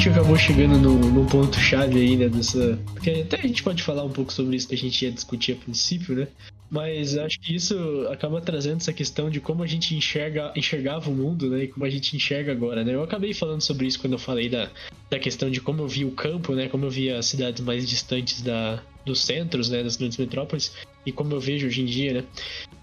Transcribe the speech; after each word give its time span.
gente 0.00 0.18
acabou 0.18 0.38
chegando 0.38 0.78
no, 0.78 0.98
no 0.98 1.26
ponto-chave 1.26 1.98
aí, 1.98 2.16
né, 2.16 2.26
dessa... 2.26 2.78
Porque 2.94 3.10
até 3.10 3.36
a 3.36 3.42
gente 3.42 3.62
pode 3.62 3.82
falar 3.82 4.02
um 4.02 4.08
pouco 4.08 4.32
sobre 4.32 4.56
isso 4.56 4.66
que 4.66 4.74
a 4.74 4.78
gente 4.78 5.04
ia 5.04 5.12
discutir 5.12 5.52
a 5.52 5.56
princípio, 5.56 6.16
né? 6.16 6.26
Mas 6.70 7.18
acho 7.18 7.38
que 7.38 7.54
isso 7.54 7.76
acaba 8.10 8.40
trazendo 8.40 8.78
essa 8.78 8.94
questão 8.94 9.28
de 9.28 9.40
como 9.40 9.62
a 9.62 9.66
gente 9.66 9.94
enxerga, 9.94 10.54
enxergava 10.56 11.10
o 11.10 11.14
mundo, 11.14 11.50
né? 11.50 11.64
E 11.64 11.68
como 11.68 11.84
a 11.84 11.90
gente 11.90 12.16
enxerga 12.16 12.50
agora, 12.50 12.82
né? 12.82 12.94
Eu 12.94 13.02
acabei 13.02 13.34
falando 13.34 13.60
sobre 13.60 13.88
isso 13.88 14.00
quando 14.00 14.14
eu 14.14 14.18
falei 14.18 14.48
da, 14.48 14.70
da 15.10 15.18
questão 15.18 15.50
de 15.50 15.60
como 15.60 15.82
eu 15.82 15.88
vi 15.88 16.06
o 16.06 16.12
campo, 16.12 16.54
né? 16.54 16.66
Como 16.66 16.86
eu 16.86 16.90
via 16.90 17.18
as 17.18 17.26
cidades 17.26 17.62
mais 17.62 17.86
distantes 17.86 18.40
da, 18.40 18.82
dos 19.04 19.20
centros, 19.20 19.68
né? 19.68 19.82
Das 19.82 19.96
grandes 19.96 20.16
metrópoles. 20.16 20.72
E 21.04 21.12
como 21.12 21.34
eu 21.34 21.40
vejo 21.40 21.66
hoje 21.66 21.82
em 21.82 21.86
dia, 21.86 22.12
né? 22.12 22.24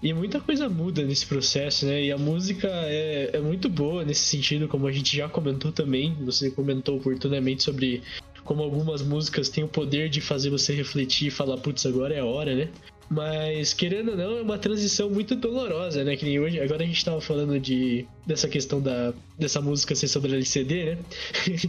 E 0.02 0.12
muita 0.12 0.40
coisa 0.40 0.68
muda 0.68 1.02
nesse 1.02 1.26
processo, 1.26 1.86
né? 1.86 2.04
E 2.04 2.12
a 2.12 2.18
música 2.18 2.68
é, 2.68 3.30
é 3.34 3.40
muito 3.40 3.68
boa 3.68 4.04
nesse 4.04 4.24
sentido, 4.24 4.68
como 4.68 4.86
a 4.86 4.92
gente 4.92 5.16
já 5.16 5.28
comentou 5.28 5.72
também. 5.72 6.16
Você 6.24 6.50
comentou 6.50 6.96
oportunamente 6.96 7.62
sobre 7.62 8.02
como 8.44 8.62
algumas 8.62 9.02
músicas 9.02 9.48
têm 9.48 9.64
o 9.64 9.68
poder 9.68 10.08
de 10.08 10.20
fazer 10.20 10.50
você 10.50 10.74
refletir 10.74 11.28
e 11.28 11.30
falar, 11.30 11.58
putz, 11.58 11.84
agora 11.84 12.14
é 12.14 12.20
a 12.20 12.24
hora, 12.24 12.54
né? 12.54 12.68
Mas, 13.10 13.72
querendo 13.72 14.10
ou 14.10 14.16
não, 14.16 14.38
é 14.38 14.42
uma 14.42 14.58
transição 14.58 15.08
muito 15.08 15.34
dolorosa, 15.34 16.04
né? 16.04 16.14
Que 16.14 16.26
nem 16.26 16.38
hoje, 16.38 16.60
agora 16.60 16.82
a 16.82 16.86
gente 16.86 17.02
tava 17.02 17.20
falando 17.20 17.58
de, 17.58 18.06
dessa 18.26 18.46
questão 18.48 18.82
da, 18.82 19.14
dessa 19.38 19.62
música 19.62 19.94
ser 19.94 20.08
sobre 20.08 20.34
LCD, 20.34 20.84
né? 20.84 20.98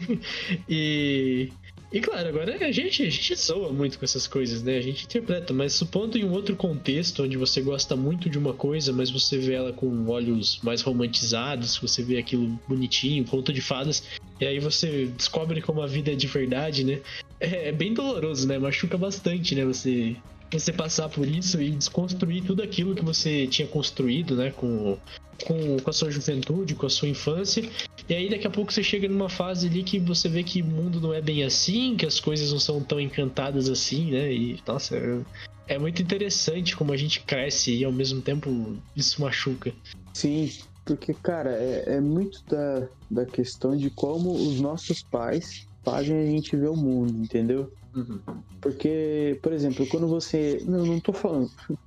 e, 0.68 1.50
e 1.92 2.00
claro, 2.00 2.30
agora 2.30 2.66
a 2.66 2.72
gente, 2.72 3.04
a 3.04 3.09
gente 3.09 3.36
zoa 3.36 3.72
muito 3.72 3.98
com 3.98 4.06
essas 4.06 4.28
coisas, 4.28 4.62
né? 4.62 4.78
A 4.78 4.82
gente 4.82 5.06
interpreta, 5.06 5.54
mas 5.54 5.73
supondo 5.73 6.18
em 6.18 6.23
um 6.23 6.32
outro 6.32 6.56
contexto, 6.56 7.23
onde 7.23 7.38
você 7.38 7.62
gosta 7.62 7.95
muito 7.95 8.30
de 8.30 8.38
uma 8.38 8.54
coisa, 8.54 8.94
mas 8.94 9.09
você 9.09 9.38
vê 9.38 9.54
ela 9.54 9.73
com 9.73 10.08
olhos 10.08 10.60
mais 10.62 10.82
romantizados, 10.82 11.78
você 11.78 12.04
vê 12.04 12.17
aquilo 12.17 12.60
bonitinho, 12.67 13.26
conto 13.26 13.52
de 13.52 13.62
fadas, 13.62 14.04
e 14.40 14.45
aí 14.45 14.60
você 14.60 15.08
descobre 15.08 15.62
como 15.62 15.82
a 15.82 15.88
vida 15.88 16.12
é 16.12 16.16
de 16.16 16.28
verdade, 16.28 16.84
né? 16.84 17.02
É, 17.40 17.70
é 17.70 17.72
bem 17.72 17.94
doloroso, 17.94 18.48
né? 18.48 18.60
Machuca 18.60 18.98
bastante, 18.98 19.56
né? 19.56 19.66
Você 19.66 20.16
você 20.58 20.73
passar 20.73 21.09
por 21.09 21.28
isso 21.28 21.61
e 21.61 21.72
desconstruir 21.72 22.44
tudo 22.44 22.64
aquilo 22.64 22.95
que 22.95 23.03
você 23.03 23.45
tinha 23.47 23.67
construído, 23.67 24.36
né, 24.36 24.52
com, 24.52 24.97
com, 25.45 25.78
com 25.78 25.89
a 25.89 25.94
sua 25.94 26.09
juventude, 26.09 26.75
com 26.75 26.86
a 26.86 26.89
sua 26.89 27.08
infância. 27.08 27.67
E 28.08 28.14
aí 28.14 28.30
daqui 28.30 28.47
a 28.47 28.50
pouco 28.50 28.73
você 28.73 28.81
chega 28.81 29.08
numa 29.08 29.30
fase 29.30 29.67
ali 29.67 29.83
que 29.83 30.00
você 30.00 30.27
vê 30.27 30.44
que 30.44 30.61
o 30.61 30.66
mundo 30.66 31.00
não 31.00 31.14
é 31.14 31.22
bem 31.22 31.44
assim, 31.44 31.95
que 31.95 32.05
as 32.05 32.20
coisas 32.20 32.52
não 32.52 32.59
são 32.59 32.81
tão 32.81 33.00
encantadas 33.00 33.70
assim, 33.70 34.11
né? 34.11 34.33
E 34.33 34.59
nossa, 34.66 34.97
é, 34.97 35.75
é 35.75 35.77
muito 35.77 36.02
interessante 36.02 36.75
como 36.75 36.92
a 36.92 36.97
gente 36.97 37.22
cresce 37.22 37.75
e 37.75 37.86
ao 37.86 37.92
mesmo 37.92 38.22
tempo 38.22 38.77
isso 38.95 39.22
machuca. 39.22 39.72
Sim, 40.14 40.50
porque, 40.83 41.14
cara, 41.14 41.52
é, 41.52 41.83
é 41.97 42.02
muito 42.02 42.44
da, 42.50 42.88
da 43.11 43.25
questão 43.25 43.77
de 43.77 43.92
como 43.92 44.31
os 44.33 44.59
nossos 44.59 45.03
pais 45.03 45.67
fazem 45.86 46.17
a 46.20 46.25
gente 46.25 46.55
ver 46.55 46.70
o 46.70 46.75
mundo, 46.75 47.16
entendeu? 47.22 47.72
Uhum. 47.95 48.20
Porque, 48.62 49.40
por 49.42 49.54
exemplo, 49.54 49.88
quando 49.88 50.08
você. 50.08 50.62
Não, 50.66 50.86
não 50.86 51.00
tô 51.00 51.14
falando. 51.14 51.50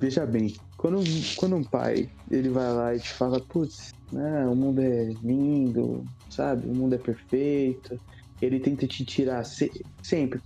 Veja 0.00 0.24
bem, 0.24 0.54
quando, 0.76 1.02
quando 1.36 1.56
um 1.56 1.64
pai 1.64 2.08
ele 2.30 2.48
vai 2.50 2.72
lá 2.72 2.94
e 2.94 3.00
te 3.00 3.08
fala, 3.08 3.40
putz, 3.40 3.92
né, 4.12 4.46
o 4.46 4.54
mundo 4.54 4.80
é 4.80 5.06
lindo, 5.24 6.04
sabe? 6.30 6.68
O 6.68 6.74
mundo 6.74 6.94
é 6.94 6.98
perfeito. 6.98 7.98
Ele 8.40 8.60
tenta 8.60 8.86
te 8.86 9.04
tirar 9.04 9.42
se, 9.42 9.72
sempre. 10.00 10.40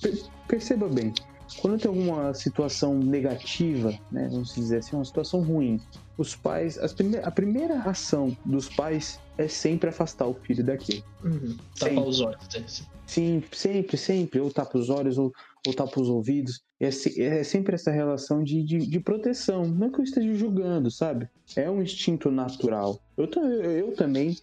perceba 0.49 0.89
bem, 0.89 1.13
quando 1.61 1.79
tem 1.79 1.91
alguma 1.91 2.33
situação 2.33 2.99
negativa, 2.99 3.93
né, 4.11 4.29
vamos 4.31 4.55
dizer 4.55 4.79
assim, 4.79 4.97
uma 4.97 5.05
situação 5.05 5.43
ruim, 5.43 5.79
os 6.17 6.35
pais, 6.35 6.79
prime 6.97 7.19
a 7.19 7.31
primeira 7.31 7.81
ação 7.83 8.35
dos 8.45 8.71
pais 8.71 9.21
é 9.43 9.49
sempre 9.49 9.89
afastar 9.89 10.27
o 10.27 10.35
filho 10.35 10.65
daquilo. 10.65 11.05
Uhum. 11.25 11.57
Tapar 11.79 12.07
os 12.07 12.21
olhos. 12.21 12.87
Sim, 13.07 13.43
sempre, 13.53 13.97
sempre. 13.97 14.41
Ou 14.41 14.51
tapa 14.51 14.79
os 14.79 14.89
olhos 14.89 15.19
ou, 15.19 15.33
ou 15.67 15.75
tapa 15.75 16.01
os 16.01 16.09
ouvidos. 16.09 16.63
É, 16.81 16.89
é 16.89 17.45
sempre 17.45 17.75
essa 17.75 17.91
relação 17.91 18.43
de, 18.43 18.63
de, 18.63 18.79
de, 18.79 19.01
proteção. 19.01 19.67
Não 19.67 19.91
que 19.91 20.01
eu 20.01 20.05
esteja 20.05 20.35
julgando, 20.35 20.91
sabe? 20.91 21.29
É 21.57 21.71
um 21.71 21.83
instinto 21.83 22.31
natural. 22.31 23.01
Eu, 23.17 23.27
eu 23.27 23.95
também 23.95 24.37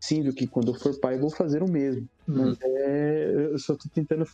sinto 0.00 0.32
que 0.32 0.46
quando 0.46 0.68
eu 0.68 0.74
for 0.74 0.98
pai 1.00 1.14
eu 1.14 1.20
vou 1.20 1.30
fazer 1.30 1.62
o 1.62 1.70
mesmo. 1.70 2.08
Uhum. 2.28 2.36
Mas 2.36 2.58
é, 2.60 3.32
eu 3.52 3.58
só 3.58 3.74
tô 3.74 3.88
tentando, 3.88 4.26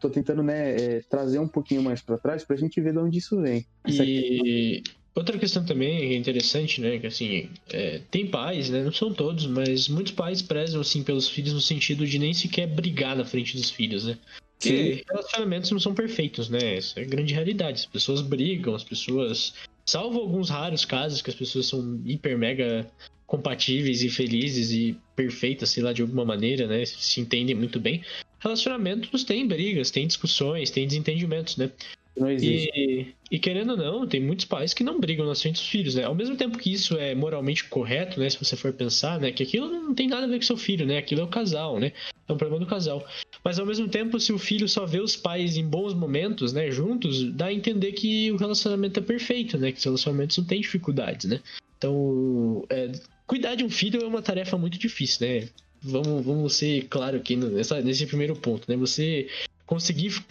tô 0.00 0.10
tentando 0.10 0.42
né, 0.42 0.74
é, 0.74 1.00
trazer 1.08 1.38
um 1.38 1.48
pouquinho 1.48 1.82
mais 1.82 2.00
para 2.00 2.18
trás 2.18 2.44
pra 2.44 2.56
gente 2.56 2.80
ver 2.80 2.92
de 2.92 2.98
onde 2.98 3.18
isso 3.18 3.40
vem. 3.40 3.66
E 3.86 4.82
outra 5.16 5.38
questão 5.38 5.64
também 5.64 6.12
é 6.12 6.16
interessante, 6.16 6.80
né, 6.80 6.98
que 6.98 7.06
assim, 7.06 7.50
é, 7.70 8.00
tem 8.10 8.26
pais, 8.26 8.70
né, 8.70 8.84
não 8.84 8.92
são 8.92 9.12
todos, 9.12 9.46
mas 9.46 9.88
muitos 9.88 10.12
pais 10.12 10.42
prezam 10.42 10.80
assim 10.80 11.02
pelos 11.02 11.28
filhos 11.28 11.52
no 11.52 11.60
sentido 11.60 12.06
de 12.06 12.18
nem 12.18 12.32
sequer 12.32 12.68
brigar 12.68 13.16
na 13.16 13.24
frente 13.24 13.56
dos 13.56 13.70
filhos, 13.70 14.04
né? 14.04 14.16
Porque 14.58 14.94
Sim. 14.94 15.02
relacionamentos 15.10 15.70
não 15.70 15.80
são 15.80 15.94
perfeitos, 15.94 16.48
né? 16.48 16.78
Isso 16.78 16.98
é 16.98 17.04
grande 17.04 17.34
realidade. 17.34 17.80
As 17.80 17.86
pessoas 17.86 18.22
brigam, 18.22 18.74
as 18.74 18.82
pessoas 18.82 19.52
Salvo 19.86 20.18
alguns 20.18 20.50
raros 20.50 20.84
casos 20.84 21.22
que 21.22 21.30
as 21.30 21.36
pessoas 21.36 21.66
são 21.66 22.02
hiper 22.04 22.36
mega 22.36 22.90
compatíveis 23.24 24.02
e 24.02 24.10
felizes 24.10 24.72
e 24.72 24.96
perfeitas, 25.14 25.70
sei 25.70 25.82
lá, 25.82 25.92
de 25.92 26.02
alguma 26.02 26.24
maneira, 26.24 26.66
né? 26.66 26.84
Se 26.84 27.20
entendem 27.20 27.54
muito 27.54 27.78
bem. 27.78 28.02
Relacionamentos 28.40 29.22
têm 29.22 29.46
brigas, 29.46 29.92
têm 29.92 30.06
discussões, 30.06 30.70
têm 30.70 30.88
desentendimentos, 30.88 31.56
né? 31.56 31.70
Não 32.16 32.30
existe. 32.30 32.70
E, 32.74 33.14
e, 33.30 33.38
querendo 33.38 33.70
ou 33.70 33.76
não, 33.76 34.06
tem 34.06 34.20
muitos 34.20 34.46
pais 34.46 34.72
que 34.72 34.82
não 34.82 34.98
brigam 34.98 35.26
na 35.26 35.34
frente 35.34 35.56
dos 35.56 35.68
filhos, 35.68 35.94
né? 35.94 36.04
Ao 36.04 36.14
mesmo 36.14 36.34
tempo 36.34 36.56
que 36.56 36.72
isso 36.72 36.96
é 36.96 37.14
moralmente 37.14 37.64
correto, 37.64 38.18
né? 38.18 38.30
Se 38.30 38.42
você 38.42 38.56
for 38.56 38.72
pensar, 38.72 39.20
né? 39.20 39.30
Que 39.30 39.42
aquilo 39.42 39.68
não 39.68 39.94
tem 39.94 40.08
nada 40.08 40.24
a 40.24 40.28
ver 40.28 40.36
com 40.36 40.42
seu 40.42 40.56
filho, 40.56 40.86
né? 40.86 40.96
Aquilo 40.96 41.20
é 41.20 41.24
o 41.24 41.28
casal, 41.28 41.78
né? 41.78 41.92
É 42.26 42.32
um 42.32 42.38
problema 42.38 42.64
do 42.64 42.68
casal. 42.68 43.06
Mas 43.44 43.58
ao 43.58 43.66
mesmo 43.66 43.86
tempo, 43.88 44.18
se 44.18 44.32
o 44.32 44.38
filho 44.38 44.66
só 44.68 44.86
vê 44.86 44.98
os 44.98 45.14
pais 45.14 45.56
em 45.56 45.66
bons 45.66 45.92
momentos, 45.92 46.52
né? 46.52 46.70
Juntos, 46.70 47.24
dá 47.32 47.46
a 47.46 47.52
entender 47.52 47.92
que 47.92 48.32
o 48.32 48.36
relacionamento 48.36 48.98
é 48.98 49.02
perfeito, 49.02 49.58
né? 49.58 49.70
Que 49.70 49.78
os 49.78 49.84
relacionamentos 49.84 50.38
não 50.38 50.44
têm 50.44 50.60
dificuldades, 50.60 51.28
né? 51.28 51.40
Então, 51.76 52.64
é, 52.70 52.92
cuidar 53.26 53.54
de 53.54 53.64
um 53.64 53.70
filho 53.70 54.00
é 54.00 54.06
uma 54.06 54.22
tarefa 54.22 54.56
muito 54.56 54.78
difícil, 54.78 55.26
né? 55.26 55.48
Vamos, 55.82 56.24
vamos 56.24 56.54
ser 56.54 56.86
claro 56.88 57.18
aqui 57.18 57.36
nessa, 57.36 57.80
nesse 57.82 58.06
primeiro 58.06 58.34
ponto, 58.34 58.68
né? 58.68 58.76
Você 58.76 59.28
conseguir 59.66 60.22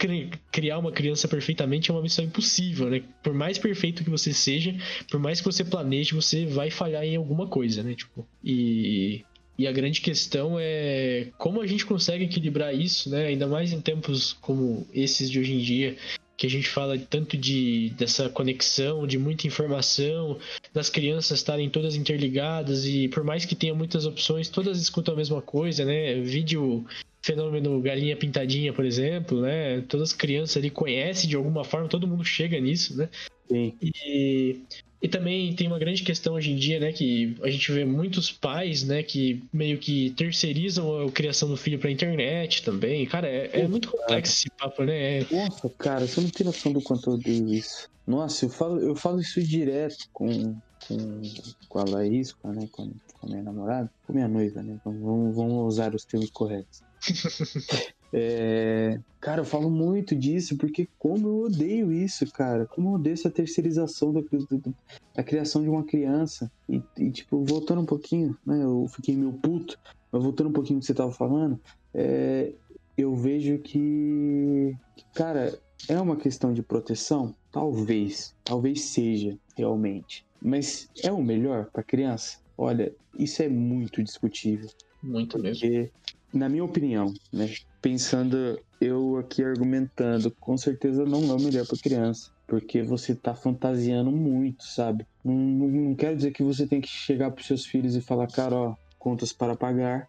criar 0.50 0.78
uma 0.78 0.90
criança 0.90 1.28
perfeitamente 1.28 1.90
é 1.90 1.94
uma 1.94 2.02
missão 2.02 2.24
impossível, 2.24 2.88
né? 2.88 3.02
Por 3.22 3.34
mais 3.34 3.58
perfeito 3.58 4.02
que 4.02 4.10
você 4.10 4.32
seja, 4.32 4.74
por 5.10 5.20
mais 5.20 5.40
que 5.40 5.44
você 5.44 5.62
planeje, 5.62 6.14
você 6.14 6.46
vai 6.46 6.70
falhar 6.70 7.04
em 7.04 7.16
alguma 7.16 7.46
coisa, 7.46 7.82
né? 7.82 7.94
Tipo, 7.94 8.26
e, 8.42 9.22
e 9.58 9.66
a 9.66 9.72
grande 9.72 10.00
questão 10.00 10.56
é 10.58 11.28
como 11.36 11.60
a 11.60 11.66
gente 11.66 11.84
consegue 11.84 12.24
equilibrar 12.24 12.74
isso, 12.74 13.10
né? 13.10 13.26
Ainda 13.26 13.46
mais 13.46 13.72
em 13.72 13.80
tempos 13.80 14.32
como 14.32 14.86
esses 14.92 15.30
de 15.30 15.38
hoje 15.38 15.52
em 15.52 15.58
dia, 15.58 15.96
que 16.36 16.46
a 16.46 16.50
gente 16.50 16.68
fala 16.68 16.98
tanto 16.98 17.36
de 17.36 17.92
dessa 17.96 18.28
conexão, 18.30 19.06
de 19.06 19.18
muita 19.18 19.46
informação, 19.46 20.38
das 20.72 20.88
crianças 20.88 21.38
estarem 21.38 21.68
todas 21.68 21.94
interligadas 21.94 22.86
e 22.86 23.08
por 23.08 23.22
mais 23.22 23.44
que 23.44 23.54
tenha 23.54 23.74
muitas 23.74 24.06
opções, 24.06 24.48
todas 24.48 24.80
escutam 24.80 25.14
a 25.14 25.16
mesma 25.16 25.42
coisa, 25.42 25.84
né? 25.84 26.20
Vídeo 26.20 26.86
fenômeno 27.26 27.82
galinha 27.82 28.16
pintadinha, 28.16 28.72
por 28.72 28.84
exemplo, 28.84 29.40
né? 29.40 29.80
Todas 29.88 30.10
as 30.10 30.16
crianças 30.16 30.56
ali 30.56 30.70
conhecem 30.70 31.28
de 31.28 31.34
alguma 31.34 31.64
forma, 31.64 31.88
todo 31.88 32.06
mundo 32.06 32.24
chega 32.24 32.60
nisso, 32.60 32.96
né? 32.96 33.08
Sim. 33.48 33.74
E, 33.82 34.60
e 35.02 35.08
também 35.08 35.52
tem 35.54 35.66
uma 35.66 35.78
grande 35.78 36.04
questão 36.04 36.34
hoje 36.34 36.52
em 36.52 36.56
dia, 36.56 36.78
né? 36.78 36.92
Que 36.92 37.36
a 37.42 37.50
gente 37.50 37.72
vê 37.72 37.84
muitos 37.84 38.30
pais, 38.30 38.84
né? 38.84 39.02
Que 39.02 39.42
meio 39.52 39.76
que 39.78 40.10
terceirizam 40.10 41.04
a 41.04 41.10
criação 41.10 41.48
do 41.48 41.56
filho 41.56 41.80
pra 41.80 41.90
internet 41.90 42.62
também. 42.62 43.04
Cara, 43.06 43.26
é, 43.26 43.50
é 43.52 43.68
muito 43.68 43.90
complexo 43.90 44.32
esse 44.32 44.50
papo, 44.50 44.84
né? 44.84 45.18
É... 45.18 45.26
Nossa, 45.28 45.68
cara, 45.70 46.06
você 46.06 46.20
não 46.20 46.30
tem 46.30 46.46
noção 46.46 46.72
do 46.72 46.80
quanto 46.80 47.10
eu 47.10 47.14
odeio 47.14 47.52
isso. 47.52 47.88
Nossa, 48.06 48.44
eu 48.44 48.50
falo, 48.50 48.78
eu 48.80 48.94
falo 48.94 49.20
isso 49.20 49.42
direto 49.42 50.08
com, 50.12 50.56
com, 50.86 51.22
com 51.68 51.78
a 51.80 51.84
Laís, 51.84 52.32
com, 52.32 52.52
né, 52.52 52.68
com, 52.70 52.92
com 53.14 53.26
a 53.26 53.28
minha 53.28 53.42
namorada, 53.42 53.90
com 54.06 54.12
minha 54.12 54.28
noiva, 54.28 54.62
né? 54.62 54.78
Vamos, 54.84 55.34
vamos 55.34 55.66
usar 55.66 55.92
os 55.92 56.04
termos 56.04 56.30
corretos. 56.30 56.85
é, 58.12 58.98
cara, 59.20 59.40
eu 59.40 59.44
falo 59.44 59.70
muito 59.70 60.14
disso 60.14 60.56
porque 60.56 60.88
como 60.98 61.28
eu 61.28 61.38
odeio 61.44 61.92
isso, 61.92 62.30
cara. 62.32 62.66
Como 62.66 62.90
eu 62.90 62.92
odeio 62.94 63.14
essa 63.14 63.30
terceirização 63.30 64.12
da, 64.12 64.20
da, 64.20 64.72
da 65.14 65.22
criação 65.22 65.62
de 65.62 65.68
uma 65.68 65.84
criança. 65.84 66.50
E, 66.68 66.82
e, 66.98 67.10
tipo, 67.10 67.44
voltando 67.44 67.80
um 67.80 67.86
pouquinho, 67.86 68.36
né? 68.44 68.62
Eu 68.62 68.86
fiquei 68.88 69.16
meio 69.16 69.32
puto, 69.32 69.78
mas 70.10 70.22
voltando 70.22 70.50
um 70.50 70.52
pouquinho 70.52 70.78
do 70.78 70.80
que 70.80 70.86
você 70.86 70.94
tava 70.94 71.12
falando, 71.12 71.60
é, 71.94 72.52
eu 72.96 73.14
vejo 73.14 73.58
que, 73.58 74.74
cara, 75.14 75.58
é 75.88 76.00
uma 76.00 76.16
questão 76.16 76.52
de 76.52 76.62
proteção? 76.62 77.34
Talvez. 77.52 78.34
Talvez 78.42 78.82
seja, 78.82 79.38
realmente. 79.56 80.24
Mas 80.40 80.88
é 81.02 81.12
o 81.12 81.22
melhor 81.22 81.70
para 81.72 81.82
criança? 81.82 82.38
Olha, 82.56 82.94
isso 83.18 83.42
é 83.42 83.48
muito 83.48 84.02
discutível. 84.02 84.68
Muito 85.02 85.38
porque, 85.38 85.68
mesmo 85.68 85.90
na 86.36 86.48
minha 86.48 86.64
opinião, 86.64 87.12
né? 87.32 87.52
Pensando 87.80 88.58
eu 88.80 89.16
aqui 89.16 89.42
argumentando, 89.42 90.30
com 90.30 90.56
certeza 90.56 91.04
não 91.04 91.30
é 91.30 91.34
o 91.34 91.40
melhor 91.40 91.66
para 91.66 91.78
criança, 91.78 92.30
porque 92.46 92.82
você 92.82 93.14
tá 93.14 93.34
fantasiando 93.34 94.10
muito, 94.10 94.64
sabe? 94.64 95.06
Não, 95.24 95.34
não, 95.34 95.68
não 95.68 95.94
quero 95.94 96.16
dizer 96.16 96.32
que 96.32 96.42
você 96.42 96.66
tem 96.66 96.80
que 96.80 96.88
chegar 96.88 97.30
pros 97.30 97.46
seus 97.46 97.64
filhos 97.64 97.96
e 97.96 98.00
falar, 98.00 98.26
cara, 98.26 98.54
ó, 98.54 98.74
contas 98.98 99.32
para 99.32 99.56
pagar, 99.56 100.08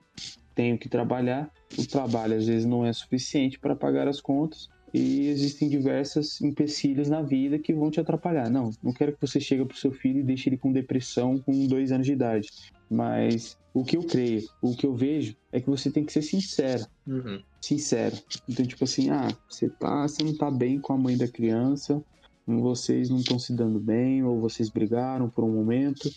tenho 0.53 0.77
que 0.77 0.89
trabalhar. 0.89 1.49
O 1.77 1.85
trabalho 1.85 2.35
às 2.35 2.47
vezes 2.47 2.65
não 2.65 2.85
é 2.85 2.91
suficiente 2.91 3.59
para 3.59 3.75
pagar 3.75 4.07
as 4.07 4.19
contas 4.19 4.69
e 4.93 5.27
existem 5.27 5.69
diversas 5.69 6.41
empecilhos 6.41 7.09
na 7.09 7.21
vida 7.21 7.59
que 7.59 7.73
vão 7.73 7.91
te 7.91 7.99
atrapalhar. 7.99 8.49
Não, 8.49 8.71
não 8.81 8.93
quero 8.93 9.13
que 9.13 9.21
você 9.21 9.39
chegue 9.39 9.65
pro 9.65 9.77
seu 9.77 9.91
filho 9.91 10.19
e 10.19 10.23
deixe 10.23 10.49
ele 10.49 10.57
com 10.57 10.71
depressão 10.71 11.37
com 11.39 11.67
dois 11.67 11.91
anos 11.91 12.05
de 12.05 12.13
idade. 12.13 12.49
Mas 12.89 13.57
o 13.73 13.83
que 13.83 13.97
eu 13.97 14.03
creio, 14.03 14.43
o 14.61 14.75
que 14.75 14.85
eu 14.85 14.93
vejo 14.93 15.35
é 15.51 15.59
que 15.59 15.69
você 15.69 15.91
tem 15.91 16.05
que 16.05 16.13
ser 16.13 16.21
sincero. 16.21 16.85
Uhum. 17.05 17.41
Sincero. 17.61 18.15
Então, 18.47 18.65
tipo 18.65 18.83
assim, 18.83 19.09
ah, 19.09 19.27
você 19.49 19.69
tá, 19.69 20.07
você 20.07 20.23
não 20.23 20.35
tá 20.35 20.49
bem 20.49 20.79
com 20.79 20.93
a 20.93 20.97
mãe 20.97 21.17
da 21.17 21.27
criança, 21.27 22.01
vocês 22.45 23.09
não 23.09 23.17
estão 23.17 23.37
se 23.37 23.53
dando 23.53 23.79
bem, 23.79 24.23
ou 24.23 24.39
vocês 24.39 24.69
brigaram 24.69 25.29
por 25.29 25.43
um 25.43 25.51
momento. 25.51 26.09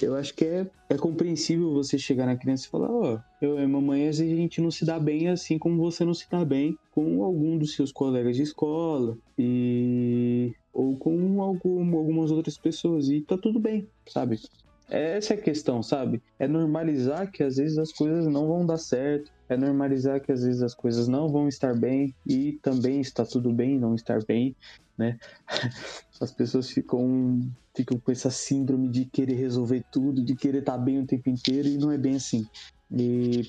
Eu 0.00 0.14
acho 0.14 0.32
que 0.34 0.44
é, 0.44 0.70
é 0.88 0.96
compreensível 0.96 1.72
você 1.72 1.98
chegar 1.98 2.26
na 2.26 2.36
criança 2.36 2.66
e 2.66 2.70
falar, 2.70 2.90
ó, 2.90 3.14
oh, 3.14 3.44
eu 3.44 3.58
e 3.58 3.66
mamãe, 3.66 4.08
às 4.08 4.18
vezes 4.18 4.32
a 4.32 4.36
gente 4.36 4.60
não 4.60 4.70
se 4.70 4.84
dá 4.84 4.98
bem 4.98 5.28
assim 5.28 5.58
como 5.58 5.76
você 5.76 6.04
não 6.04 6.14
se 6.14 6.26
dá 6.30 6.44
bem 6.44 6.78
com 6.92 7.22
algum 7.22 7.58
dos 7.58 7.74
seus 7.74 7.92
colegas 7.92 8.36
de 8.36 8.42
escola 8.42 9.18
e 9.36 10.54
ou 10.72 10.96
com 10.96 11.42
algum, 11.42 11.96
algumas 11.96 12.30
outras 12.30 12.56
pessoas 12.56 13.10
e 13.10 13.20
tá 13.20 13.36
tudo 13.36 13.60
bem, 13.60 13.86
sabe? 14.08 14.40
Essa 14.94 15.32
é 15.32 15.36
a 15.38 15.40
questão, 15.40 15.82
sabe? 15.82 16.22
É 16.38 16.46
normalizar 16.46 17.30
que 17.30 17.42
às 17.42 17.56
vezes 17.56 17.78
as 17.78 17.90
coisas 17.90 18.26
não 18.26 18.46
vão 18.46 18.66
dar 18.66 18.76
certo, 18.76 19.32
é 19.48 19.56
normalizar 19.56 20.20
que 20.20 20.30
às 20.30 20.42
vezes 20.42 20.62
as 20.62 20.74
coisas 20.74 21.08
não 21.08 21.30
vão 21.30 21.48
estar 21.48 21.74
bem 21.74 22.14
e 22.26 22.58
também 22.62 23.00
está 23.00 23.24
tudo 23.24 23.50
bem 23.50 23.78
não 23.78 23.94
estar 23.94 24.22
bem, 24.22 24.54
né? 24.98 25.18
As 26.20 26.30
pessoas 26.30 26.70
ficam, 26.70 27.40
ficam 27.74 27.98
com 27.98 28.12
essa 28.12 28.30
síndrome 28.30 28.86
de 28.90 29.06
querer 29.06 29.34
resolver 29.34 29.82
tudo, 29.90 30.22
de 30.22 30.36
querer 30.36 30.58
estar 30.58 30.76
bem 30.76 31.00
o 31.00 31.06
tempo 31.06 31.30
inteiro 31.30 31.68
e 31.68 31.78
não 31.78 31.90
é 31.90 31.96
bem 31.96 32.16
assim. 32.16 32.46
E, 32.90 33.48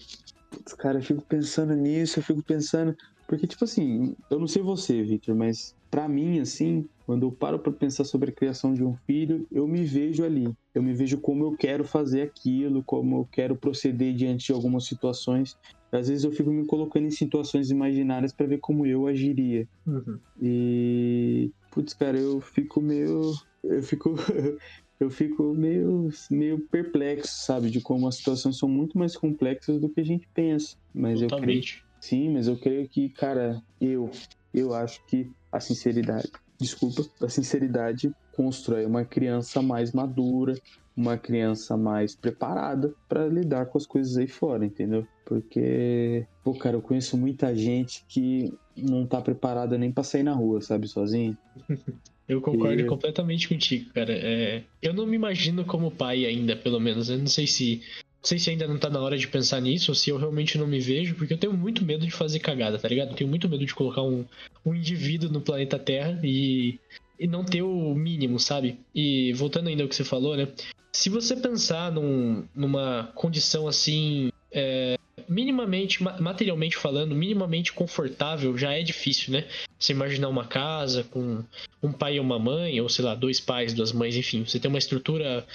putz, 0.49 0.73
cara, 0.73 0.99
eu 0.99 1.03
fico 1.03 1.21
pensando 1.23 1.75
nisso, 1.75 2.19
eu 2.19 2.23
fico 2.23 2.41
pensando. 2.41 2.95
Porque, 3.27 3.47
tipo 3.47 3.63
assim, 3.63 4.15
eu 4.29 4.39
não 4.39 4.47
sei 4.47 4.61
você, 4.61 5.01
Victor, 5.01 5.35
mas 5.35 5.75
para 5.89 6.07
mim, 6.07 6.39
assim, 6.39 6.87
quando 7.05 7.25
eu 7.25 7.31
paro 7.31 7.59
para 7.59 7.71
pensar 7.71 8.03
sobre 8.03 8.31
a 8.31 8.33
criação 8.33 8.73
de 8.73 8.83
um 8.83 8.95
filho, 9.05 9.45
eu 9.51 9.67
me 9.67 9.83
vejo 9.83 10.23
ali. 10.23 10.51
Eu 10.73 10.81
me 10.81 10.93
vejo 10.93 11.19
como 11.19 11.43
eu 11.43 11.55
quero 11.55 11.83
fazer 11.83 12.21
aquilo, 12.23 12.83
como 12.83 13.17
eu 13.17 13.29
quero 13.31 13.55
proceder 13.55 14.13
diante 14.13 14.47
de 14.47 14.53
algumas 14.53 14.85
situações. 14.85 15.55
Às 15.91 16.07
vezes 16.07 16.23
eu 16.23 16.31
fico 16.31 16.49
me 16.49 16.65
colocando 16.65 17.05
em 17.05 17.11
situações 17.11 17.69
imaginárias 17.69 18.33
para 18.33 18.47
ver 18.47 18.59
como 18.59 18.85
eu 18.85 19.05
agiria. 19.05 19.67
Uhum. 19.85 20.19
E. 20.41 21.51
Putz, 21.71 21.93
cara, 21.93 22.17
eu 22.17 22.41
fico 22.41 22.81
meio. 22.81 23.31
Eu 23.63 23.83
fico. 23.83 24.15
eu 24.99 25.09
fico 25.09 25.53
meio, 25.53 26.09
meio 26.31 26.59
perplexo, 26.69 27.45
sabe? 27.45 27.69
De 27.69 27.81
como 27.81 28.07
as 28.07 28.15
situações 28.15 28.57
são 28.57 28.69
muito 28.69 28.97
mais 28.97 29.15
complexas 29.15 29.79
do 29.79 29.89
que 29.89 30.01
a 30.01 30.05
gente 30.05 30.27
pensa. 30.33 30.75
Mas 30.93 31.19
Totalmente. 31.19 31.33
eu 31.33 31.41
creio. 31.41 31.82
Sim, 32.03 32.33
mas 32.33 32.49
eu 32.49 32.57
creio 32.57 32.85
que, 32.89 33.07
cara, 33.07 33.61
eu. 33.79 34.11
Eu 34.53 34.73
acho 34.73 34.99
que 35.07 35.31
a 35.49 35.61
sinceridade. 35.61 36.29
Desculpa, 36.59 37.01
a 37.21 37.29
sinceridade 37.29 38.11
constrói 38.35 38.85
uma 38.85 39.05
criança 39.05 39.61
mais 39.61 39.93
madura, 39.93 40.53
uma 40.97 41.17
criança 41.17 41.77
mais 41.77 42.13
preparada 42.13 42.93
para 43.07 43.25
lidar 43.27 43.67
com 43.67 43.77
as 43.77 43.87
coisas 43.87 44.17
aí 44.17 44.27
fora, 44.27 44.65
entendeu? 44.65 45.07
Porque, 45.25 46.27
pô, 46.43 46.53
cara, 46.53 46.75
eu 46.75 46.81
conheço 46.81 47.17
muita 47.17 47.55
gente 47.55 48.03
que 48.09 48.53
não 48.75 49.07
tá 49.07 49.21
preparada 49.21 49.77
nem 49.77 49.89
pra 49.89 50.03
sair 50.03 50.23
na 50.23 50.33
rua, 50.33 50.59
sabe, 50.59 50.89
sozinho. 50.89 51.37
Eu 52.25 52.39
concordo 52.39 52.81
e... 52.81 52.85
completamente 52.85 53.49
contigo, 53.49 53.91
cara. 53.93 54.13
É, 54.13 54.63
eu 54.81 54.93
não 54.93 55.05
me 55.05 55.17
imagino 55.17 55.65
como 55.65 55.91
pai 55.91 56.25
ainda, 56.25 56.55
pelo 56.55 56.79
menos. 56.79 57.09
Eu 57.09 57.17
não 57.17 57.27
sei 57.27 57.45
se. 57.45 57.81
Não 58.23 58.29
sei 58.29 58.39
se 58.39 58.49
ainda 58.49 58.65
não 58.65 58.77
tá 58.77 58.89
na 58.89 59.01
hora 59.01 59.17
de 59.17 59.27
pensar 59.27 59.59
nisso, 59.59 59.91
ou 59.91 59.95
se 59.95 60.09
eu 60.09 60.15
realmente 60.15 60.57
não 60.57 60.65
me 60.65 60.79
vejo, 60.79 61.13
porque 61.15 61.33
eu 61.33 61.37
tenho 61.37 61.51
muito 61.51 61.83
medo 61.83 62.05
de 62.05 62.11
fazer 62.11 62.39
cagada, 62.39 62.79
tá 62.79 62.87
ligado? 62.87 63.09
Eu 63.09 63.15
tenho 63.15 63.29
muito 63.29 63.49
medo 63.49 63.65
de 63.65 63.75
colocar 63.75 64.01
um, 64.01 64.23
um 64.65 64.73
indivíduo 64.73 65.29
no 65.29 65.41
planeta 65.41 65.77
Terra 65.77 66.17
e, 66.23 66.79
e 67.19 67.27
não 67.27 67.43
ter 67.43 67.63
o 67.63 67.93
mínimo, 67.93 68.39
sabe? 68.39 68.79
E 68.95 69.33
voltando 69.33 69.67
ainda 69.67 69.83
ao 69.83 69.89
que 69.89 69.95
você 69.95 70.05
falou, 70.05 70.37
né? 70.37 70.47
Se 70.93 71.09
você 71.09 71.35
pensar 71.35 71.91
num, 71.91 72.45
numa 72.55 73.11
condição 73.13 73.67
assim. 73.67 74.31
É, 74.49 74.97
minimamente, 75.27 76.01
materialmente 76.01 76.77
falando, 76.77 77.15
minimamente 77.15 77.73
confortável, 77.73 78.57
já 78.57 78.71
é 78.71 78.81
difícil, 78.81 79.33
né? 79.33 79.45
Você 79.77 79.91
imaginar 79.91 80.29
uma 80.29 80.45
casa 80.45 81.03
com 81.03 81.43
um 81.81 81.91
pai 81.91 82.15
e 82.15 82.19
uma 82.19 82.39
mãe, 82.39 82.79
ou 82.79 82.87
sei 82.87 83.03
lá, 83.03 83.15
dois 83.15 83.39
pais, 83.39 83.73
duas 83.73 83.91
mães, 83.91 84.15
enfim, 84.15 84.45
você 84.45 84.59
tem 84.59 84.69
uma 84.69 84.77
estrutura, 84.77 85.45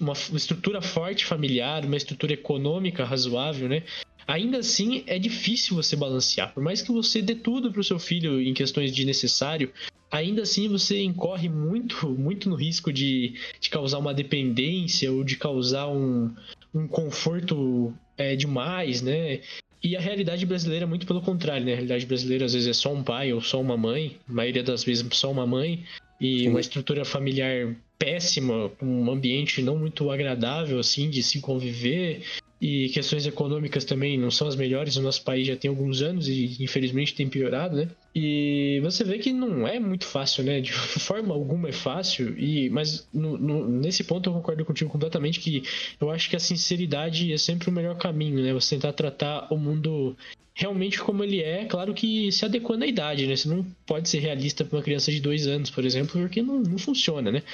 uma 0.00 0.12
estrutura 0.12 0.80
forte 0.80 1.24
familiar, 1.24 1.84
uma 1.84 1.96
estrutura 1.96 2.32
econômica 2.32 3.04
razoável, 3.04 3.68
né? 3.68 3.82
Ainda 4.26 4.58
assim, 4.58 5.04
é 5.06 5.18
difícil 5.18 5.74
você 5.74 5.96
balancear. 5.96 6.52
Por 6.52 6.62
mais 6.62 6.82
que 6.82 6.92
você 6.92 7.22
dê 7.22 7.34
tudo 7.34 7.72
para 7.72 7.80
o 7.80 7.84
seu 7.84 7.98
filho 7.98 8.40
em 8.42 8.52
questões 8.52 8.94
de 8.94 9.04
necessário, 9.06 9.72
ainda 10.10 10.42
assim 10.42 10.68
você 10.68 11.02
incorre 11.02 11.48
muito, 11.48 12.10
muito 12.10 12.48
no 12.50 12.54
risco 12.54 12.92
de, 12.92 13.34
de 13.58 13.70
causar 13.70 13.98
uma 13.98 14.12
dependência 14.12 15.10
ou 15.10 15.24
de 15.24 15.36
causar 15.36 15.88
um, 15.88 16.34
um 16.74 16.86
conforto 16.86 17.94
é, 18.18 18.36
demais, 18.36 19.00
né? 19.00 19.40
E 19.82 19.96
a 19.96 20.00
realidade 20.00 20.44
brasileira 20.44 20.84
é 20.84 20.88
muito 20.88 21.06
pelo 21.06 21.22
contrário, 21.22 21.64
né? 21.64 21.72
A 21.72 21.76
realidade 21.76 22.04
brasileira 22.04 22.44
às 22.44 22.52
vezes 22.52 22.68
é 22.68 22.72
só 22.74 22.92
um 22.92 23.02
pai 23.02 23.32
ou 23.32 23.40
só 23.40 23.58
uma 23.60 23.78
mãe, 23.78 24.16
a 24.28 24.32
maioria 24.32 24.62
das 24.62 24.84
vezes 24.84 25.06
só 25.12 25.30
uma 25.30 25.46
mãe, 25.46 25.84
e 26.20 26.40
Sim. 26.40 26.48
uma 26.48 26.60
estrutura 26.60 27.04
familiar 27.04 27.74
péssima, 27.98 28.70
um 28.80 29.10
ambiente 29.10 29.60
não 29.60 29.76
muito 29.76 30.10
agradável 30.10 30.78
assim 30.78 31.10
de 31.10 31.22
se 31.22 31.40
conviver, 31.40 32.22
e 32.60 32.88
questões 32.88 33.24
econômicas 33.24 33.84
também 33.84 34.18
não 34.18 34.30
são 34.30 34.48
as 34.48 34.56
melhores. 34.56 34.96
O 34.96 35.02
nosso 35.02 35.22
país 35.22 35.46
já 35.46 35.54
tem 35.54 35.68
alguns 35.68 36.02
anos 36.02 36.28
e 36.28 36.56
infelizmente 36.60 37.14
tem 37.14 37.28
piorado, 37.28 37.76
né? 37.76 37.88
E 38.14 38.80
você 38.82 39.04
vê 39.04 39.18
que 39.18 39.32
não 39.32 39.66
é 39.66 39.78
muito 39.78 40.04
fácil, 40.04 40.42
né? 40.42 40.60
De 40.60 40.72
forma 40.98 41.32
alguma 41.32 41.68
é 41.68 41.72
fácil. 41.72 42.36
E 42.36 42.68
mas 42.70 43.08
no, 43.14 43.38
no, 43.38 43.68
nesse 43.68 44.02
ponto 44.02 44.28
eu 44.28 44.34
concordo 44.34 44.64
contigo 44.64 44.90
completamente 44.90 45.38
que 45.38 45.62
eu 46.00 46.10
acho 46.10 46.28
que 46.28 46.34
a 46.34 46.40
sinceridade 46.40 47.32
é 47.32 47.38
sempre 47.38 47.68
o 47.68 47.72
melhor 47.72 47.96
caminho, 47.96 48.42
né? 48.42 48.52
Você 48.52 48.74
tentar 48.74 48.92
tratar 48.92 49.52
o 49.52 49.56
mundo 49.56 50.16
realmente 50.58 50.98
como 50.98 51.22
ele 51.22 51.40
é, 51.40 51.64
claro 51.66 51.94
que 51.94 52.32
se 52.32 52.44
adequando 52.44 52.82
à 52.82 52.86
idade, 52.86 53.28
né? 53.28 53.36
Você 53.36 53.48
não 53.48 53.64
pode 53.86 54.08
ser 54.08 54.18
realista 54.18 54.64
para 54.64 54.76
uma 54.76 54.82
criança 54.82 55.12
de 55.12 55.20
dois 55.20 55.46
anos, 55.46 55.70
por 55.70 55.84
exemplo, 55.84 56.20
porque 56.20 56.42
não, 56.42 56.58
não 56.58 56.76
funciona, 56.76 57.30
né? 57.30 57.44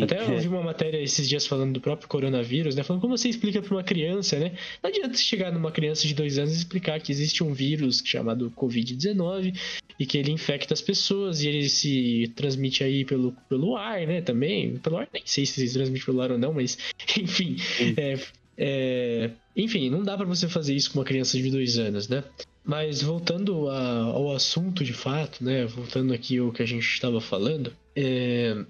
Até 0.00 0.22
eu 0.22 0.38
vi 0.38 0.46
uma 0.46 0.62
matéria 0.62 1.02
esses 1.02 1.28
dias 1.28 1.44
falando 1.44 1.74
do 1.74 1.80
próprio 1.80 2.08
coronavírus, 2.08 2.76
né? 2.76 2.84
Falando 2.84 3.02
como 3.02 3.18
você 3.18 3.28
explica 3.28 3.60
para 3.60 3.74
uma 3.74 3.82
criança, 3.82 4.38
né? 4.38 4.52
Não 4.80 4.88
adianta 4.88 5.18
chegar 5.18 5.52
numa 5.52 5.72
criança 5.72 6.06
de 6.06 6.14
dois 6.14 6.38
anos 6.38 6.54
e 6.54 6.58
explicar 6.58 7.00
que 7.00 7.10
existe 7.10 7.42
um 7.42 7.52
vírus 7.52 8.00
chamado 8.04 8.50
Covid-19 8.56 9.58
e 9.98 10.06
que 10.06 10.16
ele 10.16 10.30
infecta 10.30 10.72
as 10.72 10.80
pessoas 10.80 11.42
e 11.42 11.48
ele 11.48 11.68
se 11.68 12.32
transmite 12.36 12.84
aí 12.84 13.04
pelo, 13.04 13.32
pelo 13.48 13.76
ar, 13.76 14.06
né? 14.06 14.22
Também. 14.22 14.76
Pelo 14.76 14.98
ar, 14.98 15.08
nem 15.12 15.24
sei 15.26 15.44
se 15.44 15.66
se 15.66 15.74
transmite 15.74 16.06
pelo 16.06 16.20
ar 16.20 16.30
ou 16.30 16.38
não, 16.38 16.54
mas 16.54 16.78
enfim. 17.18 17.56
É, 17.96 18.18
é, 18.56 19.30
enfim, 19.56 19.90
não 19.90 20.04
dá 20.04 20.16
para 20.16 20.26
você 20.26 20.48
fazer 20.48 20.74
isso 20.74 20.92
com 20.92 21.00
uma 21.00 21.04
criança 21.04 21.36
de 21.36 21.50
dois 21.50 21.76
anos, 21.76 22.08
né? 22.08 22.22
Mas 22.64 23.02
voltando 23.02 23.68
a, 23.68 24.04
ao 24.04 24.32
assunto 24.32 24.84
de 24.84 24.92
fato, 24.92 25.44
né? 25.44 25.66
Voltando 25.66 26.12
aqui 26.12 26.38
ao 26.38 26.52
que 26.52 26.62
a 26.62 26.66
gente 26.66 26.86
estava 26.86 27.20
falando, 27.20 27.72
é, 27.96 28.64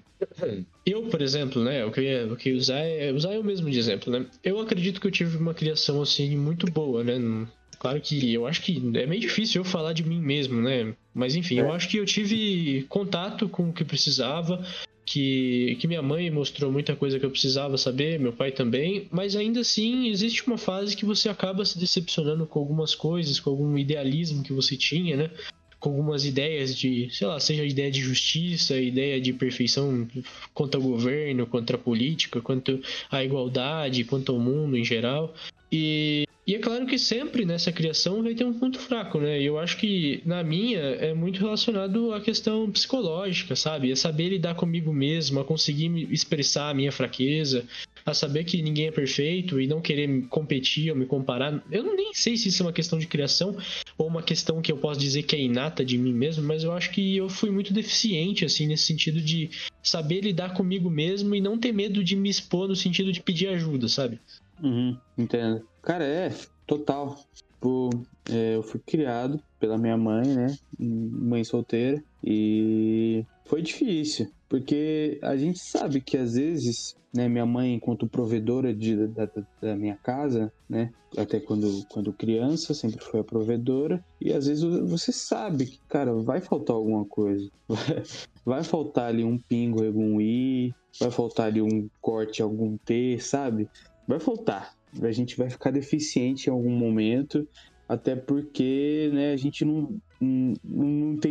eu, 0.85 1.03
por 1.03 1.21
exemplo, 1.21 1.63
né? 1.63 1.85
O 1.85 1.91
que 1.91 1.99
eu 1.99 2.03
ia, 2.03 2.19
eu 2.21 2.37
ia 2.43 2.55
usar 2.55 2.79
é 2.79 3.11
usar 3.11 3.33
eu 3.33 3.43
mesmo 3.43 3.69
de 3.69 3.77
exemplo, 3.77 4.11
né? 4.11 4.25
Eu 4.43 4.59
acredito 4.59 4.99
que 4.99 5.07
eu 5.07 5.11
tive 5.11 5.37
uma 5.37 5.53
criação 5.53 6.01
assim 6.01 6.35
muito 6.35 6.65
boa, 6.71 7.03
né? 7.03 7.47
Claro 7.79 7.99
que 7.99 8.33
eu 8.33 8.47
acho 8.47 8.61
que 8.61 8.81
é 8.95 9.05
meio 9.05 9.21
difícil 9.21 9.61
eu 9.61 9.65
falar 9.65 9.93
de 9.93 10.03
mim 10.03 10.21
mesmo, 10.21 10.61
né? 10.61 10.93
Mas 11.13 11.35
enfim, 11.35 11.59
é. 11.59 11.61
eu 11.61 11.71
acho 11.71 11.89
que 11.89 11.97
eu 11.97 12.05
tive 12.05 12.85
contato 12.89 13.47
com 13.49 13.69
o 13.69 13.73
que 13.73 13.83
precisava, 13.83 14.65
que, 15.05 15.77
que 15.79 15.87
minha 15.87 16.01
mãe 16.01 16.29
mostrou 16.29 16.71
muita 16.71 16.95
coisa 16.95 17.19
que 17.19 17.25
eu 17.25 17.31
precisava 17.31 17.77
saber, 17.77 18.19
meu 18.19 18.33
pai 18.33 18.51
também, 18.51 19.07
mas 19.11 19.35
ainda 19.35 19.59
assim 19.61 20.07
existe 20.07 20.45
uma 20.47 20.57
fase 20.57 20.95
que 20.95 21.05
você 21.05 21.29
acaba 21.29 21.65
se 21.65 21.77
decepcionando 21.77 22.45
com 22.45 22.59
algumas 22.59 22.95
coisas, 22.95 23.39
com 23.39 23.49
algum 23.49 23.77
idealismo 23.77 24.43
que 24.43 24.53
você 24.53 24.77
tinha, 24.77 25.17
né? 25.17 25.31
Com 25.79 25.89
algumas 25.89 26.23
ideias 26.23 26.75
de, 26.75 27.09
sei 27.11 27.27
lá, 27.27 27.39
seja 27.39 27.65
ideia 27.65 27.91
de 27.91 27.99
justiça, 27.99 28.79
ideia 28.79 29.19
de 29.19 29.33
perfeição 29.33 30.07
contra 30.53 30.79
o 30.79 30.83
governo, 30.83 31.45
contra 31.45 31.75
a 31.75 31.79
política, 31.79 32.41
quanto 32.41 32.81
à 33.11 33.23
igualdade, 33.23 34.05
quanto 34.05 34.31
ao 34.31 34.39
mundo 34.39 34.77
em 34.77 34.85
geral. 34.85 35.33
E 35.69 36.25
e 36.45 36.55
é 36.55 36.59
claro 36.59 36.85
que 36.85 36.97
sempre 36.97 37.45
nessa 37.45 37.71
criação 37.71 38.21
vai 38.21 38.35
ter 38.35 38.43
um 38.43 38.53
ponto 38.53 38.77
fraco, 38.77 39.19
né? 39.19 39.41
E 39.41 39.45
eu 39.45 39.57
acho 39.57 39.77
que 39.77 40.21
na 40.25 40.43
minha 40.43 40.79
é 40.79 41.13
muito 41.13 41.39
relacionado 41.39 42.13
à 42.13 42.19
questão 42.19 42.69
psicológica, 42.69 43.55
sabe? 43.55 43.91
A 43.91 43.95
saber 43.95 44.29
lidar 44.29 44.55
comigo 44.55 44.91
mesmo, 44.91 45.39
a 45.39 45.45
conseguir 45.45 46.11
expressar 46.11 46.69
a 46.69 46.73
minha 46.73 46.91
fraqueza, 46.91 47.65
a 48.05 48.13
saber 48.13 48.43
que 48.43 48.61
ninguém 48.61 48.87
é 48.87 48.91
perfeito 48.91 49.59
e 49.59 49.67
não 49.67 49.79
querer 49.79 50.27
competir 50.27 50.91
ou 50.91 50.97
me 50.97 51.05
comparar. 51.05 51.63
Eu 51.71 51.95
nem 51.95 52.13
sei 52.13 52.35
se 52.35 52.49
isso 52.49 52.61
é 52.61 52.65
uma 52.65 52.73
questão 52.73 52.99
de 52.99 53.07
criação 53.07 53.55
ou 53.97 54.07
uma 54.07 54.21
questão 54.21 54.61
que 54.61 54.71
eu 54.71 54.77
posso 54.77 54.99
dizer 54.99 55.23
que 55.23 55.37
é 55.37 55.39
inata 55.39 55.85
de 55.85 55.97
mim 55.97 56.13
mesmo, 56.13 56.43
mas 56.43 56.65
eu 56.65 56.73
acho 56.73 56.91
que 56.91 57.15
eu 57.15 57.29
fui 57.29 57.51
muito 57.51 57.73
deficiente, 57.73 58.43
assim, 58.43 58.67
nesse 58.67 58.83
sentido 58.83 59.21
de 59.21 59.49
saber 59.81 60.21
lidar 60.21 60.53
comigo 60.53 60.89
mesmo 60.89 61.33
e 61.33 61.39
não 61.39 61.57
ter 61.57 61.71
medo 61.71 62.03
de 62.03 62.17
me 62.17 62.29
expor 62.29 62.67
no 62.67 62.75
sentido 62.75 63.13
de 63.13 63.21
pedir 63.21 63.47
ajuda, 63.47 63.87
sabe? 63.87 64.19
Uhum, 64.61 64.97
entendo. 65.17 65.63
Cara, 65.83 66.05
é, 66.05 66.33
total. 66.65 67.17
tipo, 67.35 67.89
é, 68.31 68.55
eu 68.55 68.63
fui 68.63 68.79
criado 68.79 69.39
pela 69.59 69.77
minha 69.77 69.97
mãe, 69.97 70.25
né? 70.25 70.57
Mãe 70.79 71.43
solteira. 71.43 72.01
E 72.23 73.25
foi 73.45 73.61
difícil, 73.61 74.31
porque 74.47 75.19
a 75.21 75.35
gente 75.35 75.59
sabe 75.59 75.99
que 75.99 76.17
às 76.17 76.35
vezes, 76.35 76.95
né, 77.13 77.27
minha 77.27 77.45
mãe, 77.45 77.73
enquanto 77.73 78.07
provedora 78.07 78.73
de, 78.73 79.07
da, 79.07 79.29
da, 79.61 79.75
minha 79.75 79.97
casa, 79.97 80.51
né, 80.69 80.89
até 81.17 81.41
quando, 81.41 81.85
quando 81.89 82.13
criança, 82.13 82.73
sempre 82.73 83.03
foi 83.03 83.19
a 83.19 83.23
provedora, 83.25 84.03
e 84.21 84.31
às 84.31 84.47
vezes 84.47 84.63
você 84.63 85.11
sabe 85.11 85.65
que, 85.65 85.79
cara, 85.89 86.13
vai 86.13 86.39
faltar 86.39 86.77
alguma 86.77 87.03
coisa. 87.03 87.49
Vai, 87.67 88.03
vai 88.45 88.63
faltar 88.63 89.09
ali 89.09 89.23
um 89.23 89.37
pingo, 89.37 89.85
algum 89.85 90.21
i, 90.21 90.73
vai 90.97 91.11
faltar 91.11 91.47
ali 91.47 91.61
um 91.61 91.89
corte, 92.01 92.41
algum 92.41 92.77
t, 92.77 93.19
sabe? 93.19 93.69
Vai 94.07 94.19
faltar. 94.19 94.73
A 95.01 95.11
gente 95.11 95.37
vai 95.37 95.49
ficar 95.49 95.71
deficiente 95.71 96.47
em 96.47 96.51
algum 96.53 96.71
momento 96.71 97.47
até 97.87 98.15
porque 98.15 99.09
né, 99.13 99.33
a 99.33 99.37
gente 99.37 99.65
não, 99.65 99.97
não, 100.19 100.53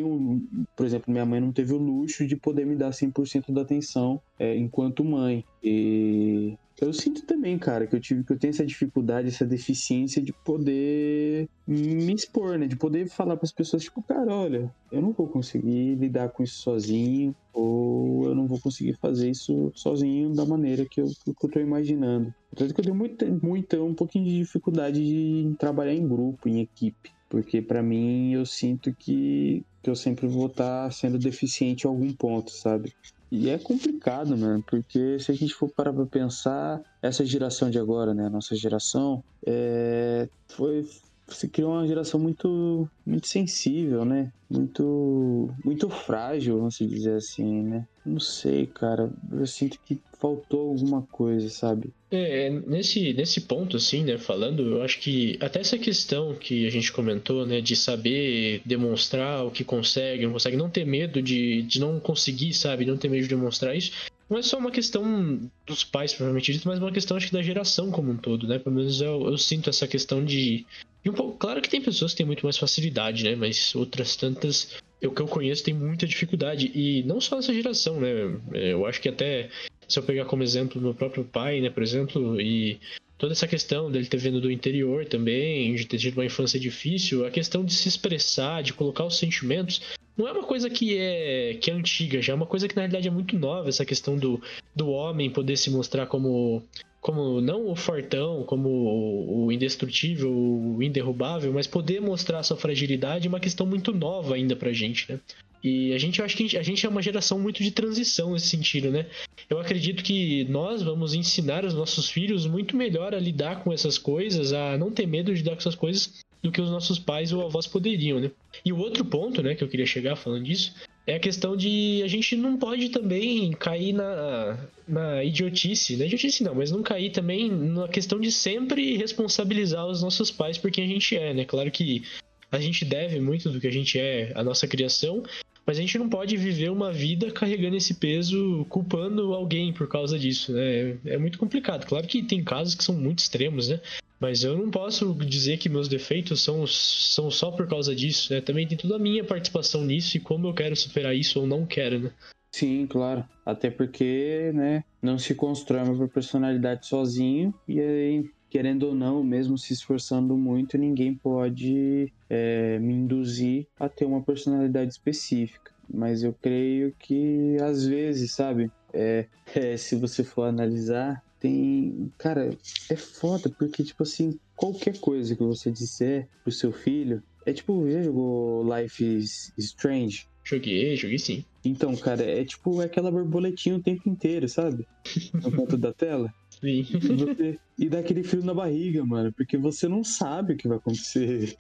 um, 0.04 0.46
por 0.76 0.86
exemplo, 0.86 1.12
minha 1.12 1.26
mãe 1.26 1.40
não 1.40 1.52
teve 1.52 1.72
o 1.72 1.78
luxo 1.78 2.26
de 2.26 2.36
poder 2.36 2.66
me 2.66 2.76
dar 2.76 2.90
100% 2.90 3.52
da 3.52 3.62
atenção 3.62 4.20
é, 4.38 4.56
enquanto 4.56 5.04
mãe. 5.04 5.44
E 5.62 6.56
eu 6.80 6.92
sinto 6.92 7.24
também, 7.24 7.58
cara, 7.58 7.86
que 7.86 7.94
eu 7.94 8.00
tive 8.00 8.24
que 8.24 8.32
eu 8.32 8.38
tenho 8.38 8.50
essa 8.50 8.66
dificuldade, 8.66 9.28
essa 9.28 9.46
deficiência 9.46 10.20
de 10.20 10.32
poder 10.32 11.48
me 11.66 12.12
expor, 12.14 12.58
né? 12.58 12.66
De 12.66 12.76
poder 12.76 13.08
falar 13.08 13.36
para 13.36 13.44
as 13.44 13.52
pessoas, 13.52 13.84
tipo, 13.84 14.02
cara, 14.02 14.34
olha, 14.34 14.74
eu 14.90 15.00
não 15.00 15.12
vou 15.12 15.28
conseguir 15.28 15.94
lidar 15.94 16.30
com 16.30 16.42
isso 16.42 16.60
sozinho, 16.60 17.34
ou 17.52 18.24
eu 18.24 18.34
não 18.34 18.46
vou 18.46 18.60
conseguir 18.60 18.94
fazer 18.94 19.30
isso 19.30 19.70
sozinho 19.74 20.34
da 20.34 20.44
maneira 20.44 20.84
que 20.84 21.00
eu, 21.00 21.06
que 21.06 21.46
eu 21.46 21.50
tô 21.50 21.60
imaginando. 21.60 22.34
Tanto 22.56 22.74
que 22.74 22.80
eu 22.80 22.84
tenho 22.84 22.96
muito, 22.96 23.24
muito, 23.42 23.84
um 23.84 23.94
pouquinho 23.94 24.24
de 24.24 24.38
dificuldade 24.38 25.04
de 25.04 25.54
trabalhar 25.58 25.94
em 25.94 26.06
grupo, 26.06 26.48
em 26.48 26.60
equipe. 26.60 27.10
Porque 27.32 27.62
para 27.62 27.82
mim 27.82 28.34
eu 28.34 28.44
sinto 28.44 28.94
que, 28.94 29.64
que 29.82 29.88
eu 29.88 29.96
sempre 29.96 30.26
vou 30.26 30.48
estar 30.48 30.84
tá 30.84 30.90
sendo 30.90 31.18
deficiente 31.18 31.86
em 31.86 31.88
algum 31.88 32.12
ponto, 32.12 32.50
sabe? 32.50 32.92
E 33.30 33.48
é 33.48 33.56
complicado, 33.56 34.36
mano, 34.36 34.62
porque 34.68 35.18
se 35.18 35.32
a 35.32 35.34
gente 35.34 35.54
for 35.54 35.70
parar 35.70 35.94
pra 35.94 36.04
pensar, 36.04 36.82
essa 37.00 37.24
geração 37.24 37.70
de 37.70 37.78
agora, 37.78 38.12
né, 38.12 38.26
a 38.26 38.30
nossa 38.30 38.54
geração, 38.54 39.24
é, 39.46 40.28
foi, 40.46 40.86
se 41.26 41.48
criou 41.48 41.72
uma 41.72 41.86
geração 41.86 42.20
muito, 42.20 42.86
muito 43.06 43.26
sensível, 43.26 44.04
né? 44.04 44.30
Muito, 44.50 45.48
muito 45.64 45.88
frágil, 45.88 46.58
vamos 46.58 46.76
dizer 46.76 47.14
assim, 47.14 47.62
né? 47.62 47.86
Não 48.04 48.18
sei, 48.18 48.66
cara. 48.66 49.10
Eu 49.30 49.46
sinto 49.46 49.78
que 49.86 50.00
faltou 50.18 50.70
alguma 50.70 51.02
coisa, 51.02 51.48
sabe? 51.48 51.92
É, 52.10 52.50
nesse, 52.50 53.12
nesse 53.12 53.42
ponto, 53.42 53.76
assim, 53.76 54.04
né, 54.04 54.18
falando, 54.18 54.62
eu 54.62 54.82
acho 54.82 55.00
que 55.00 55.38
até 55.40 55.60
essa 55.60 55.78
questão 55.78 56.34
que 56.34 56.66
a 56.66 56.70
gente 56.70 56.92
comentou, 56.92 57.46
né, 57.46 57.60
de 57.60 57.74
saber 57.74 58.60
demonstrar 58.64 59.44
o 59.44 59.50
que 59.50 59.64
consegue, 59.64 60.24
não 60.24 60.32
consegue, 60.32 60.56
não 60.56 60.70
ter 60.70 60.84
medo 60.84 61.22
de, 61.22 61.62
de 61.62 61.80
não 61.80 61.98
conseguir, 61.98 62.52
sabe, 62.54 62.84
não 62.84 62.96
ter 62.96 63.08
medo 63.08 63.22
de 63.22 63.28
demonstrar 63.28 63.76
isso, 63.76 63.92
não 64.28 64.38
é 64.38 64.42
só 64.42 64.58
uma 64.58 64.70
questão 64.70 65.40
dos 65.66 65.84
pais, 65.84 66.12
provavelmente 66.12 66.52
dito, 66.52 66.68
mas 66.68 66.78
uma 66.78 66.92
questão, 66.92 67.16
acho 67.16 67.26
que, 67.26 67.32
da 67.32 67.42
geração 67.42 67.90
como 67.90 68.12
um 68.12 68.16
todo, 68.16 68.46
né, 68.46 68.58
pelo 68.58 68.76
menos 68.76 69.00
eu, 69.00 69.26
eu 69.26 69.38
sinto 69.38 69.70
essa 69.70 69.86
questão 69.86 70.24
de... 70.24 70.66
de 71.02 71.10
um 71.10 71.14
pouco, 71.14 71.36
claro 71.36 71.60
que 71.60 71.68
tem 71.68 71.80
pessoas 71.80 72.12
que 72.12 72.18
têm 72.18 72.26
muito 72.26 72.44
mais 72.44 72.58
facilidade, 72.58 73.24
né, 73.24 73.34
mas 73.34 73.74
outras 73.74 74.16
tantas 74.16 74.68
o 75.06 75.12
que 75.12 75.20
eu 75.20 75.26
conheço 75.26 75.64
tem 75.64 75.74
muita 75.74 76.06
dificuldade. 76.06 76.70
E 76.74 77.02
não 77.04 77.20
só 77.20 77.38
essa 77.38 77.52
geração, 77.52 78.00
né? 78.00 78.38
É, 78.52 78.72
eu 78.72 78.86
acho 78.86 79.00
que 79.00 79.08
até 79.08 79.50
se 79.88 79.98
eu 79.98 80.02
pegar 80.02 80.24
como 80.24 80.42
exemplo 80.42 80.80
meu 80.80 80.94
próprio 80.94 81.24
pai, 81.24 81.60
né, 81.60 81.68
por 81.68 81.82
exemplo, 81.82 82.40
e 82.40 82.80
toda 83.18 83.32
essa 83.32 83.46
questão 83.46 83.90
dele 83.90 84.06
ter 84.06 84.16
vindo 84.16 84.40
do 84.40 84.50
interior 84.50 85.04
também, 85.04 85.74
de 85.74 85.86
ter 85.86 85.98
tido 85.98 86.14
uma 86.14 86.24
infância 86.24 86.58
difícil, 86.58 87.26
a 87.26 87.30
questão 87.30 87.64
de 87.64 87.74
se 87.74 87.88
expressar, 87.88 88.62
de 88.62 88.72
colocar 88.72 89.04
os 89.04 89.18
sentimentos, 89.18 89.82
não 90.16 90.26
é 90.26 90.32
uma 90.32 90.44
coisa 90.44 90.68
que 90.68 90.96
é 90.96 91.56
que 91.60 91.70
é 91.70 91.74
antiga, 91.74 92.20
já 92.20 92.32
é 92.32 92.36
uma 92.36 92.46
coisa 92.46 92.66
que 92.66 92.74
na 92.74 92.82
realidade 92.82 93.08
é 93.08 93.10
muito 93.10 93.38
nova, 93.38 93.68
essa 93.68 93.84
questão 93.84 94.16
do, 94.16 94.42
do 94.74 94.88
homem 94.88 95.30
poder 95.30 95.56
se 95.56 95.70
mostrar 95.70 96.06
como 96.06 96.62
como 97.02 97.40
não 97.40 97.68
o 97.68 97.74
fortão, 97.74 98.44
como 98.44 98.68
o 98.68 99.50
indestrutível, 99.50 100.32
o 100.32 100.80
inderrubável, 100.80 101.52
mas 101.52 101.66
poder 101.66 102.00
mostrar 102.00 102.44
sua 102.44 102.56
fragilidade 102.56 103.26
é 103.26 103.28
uma 103.28 103.40
questão 103.40 103.66
muito 103.66 103.92
nova 103.92 104.36
ainda 104.36 104.54
pra 104.54 104.72
gente, 104.72 105.10
né? 105.10 105.18
E 105.64 105.92
a 105.92 105.98
gente, 105.98 106.20
eu 106.20 106.24
acho 106.24 106.36
que 106.36 106.56
a 106.56 106.62
gente 106.62 106.86
é 106.86 106.88
uma 106.88 107.02
geração 107.02 107.38
muito 107.40 107.62
de 107.62 107.72
transição 107.72 108.32
nesse 108.32 108.48
sentido, 108.48 108.90
né? 108.90 109.06
Eu 109.50 109.58
acredito 109.58 110.02
que 110.02 110.44
nós 110.44 110.82
vamos 110.82 111.12
ensinar 111.12 111.64
os 111.64 111.74
nossos 111.74 112.08
filhos 112.08 112.46
muito 112.46 112.76
melhor 112.76 113.14
a 113.14 113.18
lidar 113.18 113.64
com 113.64 113.72
essas 113.72 113.98
coisas, 113.98 114.52
a 114.52 114.78
não 114.78 114.90
ter 114.92 115.06
medo 115.06 115.32
de 115.32 115.40
lidar 115.40 115.52
com 115.52 115.58
essas 115.58 115.74
coisas 115.74 116.20
do 116.40 116.52
que 116.52 116.60
os 116.60 116.70
nossos 116.70 117.00
pais 117.00 117.32
ou 117.32 117.44
avós 117.44 117.66
poderiam, 117.66 118.20
né? 118.20 118.30
E 118.64 118.72
o 118.72 118.78
outro 118.78 119.04
ponto, 119.04 119.42
né, 119.42 119.56
que 119.56 119.62
eu 119.62 119.68
queria 119.68 119.86
chegar 119.86 120.14
falando 120.14 120.44
disso, 120.44 120.72
é 121.06 121.16
a 121.16 121.20
questão 121.20 121.56
de 121.56 122.00
a 122.04 122.08
gente 122.08 122.36
não 122.36 122.56
pode 122.56 122.88
também 122.88 123.50
cair 123.52 123.92
na, 123.92 124.58
na 124.86 125.24
idiotice, 125.24 125.96
na 125.96 126.06
idiotice 126.06 126.44
não, 126.44 126.54
mas 126.54 126.70
não 126.70 126.82
cair 126.82 127.10
também 127.10 127.50
na 127.50 127.88
questão 127.88 128.20
de 128.20 128.30
sempre 128.30 128.96
responsabilizar 128.96 129.86
os 129.86 130.02
nossos 130.02 130.30
pais 130.30 130.58
por 130.58 130.70
quem 130.70 130.84
a 130.84 130.88
gente 130.88 131.16
é, 131.16 131.34
né? 131.34 131.44
Claro 131.44 131.70
que 131.70 132.04
a 132.50 132.60
gente 132.60 132.84
deve 132.84 133.18
muito 133.18 133.50
do 133.50 133.60
que 133.60 133.66
a 133.66 133.72
gente 133.72 133.98
é 133.98 134.32
à 134.34 134.44
nossa 134.44 134.68
criação, 134.68 135.22
mas 135.66 135.78
a 135.78 135.80
gente 135.80 135.98
não 135.98 136.08
pode 136.08 136.36
viver 136.36 136.70
uma 136.70 136.92
vida 136.92 137.30
carregando 137.30 137.76
esse 137.76 137.94
peso, 137.94 138.64
culpando 138.68 139.32
alguém 139.32 139.72
por 139.72 139.88
causa 139.88 140.18
disso, 140.18 140.52
né? 140.52 140.96
É 141.04 141.18
muito 141.18 141.38
complicado. 141.38 141.86
Claro 141.86 142.06
que 142.06 142.22
tem 142.22 142.44
casos 142.44 142.74
que 142.74 142.84
são 142.84 142.94
muito 142.94 143.20
extremos, 143.20 143.68
né? 143.68 143.80
Mas 144.22 144.44
eu 144.44 144.56
não 144.56 144.70
posso 144.70 145.12
dizer 145.16 145.56
que 145.58 145.68
meus 145.68 145.88
defeitos 145.88 146.40
são, 146.44 146.64
são 146.64 147.28
só 147.28 147.50
por 147.50 147.66
causa 147.66 147.92
disso, 147.92 148.32
né? 148.32 148.40
Também 148.40 148.68
tem 148.68 148.78
toda 148.78 148.94
a 148.94 148.98
minha 148.98 149.24
participação 149.24 149.84
nisso 149.84 150.16
e 150.16 150.20
como 150.20 150.46
eu 150.46 150.54
quero 150.54 150.76
superar 150.76 151.12
isso 151.12 151.40
ou 151.40 151.46
não 151.46 151.66
quero, 151.66 151.98
né? 151.98 152.12
Sim, 152.54 152.86
claro. 152.86 153.24
Até 153.44 153.68
porque, 153.68 154.52
né, 154.54 154.84
não 155.02 155.18
se 155.18 155.34
constrói 155.34 155.82
uma 155.82 156.06
personalidade 156.06 156.86
sozinho 156.86 157.52
e 157.66 157.80
aí, 157.80 158.24
querendo 158.48 158.84
ou 158.84 158.94
não, 158.94 159.24
mesmo 159.24 159.58
se 159.58 159.72
esforçando 159.72 160.36
muito, 160.36 160.78
ninguém 160.78 161.14
pode 161.14 162.12
é, 162.30 162.78
me 162.78 162.94
induzir 162.94 163.66
a 163.76 163.88
ter 163.88 164.04
uma 164.04 164.22
personalidade 164.22 164.92
específica. 164.92 165.72
Mas 165.92 166.22
eu 166.22 166.32
creio 166.32 166.94
que 166.96 167.56
às 167.60 167.84
vezes, 167.84 168.34
sabe, 168.34 168.70
é, 168.92 169.26
é, 169.52 169.76
se 169.76 169.96
você 169.96 170.22
for 170.22 170.44
analisar, 170.44 171.20
tem. 171.42 172.12
Cara, 172.16 172.56
é 172.88 172.96
foda, 172.96 173.50
porque, 173.50 173.82
tipo 173.82 174.04
assim, 174.04 174.38
qualquer 174.54 174.98
coisa 175.00 175.34
que 175.34 175.42
você 175.42 175.72
disser 175.72 176.28
pro 176.44 176.52
seu 176.52 176.70
filho. 176.72 177.20
É 177.44 177.52
tipo, 177.52 177.90
já 177.90 178.00
jogou 178.00 178.64
Life 178.72 179.04
is 179.04 179.52
Strange? 179.58 180.28
Joguei, 180.44 180.96
joguei 180.96 181.18
sim. 181.18 181.44
Então, 181.64 181.96
cara, 181.96 182.22
é 182.22 182.44
tipo 182.44 182.80
aquela 182.80 183.10
borboletinha 183.10 183.76
o 183.76 183.82
tempo 183.82 184.08
inteiro, 184.08 184.48
sabe? 184.48 184.86
No 185.34 185.50
canto 185.50 185.76
da 185.76 185.92
tela. 185.92 186.32
Sim. 186.48 186.86
E, 186.88 187.16
você... 187.16 187.58
e 187.76 187.88
dá 187.88 187.98
aquele 187.98 188.22
frio 188.22 188.44
na 188.44 188.54
barriga, 188.54 189.04
mano, 189.04 189.32
porque 189.32 189.56
você 189.56 189.88
não 189.88 190.04
sabe 190.04 190.52
o 190.52 190.56
que 190.56 190.68
vai 190.68 190.78
acontecer. 190.78 191.56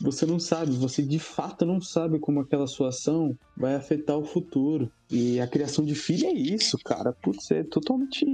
Você 0.00 0.26
não 0.26 0.38
sabe, 0.38 0.72
você 0.72 1.02
de 1.02 1.18
fato 1.18 1.64
não 1.64 1.80
sabe 1.80 2.18
como 2.18 2.40
aquela 2.40 2.66
sua 2.66 2.88
ação 2.88 3.36
vai 3.56 3.74
afetar 3.74 4.16
o 4.16 4.24
futuro. 4.24 4.90
E 5.10 5.40
a 5.40 5.46
criação 5.46 5.84
de 5.84 5.94
filho 5.94 6.26
é 6.26 6.32
isso, 6.32 6.78
cara. 6.78 7.12
Putz, 7.12 7.50
é 7.50 7.62
totalmente 7.62 8.26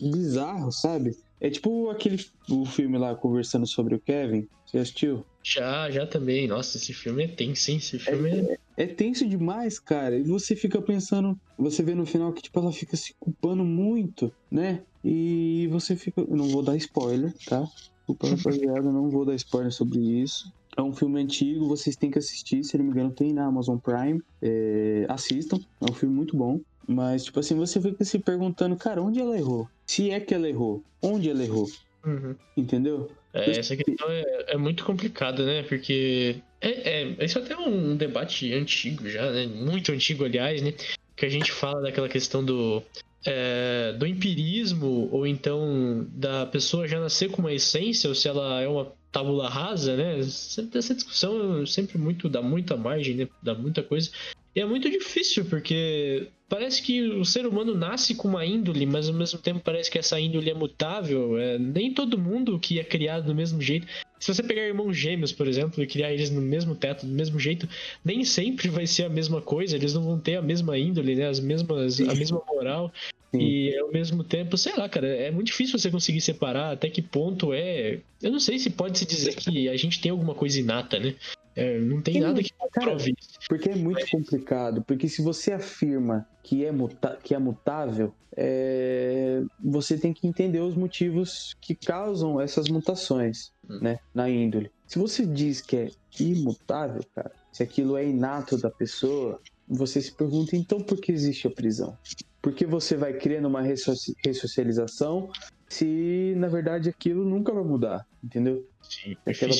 bizarro, 0.00 0.72
sabe? 0.72 1.16
É 1.40 1.50
tipo 1.50 1.90
aquele 1.90 2.24
o 2.48 2.64
filme 2.64 2.96
lá 2.96 3.14
conversando 3.14 3.66
sobre 3.66 3.94
o 3.94 4.00
Kevin. 4.00 4.48
Você 4.64 4.78
assistiu? 4.78 5.24
Já, 5.42 5.90
já 5.90 6.06
também. 6.06 6.48
Nossa, 6.48 6.78
esse 6.78 6.92
filme 6.92 7.24
é 7.24 7.28
tenso, 7.28 7.70
hein? 7.70 7.76
Esse 7.76 7.98
filme 7.98 8.30
é, 8.30 8.58
é... 8.76 8.84
é 8.84 8.86
tenso 8.86 9.28
demais, 9.28 9.78
cara. 9.78 10.16
E 10.16 10.22
você 10.22 10.56
fica 10.56 10.80
pensando, 10.80 11.38
você 11.58 11.82
vê 11.82 11.94
no 11.94 12.06
final 12.06 12.32
que 12.32 12.42
tipo 12.42 12.58
ela 12.58 12.72
fica 12.72 12.96
se 12.96 13.14
culpando 13.20 13.64
muito, 13.64 14.32
né? 14.50 14.82
E 15.04 15.68
você 15.70 15.94
fica, 15.94 16.22
eu 16.22 16.36
não 16.36 16.48
vou 16.48 16.62
dar 16.62 16.76
spoiler, 16.76 17.34
tá? 17.46 17.62
Desculpa, 17.98 18.28
rapaziada, 18.28 18.90
não 18.90 19.10
vou 19.10 19.24
dar 19.24 19.34
spoiler 19.34 19.70
sobre 19.70 19.98
isso. 19.98 20.50
É 20.76 20.82
um 20.82 20.92
filme 20.92 21.20
antigo, 21.20 21.68
vocês 21.68 21.94
têm 21.94 22.10
que 22.10 22.18
assistir, 22.18 22.64
se 22.64 22.76
não 22.76 22.84
me 22.84 22.90
engano, 22.90 23.10
tem 23.10 23.32
na 23.32 23.46
Amazon 23.46 23.78
Prime. 23.78 24.20
É, 24.42 25.06
assistam, 25.08 25.58
é 25.80 25.90
um 25.90 25.94
filme 25.94 26.14
muito 26.14 26.36
bom. 26.36 26.60
Mas, 26.86 27.24
tipo 27.24 27.40
assim, 27.40 27.54
você 27.54 27.80
fica 27.80 28.04
se 28.04 28.18
perguntando, 28.18 28.76
cara, 28.76 29.02
onde 29.02 29.20
ela 29.20 29.36
errou? 29.36 29.68
Se 29.86 30.10
é 30.10 30.20
que 30.20 30.34
ela 30.34 30.48
errou, 30.48 30.82
onde 31.02 31.28
ela 31.28 31.42
errou? 31.42 31.68
Uhum. 32.04 32.34
Entendeu? 32.56 33.10
É, 33.32 33.58
essa 33.58 33.76
questão 33.76 34.08
é, 34.08 34.44
é, 34.48 34.56
muito 34.56 34.84
complicada, 34.84 35.44
né? 35.44 35.62
Porque 35.64 36.36
é, 36.60 37.02
é, 37.02 37.24
isso 37.24 37.38
é 37.38 37.42
até 37.42 37.56
um 37.56 37.96
debate 37.96 38.52
antigo 38.54 39.08
já, 39.08 39.30
né? 39.30 39.46
Muito 39.46 39.90
antigo, 39.92 40.24
aliás, 40.24 40.62
né? 40.62 40.72
Que 41.16 41.26
a 41.26 41.28
gente 41.28 41.50
fala 41.50 41.82
daquela 41.82 42.08
questão 42.08 42.44
do, 42.44 42.82
é, 43.24 43.92
do 43.98 44.06
empirismo, 44.06 45.08
ou 45.10 45.26
então 45.26 46.06
da 46.12 46.46
pessoa 46.46 46.86
já 46.86 47.00
nascer 47.00 47.30
com 47.30 47.42
uma 47.42 47.52
essência, 47.52 48.08
ou 48.08 48.14
se 48.14 48.28
ela 48.28 48.60
é 48.60 48.68
uma 48.68 48.92
tábula 49.10 49.48
rasa, 49.48 49.96
né? 49.96 50.22
Sempre 50.22 50.78
essa 50.78 50.94
discussão 50.94 51.66
sempre 51.66 51.98
muito 51.98 52.28
dá 52.28 52.42
muita 52.42 52.76
margem, 52.76 53.16
né? 53.16 53.28
Dá 53.42 53.54
muita 53.54 53.82
coisa. 53.82 54.10
E 54.54 54.60
é 54.60 54.64
muito 54.64 54.88
difícil, 54.88 55.44
porque 55.46 56.28
parece 56.48 56.80
que 56.80 57.02
o 57.02 57.24
ser 57.24 57.46
humano 57.46 57.74
nasce 57.74 58.14
com 58.14 58.28
uma 58.28 58.46
índole, 58.46 58.86
mas 58.86 59.08
ao 59.08 59.14
mesmo 59.14 59.38
tempo 59.40 59.60
parece 59.64 59.90
que 59.90 59.98
essa 59.98 60.20
índole 60.20 60.50
é 60.50 60.54
mutável. 60.54 61.36
É, 61.36 61.58
nem 61.58 61.92
todo 61.92 62.16
mundo 62.16 62.58
que 62.58 62.78
é 62.78 62.84
criado 62.84 63.26
do 63.26 63.34
mesmo 63.34 63.60
jeito. 63.60 63.86
Se 64.20 64.32
você 64.32 64.42
pegar 64.42 64.62
irmãos 64.62 64.96
gêmeos, 64.96 65.32
por 65.32 65.48
exemplo, 65.48 65.82
e 65.82 65.86
criar 65.86 66.12
eles 66.12 66.30
no 66.30 66.40
mesmo 66.40 66.74
teto, 66.74 67.04
do 67.04 67.12
mesmo 67.12 67.38
jeito, 67.38 67.68
nem 68.04 68.24
sempre 68.24 68.68
vai 68.68 68.86
ser 68.86 69.04
a 69.04 69.08
mesma 69.08 69.42
coisa, 69.42 69.74
eles 69.74 69.92
não 69.92 70.02
vão 70.02 70.18
ter 70.18 70.36
a 70.36 70.42
mesma 70.42 70.78
índole, 70.78 71.16
né? 71.16 71.28
As 71.28 71.40
mesmas, 71.40 72.00
a 72.00 72.14
mesma 72.14 72.40
moral. 72.46 72.92
Sim. 73.32 73.40
E 73.40 73.76
ao 73.76 73.90
mesmo 73.90 74.22
tempo, 74.22 74.56
sei 74.56 74.76
lá, 74.76 74.88
cara, 74.88 75.08
é 75.08 75.30
muito 75.32 75.48
difícil 75.48 75.76
você 75.76 75.90
conseguir 75.90 76.20
separar 76.20 76.72
até 76.72 76.88
que 76.88 77.02
ponto 77.02 77.52
é. 77.52 77.98
Eu 78.22 78.30
não 78.30 78.38
sei 78.38 78.60
se 78.60 78.70
pode 78.70 78.96
se 78.98 79.04
dizer 79.04 79.34
que 79.34 79.68
a 79.68 79.76
gente 79.76 80.00
tem 80.00 80.12
alguma 80.12 80.34
coisa 80.34 80.60
inata, 80.60 81.00
né? 81.00 81.16
É, 81.56 81.78
não 81.78 82.02
tem 82.02 82.20
nada 82.20 82.42
que 82.42 82.52
comprove 82.58 83.14
isso. 83.18 83.38
Porque 83.48 83.70
é 83.70 83.76
muito 83.76 84.08
complicado. 84.10 84.82
Porque 84.82 85.08
se 85.08 85.22
você 85.22 85.52
afirma 85.52 86.26
que 86.42 86.64
é, 86.64 86.72
muta 86.72 87.18
que 87.22 87.34
é 87.34 87.38
mutável, 87.38 88.12
é... 88.36 89.42
você 89.62 89.96
tem 89.96 90.12
que 90.12 90.26
entender 90.26 90.60
os 90.60 90.74
motivos 90.74 91.54
que 91.60 91.74
causam 91.74 92.40
essas 92.40 92.68
mutações 92.68 93.52
hum. 93.68 93.78
né, 93.80 93.98
na 94.12 94.28
índole. 94.28 94.70
Se 94.86 94.98
você 94.98 95.24
diz 95.24 95.60
que 95.60 95.76
é 95.76 95.88
imutável, 96.20 97.02
cara, 97.14 97.32
se 97.52 97.62
aquilo 97.62 97.96
é 97.96 98.06
inato 98.06 98.58
da 98.58 98.70
pessoa, 98.70 99.40
você 99.66 100.00
se 100.00 100.12
pergunta 100.12 100.56
então 100.56 100.80
por 100.80 101.00
que 101.00 101.12
existe 101.12 101.46
a 101.46 101.50
prisão? 101.50 101.96
Por 102.42 102.52
que 102.52 102.66
você 102.66 102.96
vai 102.96 103.14
criando 103.14 103.46
uma 103.46 103.62
ressocialização 103.62 105.30
se 105.68 106.34
na 106.36 106.48
verdade 106.48 106.88
aquilo 106.88 107.24
nunca 107.24 107.52
vai 107.52 107.64
mudar, 107.64 108.06
entendeu? 108.22 108.66
Sim, 108.94 109.16
Aquela... 109.26 109.52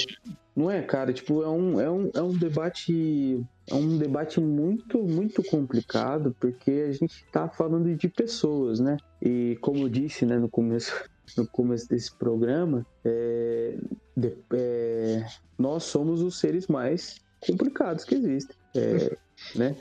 Não 0.54 0.70
é, 0.70 0.82
cara, 0.82 1.12
tipo, 1.12 1.42
é 1.42 1.48
um, 1.48 1.80
é, 1.80 1.90
um, 1.90 2.10
é 2.14 2.22
um 2.22 2.32
debate. 2.32 3.44
É 3.66 3.74
um 3.74 3.98
debate 3.98 4.40
muito, 4.40 5.02
muito 5.02 5.42
complicado, 5.42 6.36
porque 6.38 6.70
a 6.88 6.92
gente 6.92 7.24
tá 7.32 7.48
falando 7.48 7.94
de 7.96 8.08
pessoas, 8.08 8.78
né? 8.78 8.96
E 9.20 9.58
como 9.60 9.78
eu 9.78 9.88
disse, 9.88 10.24
né, 10.24 10.38
no 10.38 10.48
começo, 10.48 10.92
no 11.36 11.46
começo 11.46 11.88
desse 11.88 12.14
programa, 12.14 12.86
é, 13.04 13.76
de, 14.16 14.36
é, 14.52 15.26
nós 15.58 15.84
somos 15.84 16.22
os 16.22 16.38
seres 16.38 16.68
mais 16.68 17.16
complicados 17.40 18.04
que 18.04 18.14
existem. 18.14 18.56
É, 18.76 19.16
né? 19.56 19.76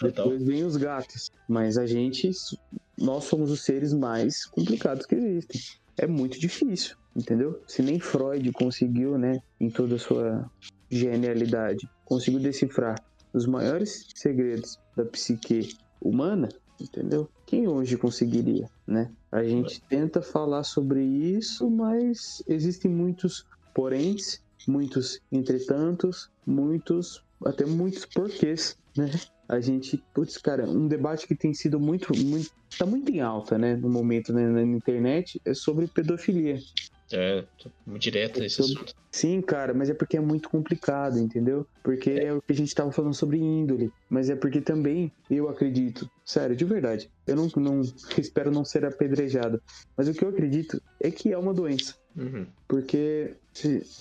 Depois 0.00 0.42
vem 0.42 0.64
os 0.64 0.76
gatos. 0.76 1.30
Mas 1.48 1.78
a 1.78 1.86
gente, 1.86 2.30
nós 2.98 3.24
somos 3.24 3.50
os 3.50 3.62
seres 3.62 3.92
mais 3.92 4.46
complicados 4.46 5.06
que 5.06 5.14
existem. 5.14 5.60
É 5.96 6.06
muito 6.06 6.40
difícil, 6.40 6.96
entendeu? 7.16 7.60
Se 7.66 7.82
nem 7.82 8.00
Freud 8.00 8.50
conseguiu, 8.52 9.18
né, 9.18 9.40
em 9.60 9.70
toda 9.70 9.96
a 9.96 9.98
sua 9.98 10.50
genialidade, 10.90 11.88
conseguiu 12.04 12.40
decifrar 12.40 13.02
os 13.32 13.46
maiores 13.46 14.06
segredos 14.14 14.78
da 14.96 15.04
psique 15.04 15.74
humana, 16.00 16.48
entendeu? 16.80 17.28
Quem 17.46 17.66
hoje 17.66 17.96
conseguiria, 17.96 18.68
né? 18.86 19.10
A 19.30 19.42
gente 19.42 19.80
tenta 19.82 20.20
falar 20.20 20.64
sobre 20.64 21.02
isso, 21.02 21.70
mas 21.70 22.42
existem 22.46 22.90
muitos 22.90 23.46
poréns, 23.74 24.42
muitos 24.68 25.18
entretantos, 25.30 26.30
muitos, 26.46 27.24
até 27.44 27.64
muitos 27.64 28.04
porquês, 28.04 28.76
né? 28.96 29.10
a 29.52 29.60
gente, 29.60 30.02
putz, 30.14 30.38
cara, 30.38 30.68
um 30.68 30.88
debate 30.88 31.26
que 31.26 31.34
tem 31.34 31.52
sido 31.52 31.78
muito, 31.78 32.16
muito 32.18 32.50
tá 32.78 32.86
muito 32.86 33.10
em 33.12 33.20
alta, 33.20 33.58
né, 33.58 33.76
no 33.76 33.88
momento 33.90 34.32
né, 34.32 34.48
na 34.48 34.62
internet, 34.62 35.38
é 35.44 35.52
sobre 35.52 35.86
pedofilia. 35.86 36.58
É, 37.12 37.44
muito 37.86 38.02
direto 38.02 38.40
nesse 38.40 38.60
é 38.60 38.64
sobre... 38.64 38.82
assunto. 38.82 38.94
Sim, 39.10 39.40
cara, 39.40 39.74
mas 39.74 39.90
é 39.90 39.94
porque 39.94 40.16
é 40.16 40.20
muito 40.20 40.48
complicado, 40.48 41.18
entendeu? 41.18 41.66
Porque 41.82 42.10
é. 42.10 42.24
é. 42.26 42.32
o 42.32 42.40
que 42.40 42.52
a 42.52 42.56
gente 42.56 42.74
tava 42.74 42.90
falando 42.90 43.14
sobre 43.14 43.38
índole, 43.38 43.92
mas 44.08 44.30
é 44.30 44.36
porque 44.36 44.60
também 44.60 45.12
eu 45.30 45.48
acredito, 45.48 46.10
sério, 46.24 46.56
de 46.56 46.64
verdade, 46.64 47.10
eu 47.26 47.36
não, 47.36 47.48
não 47.56 47.82
espero 48.16 48.50
não 48.50 48.64
ser 48.64 48.84
apedrejado, 48.84 49.60
mas 49.96 50.08
o 50.08 50.14
que 50.14 50.24
eu 50.24 50.28
acredito 50.28 50.80
é 51.00 51.10
que 51.10 51.32
é 51.32 51.38
uma 51.38 51.52
doença. 51.52 51.94
Uhum. 52.16 52.46
Porque, 52.68 53.34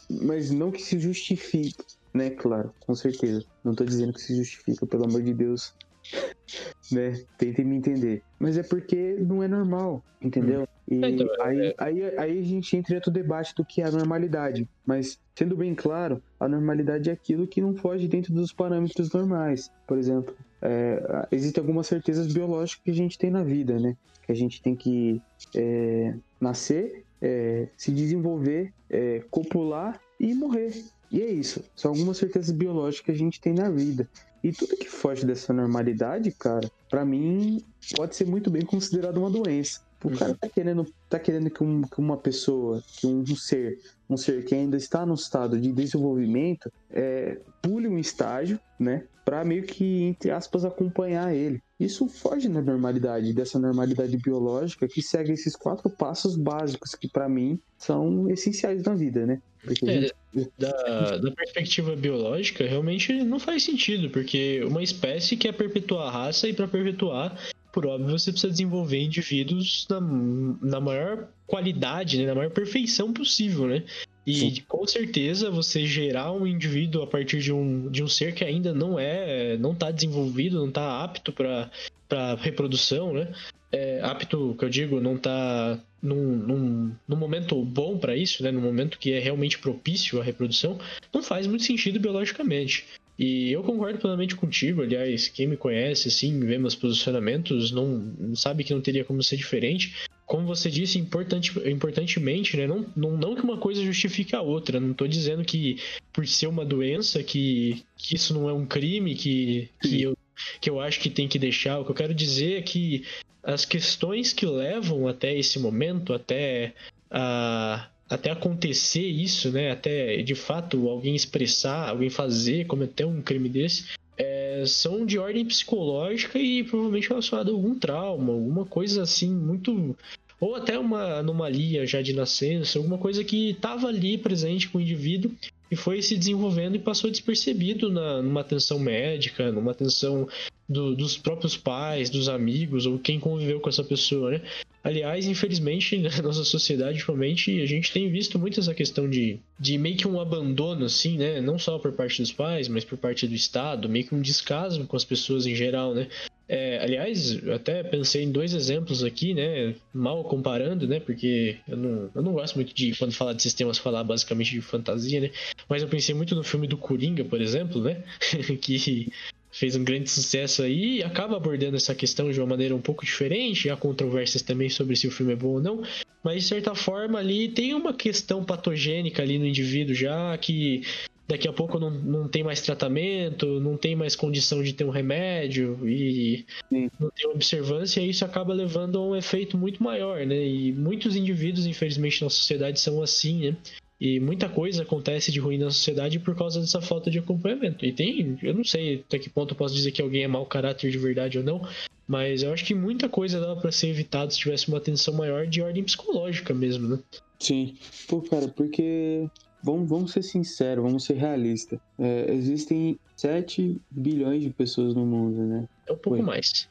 mas 0.09 0.51
não 0.51 0.71
que 0.71 0.81
se 0.81 0.99
justifique, 0.99 1.83
né? 2.13 2.29
Claro, 2.29 2.73
com 2.79 2.93
certeza. 2.93 3.45
Não 3.63 3.73
tô 3.73 3.85
dizendo 3.85 4.13
que 4.13 4.21
se 4.21 4.35
justifica, 4.35 4.85
pelo 4.85 5.05
amor 5.05 5.21
de 5.21 5.33
Deus. 5.33 5.73
né? 6.91 7.23
Tentem 7.37 7.65
me 7.65 7.75
entender. 7.75 8.23
Mas 8.39 8.57
é 8.57 8.63
porque 8.63 9.15
não 9.19 9.41
é 9.41 9.47
normal, 9.47 10.03
entendeu? 10.21 10.67
E 10.91 10.95
então, 10.95 11.25
aí, 11.39 11.67
é... 11.67 11.75
aí, 11.77 12.03
aí 12.17 12.39
a 12.39 12.43
gente 12.43 12.75
entra 12.75 12.93
em 12.93 12.97
outro 12.97 13.11
debate 13.11 13.55
do 13.55 13.63
que 13.63 13.81
é 13.81 13.85
a 13.85 13.91
normalidade. 13.91 14.67
Mas, 14.85 15.17
sendo 15.33 15.55
bem 15.55 15.73
claro, 15.73 16.21
a 16.37 16.49
normalidade 16.49 17.09
é 17.09 17.13
aquilo 17.13 17.47
que 17.47 17.61
não 17.61 17.73
foge 17.73 18.09
dentro 18.09 18.33
dos 18.33 18.51
parâmetros 18.51 19.09
normais. 19.13 19.71
Por 19.87 19.97
exemplo, 19.97 20.35
é, 20.61 21.27
existem 21.31 21.61
algumas 21.61 21.87
certezas 21.87 22.27
biológicas 22.27 22.83
que 22.83 22.91
a 22.91 22.93
gente 22.93 23.17
tem 23.17 23.31
na 23.31 23.41
vida, 23.41 23.79
né? 23.79 23.95
Que 24.25 24.33
a 24.33 24.35
gente 24.35 24.61
tem 24.61 24.75
que 24.75 25.21
é, 25.55 26.13
nascer, 26.41 27.05
é, 27.21 27.69
se 27.77 27.89
desenvolver, 27.89 28.73
é, 28.89 29.23
copular 29.31 29.97
e 30.19 30.33
morrer. 30.33 30.73
E 31.09 31.21
é 31.21 31.31
isso. 31.31 31.63
São 31.73 31.91
algumas 31.91 32.17
certezas 32.17 32.51
biológicas 32.51 33.05
que 33.05 33.11
a 33.11 33.17
gente 33.17 33.39
tem 33.39 33.53
na 33.53 33.69
vida. 33.69 34.09
E 34.43 34.51
tudo 34.51 34.75
que 34.75 34.89
foge 34.89 35.25
dessa 35.25 35.53
normalidade, 35.53 36.31
cara, 36.31 36.69
para 36.89 37.05
mim 37.05 37.63
pode 37.95 38.13
ser 38.13 38.27
muito 38.27 38.51
bem 38.51 38.65
considerado 38.65 39.19
uma 39.19 39.29
doença. 39.29 39.79
O 40.03 40.07
uhum. 40.09 40.15
cara 40.15 40.35
tá 40.35 40.49
querendo, 40.49 40.85
tá 41.09 41.19
querendo 41.19 41.49
que, 41.49 41.63
um, 41.63 41.83
que 41.83 41.99
uma 41.99 42.17
pessoa, 42.17 42.83
que 42.87 43.05
um, 43.05 43.21
um, 43.21 43.35
ser, 43.35 43.79
um 44.09 44.17
ser 44.17 44.43
que 44.45 44.55
ainda 44.55 44.77
está 44.77 45.05
no 45.05 45.13
estado 45.13 45.59
de 45.59 45.71
desenvolvimento, 45.71 46.71
é, 46.89 47.39
pule 47.61 47.87
um 47.87 47.99
estágio, 47.99 48.59
né? 48.79 49.03
Para 49.23 49.45
meio 49.45 49.63
que, 49.63 50.03
entre 50.03 50.31
aspas, 50.31 50.65
acompanhar 50.65 51.33
ele. 51.33 51.61
Isso 51.79 52.07
foge 52.07 52.49
da 52.49 52.61
normalidade, 52.61 53.33
dessa 53.33 53.59
normalidade 53.59 54.17
biológica 54.17 54.87
que 54.87 55.01
segue 55.01 55.31
esses 55.31 55.55
quatro 55.55 55.89
passos 55.89 56.35
básicos 56.35 56.95
que, 56.95 57.07
para 57.07 57.29
mim, 57.29 57.59
são 57.77 58.29
essenciais 58.29 58.83
na 58.83 58.95
vida, 58.95 59.25
né? 59.25 59.41
É, 59.85 60.01
gente... 60.01 60.13
da, 60.57 61.17
da 61.17 61.31
perspectiva 61.31 61.95
biológica, 61.95 62.65
realmente 62.65 63.13
não 63.23 63.39
faz 63.39 63.63
sentido, 63.63 64.09
porque 64.09 64.63
uma 64.63 64.81
espécie 64.81 65.37
quer 65.37 65.53
perpetuar 65.53 66.07
a 66.07 66.11
raça 66.11 66.47
e 66.47 66.53
para 66.53 66.67
perpetuar 66.67 67.37
por 67.71 67.85
óbvio, 67.85 68.17
você 68.17 68.31
precisa 68.31 68.51
desenvolver 68.51 68.99
indivíduos 68.99 69.87
na, 69.89 69.99
na 69.99 70.79
maior 70.79 71.27
qualidade, 71.47 72.17
né, 72.17 72.25
na 72.25 72.35
maior 72.35 72.51
perfeição 72.51 73.13
possível, 73.13 73.67
né? 73.67 73.83
E 74.25 74.35
Sim. 74.35 74.63
com 74.67 74.85
certeza 74.85 75.49
você 75.49 75.85
gerar 75.85 76.31
um 76.31 76.45
indivíduo 76.45 77.01
a 77.01 77.07
partir 77.07 77.39
de 77.39 77.51
um, 77.51 77.89
de 77.89 78.03
um 78.03 78.07
ser 78.07 78.33
que 78.33 78.43
ainda 78.43 78.73
não 78.73 78.99
é, 78.99 79.57
não 79.57 79.71
está 79.71 79.89
desenvolvido, 79.89 80.59
não 80.59 80.69
está 80.69 81.03
apto 81.03 81.33
para 81.33 82.35
reprodução, 82.35 83.13
né? 83.13 83.33
É, 83.71 84.01
apto, 84.03 84.53
que 84.59 84.65
eu 84.65 84.69
digo, 84.69 84.99
não 84.99 85.15
está 85.15 85.79
num, 86.01 86.35
num, 86.35 86.95
num, 87.07 87.15
momento 87.15 87.63
bom 87.63 87.97
para 87.97 88.15
isso, 88.15 88.43
né? 88.43 88.51
No 88.51 88.61
momento 88.61 88.99
que 88.99 89.13
é 89.13 89.19
realmente 89.19 89.57
propício 89.57 90.19
à 90.19 90.23
reprodução, 90.23 90.77
não 91.13 91.23
faz 91.23 91.47
muito 91.47 91.63
sentido 91.63 91.99
biologicamente. 91.99 92.85
E 93.23 93.51
eu 93.51 93.61
concordo 93.61 93.99
plenamente 93.99 94.35
contigo, 94.35 94.81
aliás, 94.81 95.27
quem 95.27 95.45
me 95.45 95.55
conhece, 95.55 96.07
assim, 96.07 96.39
vê 96.39 96.57
meus 96.57 96.73
posicionamentos, 96.73 97.71
não 97.71 98.35
sabe 98.35 98.63
que 98.63 98.73
não 98.73 98.81
teria 98.81 99.05
como 99.05 99.21
ser 99.21 99.37
diferente. 99.37 99.93
Como 100.25 100.47
você 100.47 100.71
disse, 100.71 100.97
importante, 100.97 101.53
importantemente, 101.69 102.57
né? 102.57 102.65
Não, 102.65 102.83
não, 102.95 103.15
não 103.15 103.35
que 103.35 103.43
uma 103.43 103.59
coisa 103.59 103.83
justifique 103.83 104.35
a 104.35 104.41
outra. 104.41 104.79
Não 104.79 104.89
estou 104.89 105.07
dizendo 105.07 105.45
que 105.45 105.77
por 106.11 106.27
ser 106.27 106.47
uma 106.47 106.65
doença, 106.65 107.21
que, 107.21 107.83
que 107.95 108.15
isso 108.15 108.33
não 108.33 108.49
é 108.49 108.53
um 108.53 108.65
crime, 108.65 109.13
que, 109.13 109.69
que, 109.83 110.01
eu, 110.01 110.17
que 110.59 110.67
eu 110.71 110.79
acho 110.79 110.99
que 110.99 111.11
tem 111.11 111.27
que 111.27 111.37
deixar. 111.37 111.77
O 111.77 111.85
que 111.85 111.91
eu 111.91 111.95
quero 111.95 112.15
dizer 112.15 112.57
é 112.57 112.61
que 112.63 113.05
as 113.43 113.65
questões 113.65 114.33
que 114.33 114.47
levam 114.47 115.07
até 115.07 115.37
esse 115.37 115.59
momento, 115.59 116.11
até 116.11 116.73
a, 117.11 117.87
até 118.11 118.29
acontecer 118.29 119.05
isso, 119.05 119.49
né? 119.51 119.71
Até 119.71 120.17
de 120.21 120.35
fato 120.35 120.89
alguém 120.89 121.15
expressar, 121.15 121.89
alguém 121.89 122.09
fazer, 122.09 122.67
cometer 122.67 123.05
um 123.05 123.21
crime 123.21 123.47
desse, 123.47 123.85
é, 124.17 124.63
são 124.67 125.05
de 125.05 125.17
ordem 125.17 125.45
psicológica 125.45 126.37
e 126.37 126.63
provavelmente 126.63 127.07
relacionado 127.07 127.49
a 127.49 127.53
algum 127.53 127.73
trauma, 127.73 128.33
alguma 128.33 128.65
coisa 128.65 129.03
assim 129.03 129.33
muito. 129.33 129.95
Ou 130.39 130.55
até 130.55 130.77
uma 130.77 131.19
anomalia 131.19 131.85
já 131.85 132.01
de 132.01 132.13
nascença, 132.13 132.77
alguma 132.77 132.97
coisa 132.97 133.23
que 133.23 133.51
estava 133.51 133.87
ali 133.87 134.17
presente 134.17 134.67
com 134.67 134.77
o 134.77 134.81
indivíduo 134.81 135.31
e 135.71 135.75
foi 135.75 136.01
se 136.01 136.17
desenvolvendo 136.17 136.75
e 136.75 136.79
passou 136.79 137.09
despercebido 137.09 137.89
na, 137.89 138.21
numa 138.21 138.41
atenção 138.41 138.77
médica, 138.77 139.51
numa 139.53 139.71
atenção 139.71 140.27
do, 140.67 140.93
dos 140.93 141.17
próprios 141.17 141.55
pais, 141.55 142.09
dos 142.09 142.27
amigos 142.27 142.85
ou 142.85 142.99
quem 142.99 143.19
conviveu 143.19 143.61
com 143.61 143.69
essa 143.69 143.83
pessoa, 143.83 144.31
né? 144.31 144.41
Aliás, 144.83 145.25
infelizmente, 145.27 145.97
na 145.97 146.09
nossa 146.21 146.43
sociedade, 146.43 146.99
ultimamente, 146.99 147.61
a 147.61 147.65
gente 147.65 147.91
tem 147.93 148.09
visto 148.11 148.37
muito 148.37 148.59
essa 148.59 148.73
questão 148.73 149.09
de, 149.09 149.39
de 149.57 149.77
meio 149.77 149.95
que 149.95 150.07
um 150.07 150.19
abandono, 150.19 150.85
assim, 150.85 151.17
né? 151.17 151.39
Não 151.39 151.57
só 151.57 151.79
por 151.79 151.93
parte 151.93 152.21
dos 152.21 152.31
pais, 152.31 152.67
mas 152.67 152.83
por 152.83 152.97
parte 152.97 153.25
do 153.25 153.33
Estado, 153.33 153.87
meio 153.87 154.05
que 154.05 154.15
um 154.15 154.21
descaso 154.21 154.85
com 154.85 154.97
as 154.97 155.05
pessoas 155.05 155.45
em 155.45 155.55
geral, 155.55 155.93
né? 155.93 156.07
É, 156.53 156.79
aliás, 156.79 157.41
eu 157.41 157.55
até 157.55 157.81
pensei 157.81 158.23
em 158.23 158.31
dois 158.31 158.53
exemplos 158.53 159.05
aqui, 159.05 159.33
né? 159.33 159.73
Mal 159.93 160.21
comparando, 160.25 160.85
né? 160.85 160.99
Porque 160.99 161.55
eu 161.65 161.77
não, 161.77 162.09
eu 162.13 162.21
não 162.21 162.33
gosto 162.33 162.55
muito 162.55 162.75
de, 162.75 162.93
quando 162.97 163.13
falar 163.13 163.31
de 163.31 163.41
sistemas, 163.41 163.77
falar 163.77 164.03
basicamente 164.03 164.51
de 164.51 164.61
fantasia, 164.61 165.21
né? 165.21 165.31
Mas 165.67 165.81
eu 165.81 165.87
pensei 165.87 166.13
muito 166.13 166.35
no 166.35 166.43
filme 166.43 166.67
do 166.67 166.77
Coringa, 166.77 167.23
por 167.23 167.41
exemplo, 167.41 167.81
né? 167.81 168.03
que 168.61 169.11
fez 169.51 169.75
um 169.75 169.83
grande 169.83 170.09
sucesso 170.09 170.63
aí 170.63 170.97
e 170.97 171.03
acaba 171.03 171.35
abordando 171.35 171.75
essa 171.75 171.93
questão 171.93 172.31
de 172.31 172.39
uma 172.39 172.47
maneira 172.47 172.75
um 172.75 172.81
pouco 172.81 173.05
diferente. 173.05 173.69
Há 173.69 173.75
controvérsias 173.75 174.41
também 174.41 174.69
sobre 174.69 174.95
se 174.95 175.07
o 175.07 175.11
filme 175.11 175.33
é 175.33 175.35
bom 175.35 175.49
ou 175.49 175.61
não, 175.61 175.83
mas 176.23 176.43
de 176.43 176.49
certa 176.49 176.73
forma 176.73 177.19
ali 177.19 177.49
tem 177.49 177.73
uma 177.73 177.93
questão 177.93 178.43
patogênica 178.43 179.21
ali 179.21 179.37
no 179.37 179.45
indivíduo 179.45 179.93
já 179.93 180.37
que 180.37 180.83
daqui 181.31 181.47
a 181.47 181.53
pouco 181.53 181.79
não, 181.79 181.89
não 181.89 182.27
tem 182.27 182.43
mais 182.43 182.61
tratamento, 182.61 183.59
não 183.61 183.77
tem 183.77 183.95
mais 183.95 184.17
condição 184.17 184.61
de 184.61 184.73
ter 184.73 184.83
um 184.83 184.89
remédio 184.89 185.87
e 185.87 186.45
Sim. 186.69 186.91
não 186.99 187.09
tem 187.09 187.29
observância, 187.29 188.01
e 188.01 188.09
isso 188.09 188.25
acaba 188.25 188.53
levando 188.53 188.97
a 188.97 189.07
um 189.07 189.15
efeito 189.15 189.57
muito 189.57 189.81
maior, 189.81 190.25
né? 190.25 190.45
E 190.45 190.73
muitos 190.73 191.15
indivíduos, 191.15 191.65
infelizmente, 191.65 192.21
na 192.21 192.29
sociedade 192.29 192.81
são 192.81 193.01
assim, 193.01 193.51
né? 193.51 193.57
E 194.01 194.19
muita 194.19 194.49
coisa 194.49 194.81
acontece 194.81 195.31
de 195.31 195.39
ruim 195.39 195.59
na 195.59 195.69
sociedade 195.69 196.17
por 196.17 196.35
causa 196.35 196.59
dessa 196.59 196.81
falta 196.81 197.11
de 197.11 197.19
acompanhamento. 197.19 197.85
E 197.85 197.93
tem, 197.93 198.35
eu 198.41 198.51
não 198.51 198.63
sei 198.63 199.03
até 199.07 199.19
que 199.19 199.29
ponto 199.29 199.53
eu 199.53 199.57
posso 199.57 199.75
dizer 199.75 199.91
que 199.91 200.01
alguém 200.01 200.23
é 200.23 200.27
mau 200.27 200.43
caráter 200.43 200.89
de 200.89 200.97
verdade 200.97 201.37
ou 201.37 201.43
não, 201.43 201.61
mas 202.07 202.41
eu 202.41 202.51
acho 202.51 202.65
que 202.65 202.73
muita 202.73 203.07
coisa 203.07 203.39
dava 203.39 203.61
para 203.61 203.71
ser 203.71 203.89
evitada 203.89 204.31
se 204.31 204.39
tivesse 204.39 204.67
uma 204.69 204.79
atenção 204.79 205.13
maior 205.13 205.45
de 205.45 205.61
ordem 205.61 205.83
psicológica 205.83 206.51
mesmo, 206.51 206.87
né? 206.87 206.99
Sim. 207.39 207.75
Pô, 208.07 208.21
cara, 208.23 208.47
porque 208.47 209.29
vamos, 209.63 209.87
vamos 209.87 210.11
ser 210.11 210.23
sinceros, 210.23 210.83
vamos 210.83 211.05
ser 211.05 211.17
realistas. 211.17 211.79
É, 211.99 212.33
existem 212.33 212.99
7 213.15 213.79
bilhões 213.91 214.41
de 214.41 214.49
pessoas 214.49 214.95
no 214.95 215.05
mundo, 215.05 215.43
né? 215.43 215.69
É 215.85 215.93
um 215.93 215.97
pouco 215.97 216.17
Foi. 216.17 216.25
mais. 216.25 216.67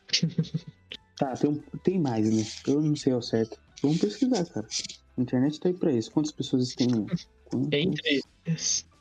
tá, 1.17 1.35
tem, 1.37 1.63
tem 1.85 2.01
mais, 2.01 2.29
né? 2.29 2.45
Eu 2.67 2.83
não 2.83 2.97
sei 2.97 3.13
ao 3.13 3.23
certo. 3.23 3.57
Vamos 3.81 3.99
pesquisar, 3.99 4.45
cara. 4.47 4.67
A 5.21 5.23
internet 5.23 5.61
tá 5.61 5.69
aí 5.69 5.75
pra 5.75 5.93
isso. 5.93 6.11
Quantas 6.11 6.33
pessoas 6.33 6.75
tem? 6.75 6.89
Entre. 7.71 8.23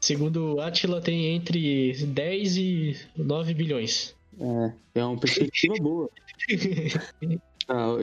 Segundo 0.02 0.60
Atila, 0.60 1.00
tem 1.02 1.34
entre 1.34 1.94
10 2.06 2.58
e 2.58 2.98
9 3.16 3.54
bilhões. 3.54 4.14
É, 4.38 5.00
é 5.00 5.06
uma 5.06 5.18
perspectiva 5.18 5.76
boa. 5.80 6.10
ah, 7.70 7.96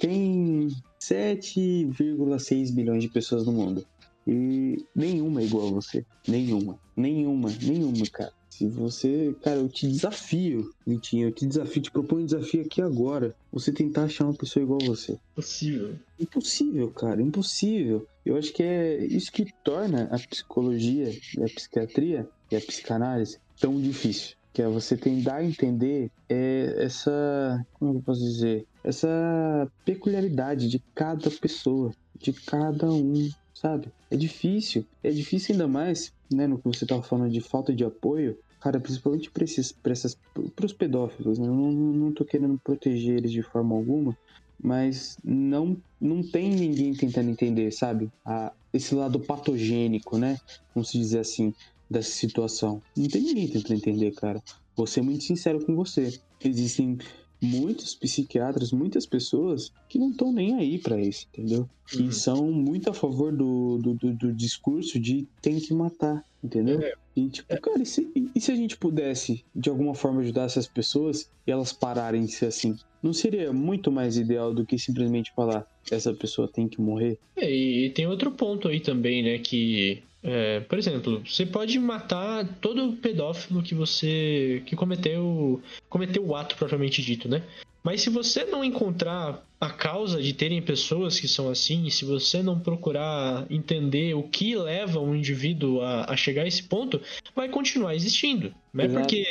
tem 0.00 0.68
7,6 1.00 2.72
bilhões 2.72 3.02
de 3.02 3.08
pessoas 3.08 3.44
no 3.44 3.52
mundo. 3.52 3.84
E 4.24 4.84
nenhuma 4.94 5.40
é 5.40 5.44
igual 5.44 5.66
a 5.66 5.72
você. 5.72 6.06
Nenhuma. 6.28 6.78
Nenhuma. 6.96 7.50
Nenhuma, 7.60 8.06
cara. 8.06 8.32
Se 8.56 8.68
você. 8.68 9.34
Cara, 9.42 9.56
eu 9.56 9.68
te 9.68 9.88
desafio, 9.88 10.72
Vitinho. 10.86 11.26
Eu 11.26 11.32
te 11.32 11.44
desafio, 11.44 11.82
te 11.82 11.90
proponho 11.90 12.22
um 12.22 12.26
desafio 12.26 12.62
aqui 12.62 12.80
agora. 12.80 13.34
Você 13.52 13.72
tentar 13.72 14.04
achar 14.04 14.26
uma 14.26 14.34
pessoa 14.34 14.62
igual 14.62 14.78
a 14.80 14.86
você. 14.86 15.18
Impossível. 15.32 15.96
Impossível, 16.20 16.90
cara. 16.92 17.20
Impossível. 17.20 18.06
Eu 18.24 18.36
acho 18.36 18.52
que 18.52 18.62
é 18.62 19.04
isso 19.06 19.32
que 19.32 19.52
torna 19.64 20.04
a 20.04 20.18
psicologia 20.20 21.10
e 21.36 21.42
a 21.42 21.46
psiquiatria 21.46 22.28
e 22.48 22.54
a 22.54 22.60
psicanálise 22.60 23.38
tão 23.58 23.80
difícil. 23.80 24.36
Que 24.52 24.62
é 24.62 24.68
você 24.68 24.96
tentar 24.96 25.42
entender 25.42 26.12
é, 26.28 26.76
essa. 26.78 27.66
Como 27.72 27.98
eu 27.98 28.02
posso 28.02 28.20
dizer? 28.20 28.68
Essa 28.84 29.68
peculiaridade 29.84 30.68
de 30.68 30.78
cada 30.94 31.28
pessoa, 31.28 31.92
de 32.20 32.32
cada 32.32 32.88
um 32.92 33.28
sabe? 33.64 33.88
É 34.10 34.16
difícil. 34.16 34.84
É 35.02 35.10
difícil 35.10 35.54
ainda 35.54 35.66
mais, 35.66 36.12
né, 36.32 36.46
no 36.46 36.58
que 36.58 36.66
você 36.66 36.86
tava 36.86 37.02
falando 37.02 37.30
de 37.30 37.40
falta 37.40 37.74
de 37.74 37.84
apoio, 37.84 38.38
cara, 38.60 38.80
principalmente 38.80 39.30
para 39.30 39.44
esses, 39.44 39.72
pra 39.72 39.92
essas, 39.92 40.16
pros 40.56 40.72
pedófilos, 40.72 41.38
né? 41.38 41.46
Eu 41.46 41.54
não, 41.54 41.72
não 41.72 42.12
tô 42.12 42.24
querendo 42.24 42.58
proteger 42.62 43.18
eles 43.18 43.30
de 43.30 43.42
forma 43.42 43.74
alguma, 43.74 44.16
mas 44.62 45.18
não, 45.22 45.76
não 46.00 46.22
tem 46.22 46.50
ninguém 46.50 46.94
tentando 46.94 47.30
entender, 47.30 47.70
sabe? 47.72 48.10
A, 48.24 48.52
esse 48.72 48.94
lado 48.94 49.20
patogênico, 49.20 50.16
né? 50.18 50.38
Vamos 50.74 50.90
dizer 50.90 51.20
assim, 51.20 51.54
dessa 51.90 52.10
situação. 52.10 52.82
Não 52.96 53.08
tem 53.08 53.22
ninguém 53.22 53.48
tentando 53.48 53.74
entender, 53.74 54.12
cara. 54.12 54.42
Vou 54.76 54.86
ser 54.86 55.02
muito 55.02 55.24
sincero 55.24 55.64
com 55.64 55.74
você. 55.76 56.18
Existem 56.42 56.98
muitos 57.44 57.94
psiquiatras, 57.94 58.72
muitas 58.72 59.06
pessoas 59.06 59.72
que 59.88 59.98
não 59.98 60.10
estão 60.10 60.32
nem 60.32 60.54
aí 60.54 60.78
para 60.78 61.00
isso, 61.00 61.26
entendeu? 61.32 61.68
Uhum. 61.94 62.08
E 62.08 62.12
são 62.12 62.50
muito 62.50 62.90
a 62.90 62.94
favor 62.94 63.32
do, 63.32 63.78
do, 63.78 63.94
do, 63.94 64.12
do, 64.14 64.32
discurso 64.32 64.98
de 64.98 65.28
tem 65.40 65.60
que 65.60 65.74
matar, 65.74 66.24
entendeu? 66.42 66.80
É. 66.80 66.94
E 67.16 67.28
tipo, 67.28 67.52
é. 67.52 67.56
cara, 67.58 67.82
e 67.82 67.86
se, 67.86 68.10
e 68.34 68.40
se 68.40 68.50
a 68.50 68.56
gente 68.56 68.76
pudesse 68.76 69.44
de 69.54 69.68
alguma 69.68 69.94
forma 69.94 70.20
ajudar 70.20 70.44
essas 70.44 70.66
pessoas 70.66 71.30
e 71.46 71.50
elas 71.50 71.72
pararem 71.72 72.24
de 72.24 72.32
ser 72.32 72.46
assim? 72.46 72.76
Não 73.02 73.12
seria 73.12 73.52
muito 73.52 73.92
mais 73.92 74.16
ideal 74.16 74.52
do 74.54 74.64
que 74.64 74.78
simplesmente 74.78 75.32
falar 75.36 75.66
essa 75.90 76.12
pessoa 76.14 76.48
tem 76.48 76.66
que 76.66 76.80
morrer? 76.80 77.18
É, 77.36 77.50
e 77.50 77.90
tem 77.90 78.06
outro 78.06 78.30
ponto 78.32 78.68
aí 78.68 78.80
também, 78.80 79.22
né? 79.22 79.38
Que 79.38 80.02
é, 80.24 80.60
por 80.60 80.78
exemplo, 80.78 81.22
você 81.26 81.44
pode 81.44 81.78
matar 81.78 82.48
todo 82.58 82.94
pedófilo 82.94 83.62
que 83.62 83.74
você 83.74 84.62
que 84.64 84.74
cometeu 84.74 85.62
cometeu 85.86 86.24
o 86.24 86.34
ato 86.34 86.56
propriamente 86.56 87.02
dito, 87.02 87.28
né? 87.28 87.42
Mas 87.82 88.00
se 88.00 88.08
você 88.08 88.44
não 88.44 88.64
encontrar 88.64 89.44
a 89.60 89.68
causa 89.68 90.22
de 90.22 90.32
terem 90.32 90.62
pessoas 90.62 91.20
que 91.20 91.28
são 91.28 91.50
assim, 91.50 91.90
se 91.90 92.06
você 92.06 92.42
não 92.42 92.58
procurar 92.58 93.44
entender 93.50 94.14
o 94.14 94.22
que 94.22 94.56
leva 94.56 94.98
um 94.98 95.14
indivíduo 95.14 95.82
a, 95.82 96.10
a 96.10 96.16
chegar 96.16 96.44
a 96.44 96.48
esse 96.48 96.62
ponto, 96.62 96.98
vai 97.36 97.50
continuar 97.50 97.94
existindo. 97.94 98.54
Não 98.72 98.86
é, 98.86 98.88
porque, 98.88 99.26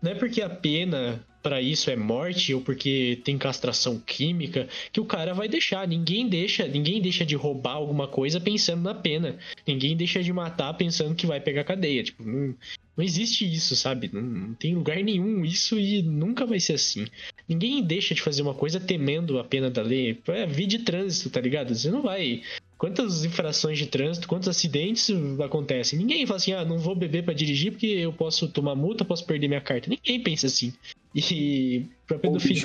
não 0.00 0.10
é 0.12 0.14
porque 0.14 0.40
a 0.40 0.48
pena 0.48 1.22
para 1.42 1.60
isso 1.60 1.90
é 1.90 1.96
morte 1.96 2.54
ou 2.54 2.60
porque 2.60 3.20
tem 3.24 3.38
castração 3.38 3.98
química 3.98 4.68
que 4.92 5.00
o 5.00 5.04
cara 5.04 5.32
vai 5.32 5.48
deixar. 5.48 5.86
Ninguém 5.86 6.28
deixa, 6.28 6.66
ninguém 6.66 7.00
deixa 7.00 7.24
de 7.24 7.34
roubar 7.34 7.74
alguma 7.74 8.06
coisa 8.06 8.40
pensando 8.40 8.82
na 8.82 8.94
pena. 8.94 9.38
Ninguém 9.66 9.96
deixa 9.96 10.22
de 10.22 10.32
matar 10.32 10.74
pensando 10.74 11.14
que 11.14 11.26
vai 11.26 11.40
pegar 11.40 11.64
cadeia. 11.64 12.02
Tipo, 12.02 12.22
não, 12.22 12.54
não 12.96 13.04
existe 13.04 13.50
isso, 13.50 13.74
sabe? 13.74 14.10
Não, 14.12 14.20
não, 14.20 14.54
tem 14.54 14.74
lugar 14.74 15.02
nenhum 15.02 15.44
isso 15.44 15.78
e 15.78 16.02
nunca 16.02 16.44
vai 16.44 16.60
ser 16.60 16.74
assim. 16.74 17.06
Ninguém 17.48 17.82
deixa 17.82 18.14
de 18.14 18.22
fazer 18.22 18.42
uma 18.42 18.54
coisa 18.54 18.78
temendo 18.78 19.38
a 19.38 19.44
pena 19.44 19.70
da 19.70 19.82
lei. 19.82 20.18
É 20.28 20.46
vida 20.46 20.70
de 20.70 20.78
trânsito, 20.80 21.30
tá 21.30 21.40
ligado? 21.40 21.74
Você 21.74 21.90
não 21.90 22.02
vai 22.02 22.42
quantas 22.80 23.26
infrações 23.26 23.76
de 23.76 23.86
trânsito, 23.86 24.26
quantos 24.26 24.48
acidentes 24.48 25.10
acontecem. 25.38 25.98
Ninguém 25.98 26.24
fala 26.24 26.38
assim, 26.38 26.54
ah, 26.54 26.64
não 26.64 26.78
vou 26.78 26.94
beber 26.94 27.22
para 27.22 27.34
dirigir 27.34 27.72
porque 27.72 27.86
eu 27.86 28.10
posso 28.10 28.48
tomar 28.48 28.74
multa, 28.74 29.04
posso 29.04 29.26
perder 29.26 29.48
minha 29.48 29.60
carta. 29.60 29.90
Ninguém 29.90 30.22
pensa 30.22 30.46
assim. 30.46 30.72
E 31.14 31.88
pra 32.06 32.18
pedofilia 32.18 32.64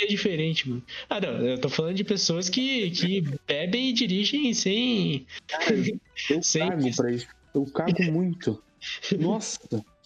é 0.00 0.06
diferente, 0.06 0.68
mano. 0.68 0.82
Ah, 1.08 1.20
não, 1.20 1.30
eu 1.46 1.60
tô 1.60 1.68
falando 1.68 1.96
de 1.96 2.04
pessoas 2.04 2.48
que, 2.48 2.90
que 2.90 3.22
bebem 3.46 3.90
e 3.90 3.92
dirigem 3.92 4.54
sem. 4.54 5.26
eu 6.30 6.42
sem... 6.42 6.68
cago 6.68 6.96
pra 6.96 7.12
isso. 7.12 7.26
Eu 7.54 7.66
cago 7.66 8.02
muito. 8.12 8.62
Nossa, 9.18 9.58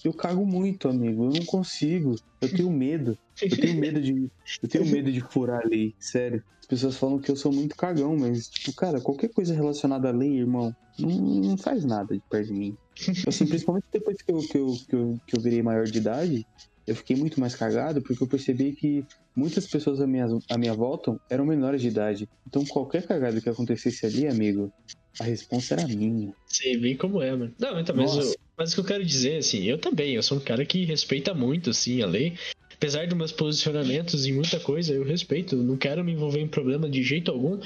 eu 0.05 0.12
cago 0.12 0.44
muito, 0.44 0.88
amigo. 0.88 1.27
Eu 1.27 1.31
não 1.31 1.44
consigo. 1.44 2.16
Eu 2.40 2.53
tenho 2.53 2.70
medo. 2.70 3.16
Eu 3.40 3.51
tenho 3.51 3.79
medo 3.79 4.01
de. 4.01 4.31
Eu 4.62 4.68
tenho 4.68 4.87
medo 4.87 5.12
de 5.12 5.20
furar 5.20 5.62
a 5.64 5.68
lei, 5.68 5.94
sério. 6.01 6.42
As 6.61 6.66
pessoas 6.66 6.96
falam 6.96 7.18
que 7.18 7.31
eu 7.31 7.37
sou 7.37 7.53
muito 7.53 7.77
cagão, 7.77 8.16
mas, 8.16 8.48
tipo, 8.48 8.75
cara, 8.75 9.01
qualquer 9.01 9.29
coisa 9.29 9.55
relacionada 9.55 10.09
à 10.09 10.12
lei, 10.12 10.38
irmão, 10.38 10.75
não, 10.98 11.09
não 11.11 11.57
faz 11.57 11.85
nada 11.85 12.14
de 12.14 12.22
perto 12.31 12.46
de 12.46 12.53
mim. 12.53 12.77
Assim, 13.27 13.46
principalmente 13.46 13.87
depois 13.92 14.22
que 14.22 14.33
eu, 14.33 14.38
que, 14.38 14.59
eu, 14.59 14.77
que, 14.88 14.96
eu, 14.96 15.20
que 15.27 15.37
eu 15.37 15.42
virei 15.42 15.62
maior 15.62 15.85
de 15.85 15.98
idade, 15.98 16.46
eu 16.92 16.96
fiquei 16.96 17.16
muito 17.16 17.40
mais 17.40 17.55
cagado 17.55 18.02
porque 18.02 18.22
eu 18.22 18.26
percebi 18.26 18.72
que 18.72 19.05
muitas 19.35 19.66
pessoas 19.66 20.00
à 20.00 20.07
minha, 20.07 20.26
à 20.50 20.59
minha 20.59 20.74
volta 20.74 21.18
eram 21.28 21.44
menores 21.44 21.81
de 21.81 21.88
idade. 21.88 22.28
Então 22.46 22.64
qualquer 22.64 23.07
cagada 23.07 23.40
que 23.40 23.48
acontecesse 23.48 24.07
ali, 24.07 24.26
amigo, 24.26 24.72
a 25.18 25.24
resposta 25.24 25.74
era 25.74 25.88
minha. 25.88 26.33
Sei 26.46 26.76
bem 26.76 26.96
como 26.96 27.22
é, 27.22 27.31
mano. 27.31 27.52
Não, 27.59 27.81
então, 27.81 27.96
mas, 27.96 28.14
eu, 28.14 28.35
mas 28.57 28.72
o 28.72 28.74
que 28.74 28.81
eu 28.81 28.85
quero 28.85 29.05
dizer, 29.05 29.38
assim, 29.38 29.64
eu 29.64 29.78
também, 29.78 30.14
eu 30.14 30.22
sou 30.22 30.38
um 30.38 30.40
cara 30.40 30.64
que 30.64 30.85
respeita 30.85 31.35
muito, 31.35 31.70
assim, 31.70 32.02
a 32.02 32.07
lei. 32.07 32.35
Apesar 32.74 33.07
dos 33.07 33.16
meus 33.16 33.31
posicionamentos 33.31 34.26
em 34.26 34.33
muita 34.33 34.59
coisa, 34.59 34.92
eu 34.92 35.05
respeito, 35.05 35.57
não 35.57 35.76
quero 35.76 36.02
me 36.02 36.12
envolver 36.12 36.40
em 36.40 36.48
problema 36.48 36.90
de 36.90 37.00
jeito 37.00 37.31
algum, 37.31 37.61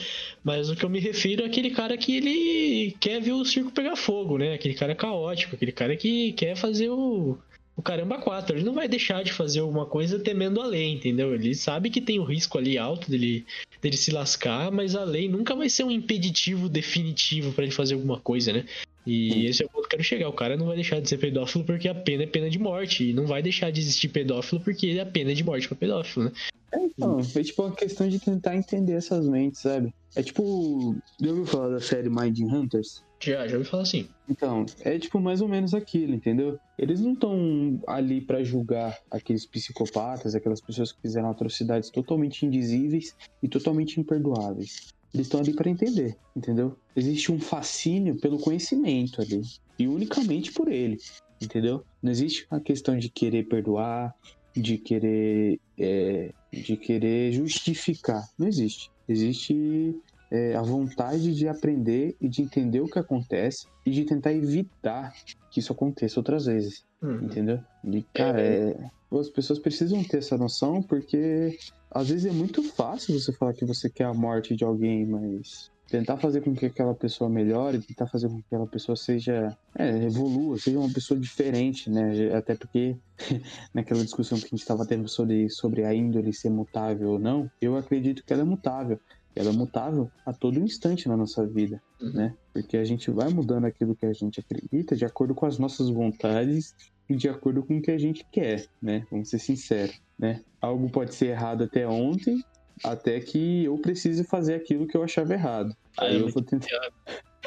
mas 0.44 0.68
o 0.68 0.76
que 0.76 0.84
eu 0.84 0.90
me 0.90 1.00
refiro 1.00 1.42
é 1.42 1.46
aquele 1.46 1.70
cara 1.70 1.96
que 1.96 2.16
ele 2.18 2.94
quer 3.00 3.22
ver 3.22 3.32
o 3.32 3.42
circo 3.42 3.72
pegar 3.72 3.96
fogo, 3.96 4.36
né? 4.36 4.52
Aquele 4.52 4.74
cara 4.74 4.94
caótico, 4.94 5.56
aquele 5.56 5.72
cara 5.72 5.96
que 5.96 6.32
quer 6.32 6.54
fazer 6.54 6.90
o, 6.90 7.38
o 7.76 7.82
caramba 7.82 8.18
4. 8.18 8.56
Ele 8.56 8.64
não 8.64 8.72
vai 8.72 8.88
deixar 8.88 9.22
de 9.22 9.32
fazer 9.32 9.60
alguma 9.60 9.84
coisa 9.84 10.18
temendo 10.18 10.60
a 10.60 10.66
lei, 10.66 10.92
entendeu? 10.92 11.34
Ele 11.34 11.54
sabe 11.54 11.90
que 11.90 12.00
tem 12.00 12.18
o 12.18 12.24
risco 12.24 12.56
ali 12.56 12.78
alto 12.78 13.10
dele, 13.10 13.44
dele 13.82 13.96
se 13.96 14.10
lascar, 14.10 14.70
mas 14.72 14.96
a 14.96 15.04
lei 15.04 15.28
nunca 15.28 15.54
vai 15.54 15.68
ser 15.68 15.84
um 15.84 15.90
impeditivo 15.90 16.68
definitivo 16.68 17.52
para 17.52 17.64
ele 17.64 17.72
fazer 17.72 17.94
alguma 17.94 18.18
coisa, 18.18 18.52
né? 18.52 18.64
E 19.06 19.46
esse 19.46 19.62
é 19.62 19.66
o 19.66 19.68
ponto 19.68 19.82
que 19.82 19.86
eu 19.86 19.90
quero 19.90 20.02
chegar. 20.02 20.28
O 20.28 20.32
cara 20.32 20.56
não 20.56 20.66
vai 20.66 20.74
deixar 20.74 21.00
de 21.00 21.08
ser 21.08 21.18
pedófilo 21.18 21.64
porque 21.64 21.88
a 21.88 21.94
pena 21.94 22.24
é 22.24 22.26
pena 22.26 22.50
de 22.50 22.58
morte. 22.58 23.10
E 23.10 23.12
não 23.12 23.24
vai 23.24 23.40
deixar 23.40 23.70
de 23.70 23.80
existir 23.80 24.08
pedófilo 24.08 24.60
porque 24.60 24.98
a 24.98 25.06
pena 25.06 25.30
é 25.30 25.34
de 25.34 25.44
morte 25.44 25.68
para 25.68 25.76
pedófilo, 25.76 26.24
né? 26.24 26.32
É, 26.72 26.78
então, 26.78 27.20
é 27.20 27.42
tipo 27.44 27.62
uma 27.62 27.74
questão 27.74 28.08
de 28.08 28.18
tentar 28.18 28.56
entender 28.56 28.94
essas 28.94 29.24
mentes, 29.28 29.60
sabe? 29.60 29.94
É 30.16 30.22
tipo. 30.22 30.96
Já 31.20 31.28
ouviu 31.30 31.46
falar 31.46 31.68
da 31.68 31.80
série 31.80 32.10
Mind 32.10 32.40
Hunters? 32.40 33.04
Já, 33.20 33.46
já 33.46 33.56
ouvi 33.56 33.68
falar 33.68 33.82
assim. 33.82 34.08
Então, 34.28 34.66
é 34.80 34.98
tipo 34.98 35.20
mais 35.20 35.40
ou 35.40 35.48
menos 35.48 35.72
aquilo, 35.74 36.14
entendeu? 36.14 36.58
Eles 36.78 37.00
não 37.00 37.12
estão 37.12 37.80
ali 37.86 38.20
para 38.20 38.42
julgar 38.42 38.98
aqueles 39.10 39.46
psicopatas, 39.46 40.34
aquelas 40.34 40.60
pessoas 40.60 40.92
que 40.92 41.00
fizeram 41.00 41.30
atrocidades 41.30 41.90
totalmente 41.90 42.44
indizíveis 42.44 43.16
e 43.42 43.48
totalmente 43.48 43.98
imperdoáveis. 44.00 44.94
Eles 45.14 45.26
estão 45.26 45.40
ali 45.40 45.54
para 45.54 45.70
entender, 45.70 46.16
entendeu? 46.34 46.76
Existe 46.94 47.32
um 47.32 47.40
fascínio 47.40 48.16
pelo 48.16 48.38
conhecimento 48.38 49.22
ali. 49.22 49.40
E 49.78 49.86
unicamente 49.86 50.52
por 50.52 50.70
ele, 50.70 50.98
entendeu? 51.40 51.84
Não 52.02 52.10
existe 52.10 52.46
uma 52.50 52.60
questão 52.60 52.98
de 52.98 53.08
querer 53.08 53.44
perdoar, 53.44 54.14
de 54.54 54.78
querer, 54.78 55.58
é, 55.78 56.32
de 56.52 56.76
querer 56.76 57.32
justificar. 57.32 58.28
Não 58.38 58.46
existe. 58.48 58.90
Existe 59.08 59.94
é, 60.30 60.54
a 60.54 60.62
vontade 60.62 61.34
de 61.34 61.48
aprender 61.48 62.16
e 62.20 62.28
de 62.28 62.42
entender 62.42 62.80
o 62.80 62.86
que 62.86 62.98
acontece 62.98 63.66
e 63.84 63.90
de 63.90 64.04
tentar 64.04 64.32
evitar 64.32 65.14
que 65.50 65.60
isso 65.60 65.72
aconteça 65.72 66.18
outras 66.20 66.46
vezes. 66.46 66.84
Uhum. 67.02 67.24
Entendeu? 67.24 67.60
E, 67.84 68.02
cara, 68.14 68.40
é, 68.40 68.90
as 69.12 69.28
pessoas 69.28 69.58
precisam 69.58 70.02
ter 70.02 70.18
essa 70.18 70.36
noção 70.36 70.82
porque 70.82 71.56
às 71.90 72.08
vezes 72.08 72.26
é 72.26 72.32
muito 72.32 72.62
fácil 72.62 73.18
você 73.18 73.32
falar 73.32 73.54
que 73.54 73.64
você 73.64 73.88
quer 73.88 74.04
a 74.04 74.14
morte 74.14 74.56
de 74.56 74.64
alguém, 74.64 75.06
mas 75.06 75.70
tentar 75.88 76.16
fazer 76.16 76.40
com 76.40 76.54
que 76.54 76.66
aquela 76.66 76.94
pessoa 76.94 77.30
melhore, 77.30 77.78
tentar 77.78 78.06
fazer 78.08 78.28
com 78.28 78.36
que 78.36 78.46
aquela 78.46 78.66
pessoa 78.66 78.96
seja, 78.96 79.56
é, 79.78 80.04
evolua, 80.04 80.58
seja 80.58 80.78
uma 80.78 80.92
pessoa 80.92 81.18
diferente, 81.18 81.88
né? 81.88 82.34
Até 82.34 82.54
porque 82.54 82.96
naquela 83.72 84.02
discussão 84.02 84.38
que 84.38 84.46
a 84.46 84.48
gente 84.48 84.60
estava 84.60 84.84
tendo 84.84 85.08
sobre, 85.08 85.48
sobre 85.48 85.84
a 85.84 85.94
índole 85.94 86.32
ser 86.32 86.50
mutável 86.50 87.10
ou 87.10 87.18
não, 87.18 87.50
eu 87.60 87.76
acredito 87.76 88.24
que 88.24 88.32
ela 88.32 88.42
é 88.42 88.44
mutável 88.44 88.98
ela 89.36 89.50
é 89.50 89.52
mutável 89.52 90.10
a 90.24 90.32
todo 90.32 90.58
instante 90.58 91.08
na 91.08 91.16
nossa 91.16 91.46
vida, 91.46 91.80
uhum. 92.00 92.12
né? 92.12 92.34
Porque 92.52 92.76
a 92.76 92.84
gente 92.84 93.10
vai 93.10 93.28
mudando 93.28 93.66
aquilo 93.66 93.94
que 93.94 94.06
a 94.06 94.12
gente 94.12 94.40
acredita 94.40 94.96
de 94.96 95.04
acordo 95.04 95.34
com 95.34 95.46
as 95.46 95.58
nossas 95.58 95.90
vontades 95.90 96.74
e 97.08 97.14
de 97.14 97.28
acordo 97.28 97.62
com 97.62 97.76
o 97.76 97.82
que 97.82 97.90
a 97.90 97.98
gente 97.98 98.26
quer, 98.32 98.66
né? 98.80 99.06
Vamos 99.10 99.28
ser 99.28 99.38
sinceros, 99.38 100.00
né? 100.18 100.42
Algo 100.60 100.90
pode 100.90 101.14
ser 101.14 101.26
errado 101.26 101.64
até 101.64 101.86
ontem, 101.86 102.42
até 102.82 103.20
que 103.20 103.64
eu 103.64 103.78
precise 103.78 104.24
fazer 104.24 104.54
aquilo 104.54 104.86
que 104.86 104.96
eu 104.96 105.02
achava 105.02 105.34
errado. 105.34 105.76
Aí 105.98 106.16
é 106.16 106.20
eu 106.20 106.28
vou 106.28 106.42
tentar 106.42 106.90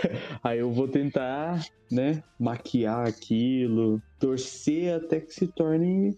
Aí 0.43 0.59
eu 0.59 0.71
vou 0.71 0.87
tentar, 0.87 1.65
né, 1.91 2.23
maquiar 2.39 3.07
aquilo, 3.07 4.01
torcer 4.19 4.95
até 4.95 5.19
que 5.19 5.33
se 5.33 5.47
torne 5.47 6.15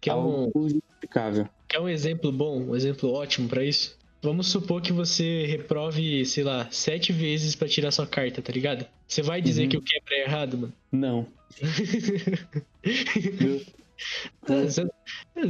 que 0.00 0.10
é 0.10 0.14
um, 0.14 0.18
algo 0.18 0.68
justificável. 0.68 1.48
Quer 1.68 1.80
um 1.80 1.88
exemplo 1.88 2.32
bom, 2.32 2.60
um 2.60 2.76
exemplo 2.76 3.10
ótimo 3.10 3.48
para 3.48 3.64
isso? 3.64 3.96
Vamos 4.22 4.46
supor 4.46 4.80
que 4.80 4.92
você 4.92 5.46
reprove, 5.46 6.24
sei 6.24 6.44
lá, 6.44 6.68
sete 6.70 7.12
vezes 7.12 7.56
para 7.56 7.66
tirar 7.66 7.90
sua 7.90 8.06
carta, 8.06 8.40
tá 8.40 8.52
ligado? 8.52 8.86
Você 9.06 9.20
vai 9.20 9.42
dizer 9.42 9.64
uhum. 9.64 9.68
que 9.68 9.76
o 9.76 9.82
quebra 9.82 10.14
é 10.14 10.22
errado, 10.22 10.58
mano? 10.58 10.72
Não. 10.92 11.26
Você 14.46 14.88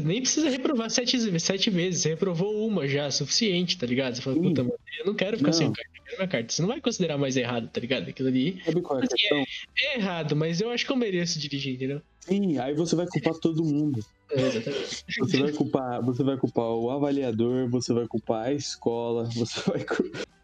nem 0.04 0.20
precisa 0.20 0.48
reprovar 0.48 0.90
sete, 0.90 1.40
sete 1.40 1.70
vezes. 1.70 2.02
Você 2.02 2.08
reprovou 2.11 2.66
uma 2.66 2.87
já, 2.88 3.11
suficiente, 3.11 3.78
tá 3.78 3.87
ligado? 3.87 4.14
Você 4.14 4.22
fala, 4.22 4.37
puta, 4.37 4.62
mano, 4.62 4.78
eu 4.98 5.06
não 5.06 5.14
quero 5.14 5.37
ficar 5.37 5.50
não. 5.50 5.58
sem 5.58 5.72
carta, 5.72 5.90
minha 6.16 6.29
carta. 6.29 6.53
Você 6.53 6.62
não 6.62 6.68
vai 6.68 6.81
considerar 6.81 7.18
mais 7.18 7.37
errado, 7.37 7.68
tá 7.68 7.81
ligado? 7.81 8.09
Aquilo 8.09 8.29
ali. 8.29 8.61
Sabe 8.64 8.81
qual 8.81 9.01
é 9.01 9.05
a 9.05 9.09
questão? 9.09 9.38
É, 9.38 9.44
é, 9.79 9.98
errado, 9.98 10.37
mas 10.37 10.61
eu 10.61 10.70
acho 10.70 10.87
que 10.87 10.92
eu 10.92 10.96
mereço 10.96 11.38
dirigir, 11.38 11.75
entendeu? 11.75 12.03
Sim, 12.20 12.59
aí 12.59 12.75
você 12.75 12.94
vai 12.94 13.07
culpar 13.07 13.35
todo 13.35 13.64
mundo. 13.64 14.05
É, 14.31 14.40
exatamente. 14.40 15.05
Você 15.18 15.38
vai 15.38 15.53
culpar, 15.53 16.03
você 16.03 16.22
vai 16.22 16.37
culpar 16.37 16.66
o 16.66 16.90
avaliador, 16.90 17.68
você 17.68 17.92
vai 17.92 18.07
culpar 18.07 18.46
a 18.46 18.53
escola, 18.53 19.25
você 19.25 19.61
vai, 19.68 19.85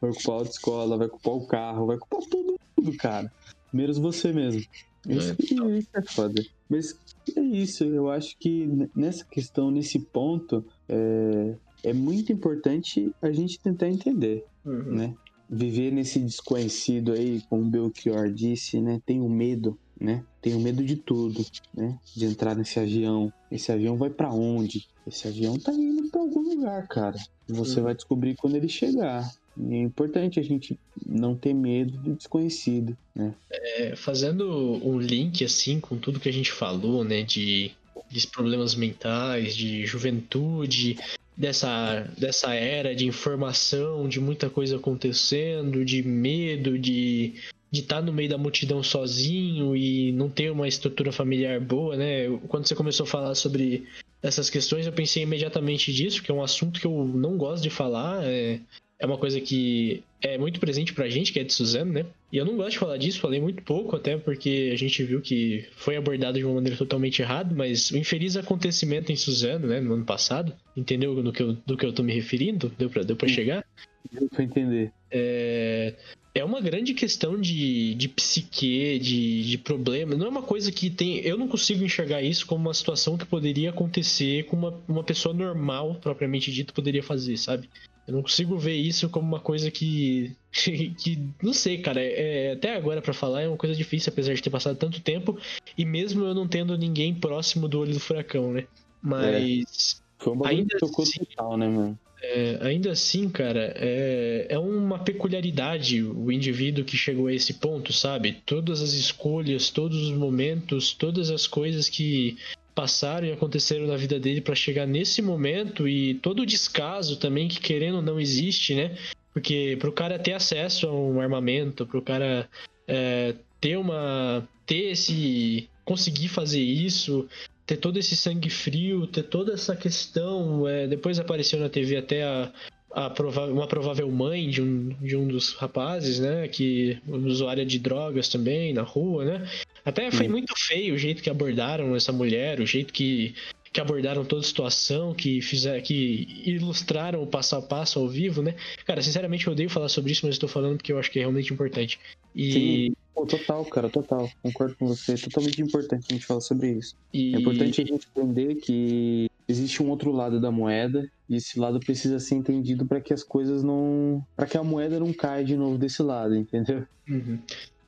vai 0.01 0.13
culpar 0.13 0.35
a 0.35 0.39
autoescola, 0.39 0.97
vai 0.97 1.09
culpar 1.09 1.35
o 1.35 1.47
carro, 1.47 1.87
vai 1.87 1.99
culpar 1.99 2.29
todo 2.29 2.59
mundo, 2.77 2.97
cara. 2.97 3.33
Menos 3.73 3.99
você 3.99 4.33
mesmo. 4.33 4.63
Isso, 5.09 5.31
é, 5.33 5.79
isso 5.79 5.89
é 5.95 6.03
foda. 6.03 6.45
Mas 6.69 6.99
é 7.37 7.41
isso, 7.41 7.85
eu 7.85 8.11
acho 8.11 8.37
que 8.39 8.69
nessa 8.95 9.25
questão, 9.25 9.71
nesse 9.71 9.99
ponto, 9.99 10.65
é, 10.89 11.55
é 11.85 11.93
muito 11.93 12.33
importante 12.33 13.11
a 13.23 13.31
gente 13.31 13.59
tentar 13.61 13.89
entender, 13.89 14.45
uhum. 14.65 14.95
né? 14.95 15.15
Viver 15.51 15.91
nesse 15.91 16.19
desconhecido 16.19 17.13
aí, 17.13 17.43
como 17.49 17.63
o 17.63 17.71
Belchior 17.71 18.31
disse, 18.31 18.81
né? 18.81 19.01
Tenho 19.07 19.29
medo, 19.29 19.79
né? 19.99 20.23
Tenho 20.43 20.61
medo 20.61 20.85
de 20.85 20.97
tudo, 20.97 21.45
né? 21.75 21.99
De 22.15 22.25
entrar 22.25 22.55
nesse 22.55 22.79
avião. 22.79 23.33
Esse 23.51 23.73
avião 23.73 23.97
vai 23.97 24.11
para 24.11 24.31
onde? 24.31 24.87
Esse 25.07 25.27
avião 25.27 25.59
tá 25.59 25.73
indo 25.73 26.09
para 26.11 26.21
algum 26.21 26.43
lugar, 26.43 26.87
cara. 26.87 27.17
Você 27.49 27.79
uhum. 27.79 27.85
vai 27.85 27.95
descobrir 27.95 28.37
quando 28.37 28.57
ele 28.57 28.69
chegar. 28.69 29.31
E 29.59 29.75
é 29.75 29.81
importante 29.81 30.39
a 30.39 30.43
gente 30.43 30.79
não 31.05 31.35
ter 31.35 31.53
medo 31.53 31.97
do 31.99 32.15
desconhecido, 32.15 32.97
né? 33.15 33.35
É, 33.51 33.97
fazendo 33.97 34.47
um 34.87 34.99
link 34.99 35.45
assim 35.45 35.81
com 35.81 35.97
tudo 35.97 36.21
que 36.21 36.29
a 36.29 36.33
gente 36.33 36.53
falou, 36.53 37.03
né, 37.03 37.23
de, 37.23 37.73
de 38.09 38.27
problemas 38.29 38.75
mentais, 38.77 39.57
de 39.57 39.85
juventude, 39.85 40.99
dessa, 41.39 42.11
dessa 42.19 42.53
era 42.53 42.95
de 42.95 43.07
informação, 43.07 44.09
de 44.09 44.21
muita 44.21 44.51
coisa 44.51 44.77
acontecendo, 44.77 45.85
de 45.85 46.03
medo, 46.03 46.77
de 46.77 47.35
de 47.71 47.81
estar 47.81 47.97
tá 47.97 48.03
no 48.03 48.13
meio 48.13 48.31
da 48.31 48.39
multidão 48.39 48.83
sozinho 48.83 49.77
e 49.77 50.11
não 50.13 50.31
ter 50.31 50.51
uma 50.51 50.67
estrutura 50.67 51.13
familiar 51.13 51.61
boa, 51.61 51.97
né? 51.97 52.27
Quando 52.49 52.67
você 52.67 52.75
começou 52.75 53.05
a 53.05 53.07
falar 53.07 53.35
sobre 53.35 53.87
essas 54.23 54.49
questões, 54.49 54.87
eu 54.87 54.93
pensei 54.93 55.23
imediatamente 55.23 55.93
disso, 55.93 56.23
que 56.23 56.31
é 56.31 56.35
um 56.35 56.43
assunto 56.43 56.81
que 56.81 56.87
eu 56.87 57.05
não 57.05 57.37
gosto 57.37 57.63
de 57.63 57.69
falar. 57.69 58.25
É, 58.25 58.59
é 58.99 59.07
uma 59.07 59.17
coisa 59.17 59.41
que 59.41 60.03
é 60.21 60.37
muito 60.37 60.59
presente 60.59 60.93
pra 60.93 61.09
gente, 61.09 61.33
que 61.33 61.39
é 61.39 61.45
de 61.45 61.53
Suzano, 61.53 61.93
né? 61.93 62.07
E 62.33 62.37
eu 62.37 62.45
não 62.45 62.57
gosto 62.57 62.73
de 62.73 62.79
falar 62.79 62.97
disso, 62.97 63.21
falei 63.21 63.41
muito 63.41 63.63
pouco, 63.63 63.95
até 63.95 64.17
porque 64.17 64.71
a 64.73 64.77
gente 64.77 65.03
viu 65.05 65.21
que 65.21 65.65
foi 65.77 65.97
abordado 65.97 66.39
de 66.39 66.45
uma 66.45 66.57
maneira 66.57 66.77
totalmente 66.77 67.23
errada, 67.23 67.55
mas 67.55 67.91
o 67.93 67.97
infeliz 67.97 68.37
acontecimento 68.37 69.13
em 69.13 69.17
Suzano, 69.17 69.69
né, 69.69 69.81
no 69.81 69.95
ano 69.95 70.05
passado, 70.05 70.53
entendeu 70.77 71.15
do 71.23 71.33
que 71.33 71.43
eu, 71.43 71.53
do 71.53 71.77
que 71.77 71.87
eu 71.87 71.93
tô 71.93 72.03
me 72.03 72.13
referindo? 72.13 72.73
Deu 72.77 72.91
pra, 72.91 73.05
deu 73.05 73.15
pra 73.15 73.29
chegar? 73.29 73.65
Deu 74.11 74.29
pra 74.29 74.43
entender. 74.43 74.91
É, 75.11 75.95
é 76.35 76.45
uma 76.45 76.61
grande 76.61 76.93
questão 76.95 77.41
de, 77.41 77.95
de 77.95 78.09
psique, 78.09 78.99
de, 78.99 79.45
de 79.49 79.59
problema. 79.59 80.17
Não 80.17 80.27
é 80.27 80.29
uma 80.29 80.43
coisa 80.43 80.73
que 80.73 80.91
tem. 80.91 81.19
Eu 81.21 81.39
não 81.39 81.47
consigo 81.47 81.85
enxergar 81.85 82.23
isso 82.23 82.47
como 82.47 82.63
uma 82.63 82.75
situação 82.75 83.17
que 83.17 83.25
poderia 83.25 83.71
acontecer 83.71 84.45
com 84.47 84.57
uma, 84.57 84.81
uma 84.89 85.05
pessoa 85.05 85.35
normal, 85.35 85.97
propriamente 86.01 86.53
dito, 86.53 86.75
poderia 86.75 87.03
fazer, 87.03 87.37
sabe? 87.37 87.69
Eu 88.09 88.15
não 88.15 88.23
consigo 88.23 88.57
ver 88.57 88.75
isso 88.75 89.11
como 89.11 89.29
uma 89.29 89.39
coisa 89.39 89.71
que. 89.71 90.35
que 90.51 91.23
não 91.43 91.53
sei, 91.53 91.77
cara. 91.77 92.01
É, 92.01 92.47
é 92.47 92.53
até 92.53 92.75
agora 92.75 93.03
para 93.03 93.13
falar 93.13 93.43
é 93.43 93.49
uma 93.49 93.59
coisa 93.59 93.77
difícil, 93.77 94.11
apesar 94.11 94.33
de 94.33 94.43
ter 94.43 94.49
passado 94.49 94.79
tanto 94.79 95.03
tempo. 95.03 95.39
E 95.77 95.85
mesmo 95.85 96.25
eu 96.25 96.35
não 96.35 96.49
tendo 96.49 96.77
ninguém 96.79 97.15
próximo 97.15 97.69
do 97.69 97.79
olho 97.79 97.93
do 97.93 98.01
furacão, 98.01 98.51
né? 98.51 98.65
Mas. 99.03 100.01
É. 100.03 100.25
Foi 100.25 100.33
um 100.33 100.47
ainda 100.47 100.69
que 100.71 100.79
tocou 100.79 101.03
assim, 101.03 101.23
total, 101.23 101.59
né, 101.59 101.69
mano? 101.69 101.99
É, 102.21 102.59
ainda 102.63 102.91
assim, 102.91 103.29
cara, 103.29 103.73
é, 103.77 104.47
é 104.49 104.59
uma 104.59 104.99
peculiaridade 104.99 106.03
o 106.03 106.33
indivíduo 106.33 106.85
que 106.85 106.97
chegou 106.97 107.29
a 107.29 107.33
esse 107.33 107.55
ponto, 107.55 107.93
sabe? 107.93 108.39
Todas 108.45 108.83
as 108.83 108.95
escolhas, 108.95 109.71
todos 109.71 110.03
os 110.03 110.17
momentos, 110.17 110.93
todas 110.93 111.31
as 111.31 111.47
coisas 111.47 111.89
que 111.89 112.37
passaram 112.79 113.27
e 113.27 113.33
aconteceram 113.33 113.89
na 113.89 113.97
vida 113.97 114.21
dele 114.21 114.41
para 114.41 114.55
chegar 114.55 114.87
nesse 114.87 115.21
momento 115.21 115.89
e 115.89 116.15
todo 116.15 116.43
o 116.43 116.47
descaso 116.47 117.17
também 117.17 117.49
que 117.49 117.59
querendo 117.59 117.97
ou 117.97 118.03
não 118.03 118.21
existe, 118.21 118.73
né? 118.73 118.97
Porque 119.35 119.77
pro 119.81 119.91
cara 119.91 120.17
ter 120.17 120.33
acesso 120.33 120.87
a 120.87 120.93
um 120.93 121.21
armamento, 121.21 121.85
pro 121.85 122.01
cara 122.01 122.49
é, 122.87 123.35
ter 123.61 123.77
uma 123.77 124.47
ter 124.65 124.93
esse 124.93 125.69
conseguir 125.85 126.29
fazer 126.29 126.61
isso, 126.63 127.27
ter 127.67 127.79
todo 127.79 127.99
esse 127.99 128.15
sangue 128.15 128.49
frio, 128.49 129.09
ter 129.09 129.25
toda 129.25 129.55
essa 129.55 129.75
questão, 129.75 130.69
é, 130.69 130.87
depois 130.87 131.19
apareceu 131.19 131.59
na 131.59 131.69
TV 131.69 131.97
até 131.97 132.23
a, 132.23 132.53
a 132.93 133.13
uma 133.51 133.67
provável 133.67 134.09
mãe 134.09 134.49
de 134.49 134.63
um, 134.63 134.91
de 135.03 135.17
um 135.17 135.27
dos 135.27 135.53
rapazes, 135.55 136.21
né? 136.21 136.47
Que 136.47 136.99
usuária 137.09 137.67
de 137.67 137.81
drogas 137.81 138.29
também 138.29 138.73
na 138.73 138.83
rua, 138.83 139.25
né? 139.25 139.49
Até 139.89 140.11
foi 140.11 140.29
muito 140.29 140.55
feio 140.55 140.95
o 140.95 140.99
jeito 140.99 141.23
que 141.23 141.31
abordaram 141.31 141.97
essa 141.97 142.13
mulher, 142.13 142.61
o 142.61 142.67
jeito 142.67 142.93
que, 142.93 143.35
que 143.73 143.81
abordaram 143.81 144.23
toda 144.23 144.43
a 144.43 144.45
situação, 144.45 145.15
que 145.15 145.41
fizeram, 145.41 145.81
que 145.81 146.43
ilustraram 146.45 147.23
o 147.23 147.27
passo 147.27 147.57
a 147.57 147.63
passo 147.63 147.99
ao 147.99 148.07
vivo, 148.07 148.43
né? 148.43 148.55
Cara, 148.85 149.01
sinceramente 149.01 149.47
eu 149.47 149.55
odeio 149.55 149.71
falar 149.71 149.89
sobre 149.89 150.13
isso, 150.13 150.27
mas 150.27 150.35
estou 150.35 150.47
falando 150.47 150.77
porque 150.77 150.93
eu 150.93 150.99
acho 150.99 151.11
que 151.11 151.19
é 151.19 151.23
realmente 151.23 151.55
importante. 151.55 151.99
E... 152.37 152.53
Sim, 152.53 152.93
Pô, 153.15 153.25
total, 153.25 153.65
cara, 153.65 153.89
total. 153.89 154.31
Concordo 154.43 154.77
com 154.77 154.87
você. 154.87 155.15
É 155.15 155.17
totalmente 155.17 155.63
importante 155.63 156.07
a 156.11 156.13
gente 156.13 156.27
falar 156.27 156.43
sobre 156.43 156.71
isso. 156.73 156.95
E... 157.13 157.35
É 157.35 157.39
importante 157.39 157.81
a 157.81 157.85
gente 157.87 158.07
entender 158.15 158.57
que 158.57 159.31
existe 159.49 159.83
um 159.83 159.89
outro 159.89 160.13
lado 160.13 160.39
da 160.39 160.51
moeda 160.51 161.11
e 161.31 161.37
esse 161.37 161.59
lado 161.59 161.81
precisa 161.81 162.21
ser 162.21 162.35
entendido 162.35 162.85
para 162.85 163.01
que 163.01 163.15
as 163.15 163.25
coisas 163.25 163.65
não. 163.65 164.23
para 164.37 164.47
que 164.47 164.59
a 164.59 164.63
moeda 164.63 165.01
não 165.01 165.15
caia 165.15 165.43
de 165.43 165.57
novo 165.57 165.79
desse 165.79 166.03
lado, 166.03 166.37
entendeu? 166.37 166.87
Uhum. 167.09 167.39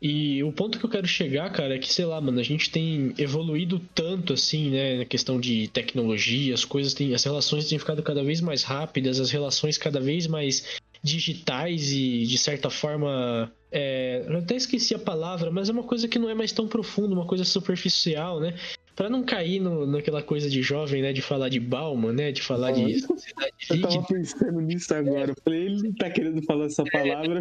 E 0.02 0.42
o 0.42 0.50
ponto 0.50 0.78
que 0.78 0.84
eu 0.84 0.90
quero 0.90 1.06
chegar, 1.06 1.50
cara, 1.50 1.74
é 1.74 1.78
que, 1.78 1.92
sei 1.92 2.06
lá, 2.06 2.18
mano, 2.20 2.40
a 2.40 2.42
gente 2.42 2.70
tem 2.70 3.12
evoluído 3.18 3.78
tanto, 3.94 4.32
assim, 4.32 4.70
né, 4.70 4.98
na 4.98 5.04
questão 5.04 5.38
de 5.38 5.68
tecnologia, 5.68 6.54
as 6.54 6.64
coisas 6.64 6.94
têm, 6.94 7.14
as 7.14 7.22
relações 7.22 7.68
têm 7.68 7.78
ficado 7.78 8.02
cada 8.02 8.24
vez 8.24 8.40
mais 8.40 8.62
rápidas, 8.62 9.20
as 9.20 9.30
relações 9.30 9.76
cada 9.76 10.00
vez 10.00 10.26
mais 10.26 10.80
digitais 11.02 11.92
e, 11.92 12.24
de 12.24 12.38
certa 12.38 12.70
forma, 12.70 13.52
é, 13.70 14.24
eu 14.26 14.38
até 14.38 14.56
esqueci 14.56 14.94
a 14.94 14.98
palavra, 14.98 15.50
mas 15.50 15.68
é 15.68 15.72
uma 15.72 15.82
coisa 15.82 16.08
que 16.08 16.18
não 16.18 16.30
é 16.30 16.34
mais 16.34 16.52
tão 16.52 16.66
profunda, 16.66 17.14
uma 17.14 17.26
coisa 17.26 17.44
superficial, 17.44 18.40
né? 18.40 18.54
Para 19.00 19.08
não 19.08 19.22
cair 19.22 19.60
no, 19.60 19.86
naquela 19.86 20.22
coisa 20.22 20.50
de 20.50 20.60
jovem, 20.60 21.00
né? 21.00 21.10
De 21.10 21.22
falar 21.22 21.48
de 21.48 21.58
Bauman, 21.58 22.12
né? 22.12 22.32
De 22.32 22.42
falar 22.42 22.72
de 22.72 23.00
sociedade 23.00 23.54
Eu 23.70 23.80
tava 23.80 24.02
pensando 24.02 24.60
nisso 24.60 24.94
agora. 24.94 25.30
Eu 25.30 25.36
falei, 25.42 25.64
ele 25.64 25.94
tá 25.94 26.10
querendo 26.10 26.42
falar 26.42 26.66
essa 26.66 26.84
palavra. 26.84 27.40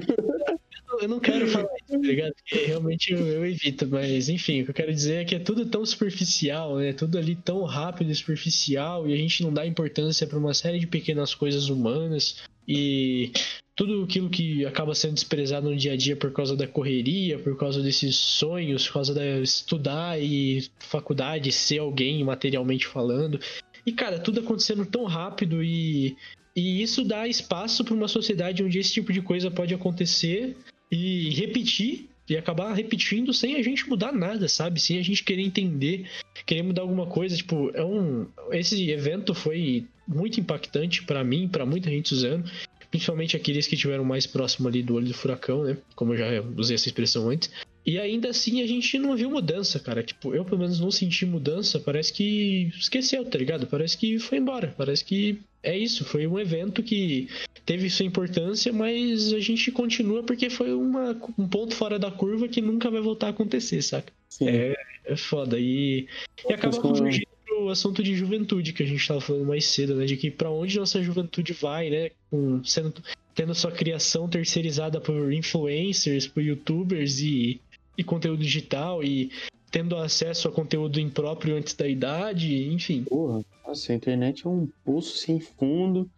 Eu 1.01 1.09
não 1.09 1.19
quero 1.19 1.45
falar 1.49 1.67
isso, 1.83 1.99
tá 2.01 2.07
ligado? 2.07 2.33
Porque 2.33 2.65
realmente 2.65 3.11
eu, 3.11 3.27
eu, 3.27 3.45
evito, 3.45 3.85
mas 3.87 4.29
enfim, 4.29 4.61
o 4.61 4.63
que 4.63 4.71
eu 4.71 4.75
quero 4.75 4.93
dizer 4.93 5.15
é 5.15 5.25
que 5.25 5.35
é 5.35 5.39
tudo 5.39 5.65
tão 5.65 5.85
superficial, 5.85 6.77
né? 6.77 6.93
Tudo 6.93 7.17
ali 7.17 7.35
tão 7.35 7.65
rápido 7.65 8.09
e 8.09 8.15
superficial, 8.15 9.05
e 9.05 9.13
a 9.13 9.17
gente 9.17 9.43
não 9.43 9.51
dá 9.51 9.67
importância 9.67 10.25
para 10.25 10.39
uma 10.39 10.53
série 10.53 10.79
de 10.79 10.87
pequenas 10.87 11.35
coisas 11.35 11.67
humanas. 11.67 12.41
E 12.65 13.33
tudo 13.79 14.03
aquilo 14.03 14.29
que 14.29 14.65
acaba 14.65 14.93
sendo 14.93 15.13
desprezado 15.13 15.69
no 15.69 15.77
dia 15.77 15.93
a 15.93 15.95
dia 15.95 16.13
por 16.13 16.33
causa 16.33 16.53
da 16.53 16.67
correria, 16.67 17.39
por 17.39 17.57
causa 17.57 17.81
desses 17.81 18.17
sonhos, 18.17 18.85
por 18.85 18.95
causa 18.95 19.13
de 19.13 19.41
estudar 19.41 20.21
e 20.21 20.67
faculdade, 20.79 21.49
ser 21.53 21.77
alguém 21.77 22.21
materialmente 22.21 22.85
falando. 22.85 23.39
E 23.85 23.93
cara, 23.93 24.19
tudo 24.19 24.41
acontecendo 24.41 24.85
tão 24.85 25.05
rápido 25.05 25.63
e, 25.63 26.17
e 26.53 26.81
isso 26.83 27.05
dá 27.05 27.25
espaço 27.25 27.85
para 27.85 27.93
uma 27.93 28.09
sociedade 28.09 28.61
onde 28.61 28.77
esse 28.77 28.91
tipo 28.91 29.13
de 29.13 29.21
coisa 29.21 29.49
pode 29.49 29.73
acontecer 29.73 30.57
e 30.91 31.29
repetir 31.29 32.09
e 32.27 32.35
acabar 32.35 32.73
repetindo 32.73 33.33
sem 33.33 33.55
a 33.55 33.63
gente 33.63 33.87
mudar 33.87 34.11
nada, 34.11 34.49
sabe? 34.49 34.81
Sem 34.81 34.99
a 34.99 35.01
gente 35.01 35.23
querer 35.23 35.43
entender, 35.43 36.05
querer 36.45 36.63
mudar 36.63 36.81
alguma 36.81 37.07
coisa. 37.07 37.37
Tipo, 37.37 37.71
é 37.73 37.83
um. 37.83 38.27
Esse 38.51 38.91
evento 38.91 39.33
foi 39.33 39.87
muito 40.05 40.37
impactante 40.37 41.03
para 41.03 41.23
mim, 41.23 41.47
para 41.47 41.65
muita 41.65 41.89
gente 41.89 42.13
usando 42.13 42.51
principalmente 42.89 43.35
aqueles 43.35 43.67
que 43.67 43.77
tiveram 43.77 44.03
mais 44.03 44.25
próximo 44.25 44.67
ali 44.67 44.81
do 44.81 44.95
olho 44.95 45.07
do 45.07 45.13
furacão, 45.13 45.63
né? 45.63 45.77
Como 45.95 46.13
eu 46.13 46.17
já 46.17 46.25
usei 46.57 46.75
essa 46.75 46.87
expressão 46.87 47.29
antes. 47.29 47.49
E 47.85 47.97
ainda 47.97 48.29
assim 48.29 48.61
a 48.61 48.67
gente 48.67 48.97
não 48.99 49.15
viu 49.15 49.29
mudança, 49.29 49.79
cara. 49.79 50.03
Tipo, 50.03 50.35
eu 50.35 50.43
pelo 50.43 50.59
menos 50.59 50.79
não 50.79 50.91
senti 50.91 51.25
mudança. 51.25 51.79
Parece 51.79 52.11
que 52.11 52.71
esqueceu, 52.77 53.23
tá 53.25 53.37
ligado? 53.37 53.67
Parece 53.67 53.97
que 53.97 54.19
foi 54.19 54.37
embora. 54.37 54.73
Parece 54.77 55.03
que 55.03 55.39
é 55.63 55.77
isso. 55.77 56.03
Foi 56.03 56.27
um 56.27 56.39
evento 56.39 56.83
que 56.83 57.27
teve 57.65 57.89
sua 57.89 58.05
importância, 58.05 58.73
mas 58.73 59.33
a 59.33 59.39
gente 59.39 59.71
continua 59.71 60.23
porque 60.23 60.49
foi 60.49 60.73
uma, 60.73 61.15
um 61.37 61.47
ponto 61.47 61.75
fora 61.75 61.97
da 61.97 62.11
curva 62.11 62.47
que 62.47 62.61
nunca 62.61 62.89
vai 62.89 63.01
voltar 63.01 63.27
a 63.27 63.29
acontecer, 63.29 63.81
saca? 63.81 64.11
Sim. 64.27 64.49
É, 64.49 64.75
é 65.05 65.15
foda. 65.15 65.59
E, 65.59 66.07
e 66.47 66.53
acaba 66.53 66.75
convergindo 66.79 67.28
o 67.65 67.69
assunto 67.69 68.01
de 68.01 68.15
juventude 68.15 68.73
que 68.73 68.83
a 68.83 68.85
gente 68.85 68.99
estava 68.99 69.21
falando 69.21 69.45
mais 69.45 69.65
cedo, 69.65 69.95
né? 69.95 70.05
De 70.05 70.17
que 70.17 70.31
para 70.31 70.49
onde 70.49 70.77
nossa 70.77 71.01
juventude 71.01 71.53
vai, 71.53 71.89
né? 71.89 72.11
Com, 72.29 72.63
sendo, 72.63 72.93
tendo 73.35 73.53
sua 73.55 73.71
criação 73.71 74.27
terceirizada 74.27 74.99
por 74.99 75.31
influencers, 75.31 76.27
por 76.27 76.41
youtubers 76.41 77.19
e, 77.19 77.59
e 77.97 78.03
conteúdo 78.03 78.41
digital 78.41 79.03
e 79.03 79.31
tendo 79.71 79.95
acesso 79.95 80.47
a 80.47 80.51
conteúdo 80.51 80.99
impróprio 80.99 81.55
antes 81.55 81.73
da 81.73 81.87
idade, 81.87 82.67
enfim. 82.67 83.03
Porra, 83.03 83.43
nossa, 83.65 83.91
a 83.91 83.95
internet 83.95 84.45
é 84.45 84.49
um 84.49 84.67
poço 84.83 85.17
sem 85.17 85.39
fundo. 85.39 86.09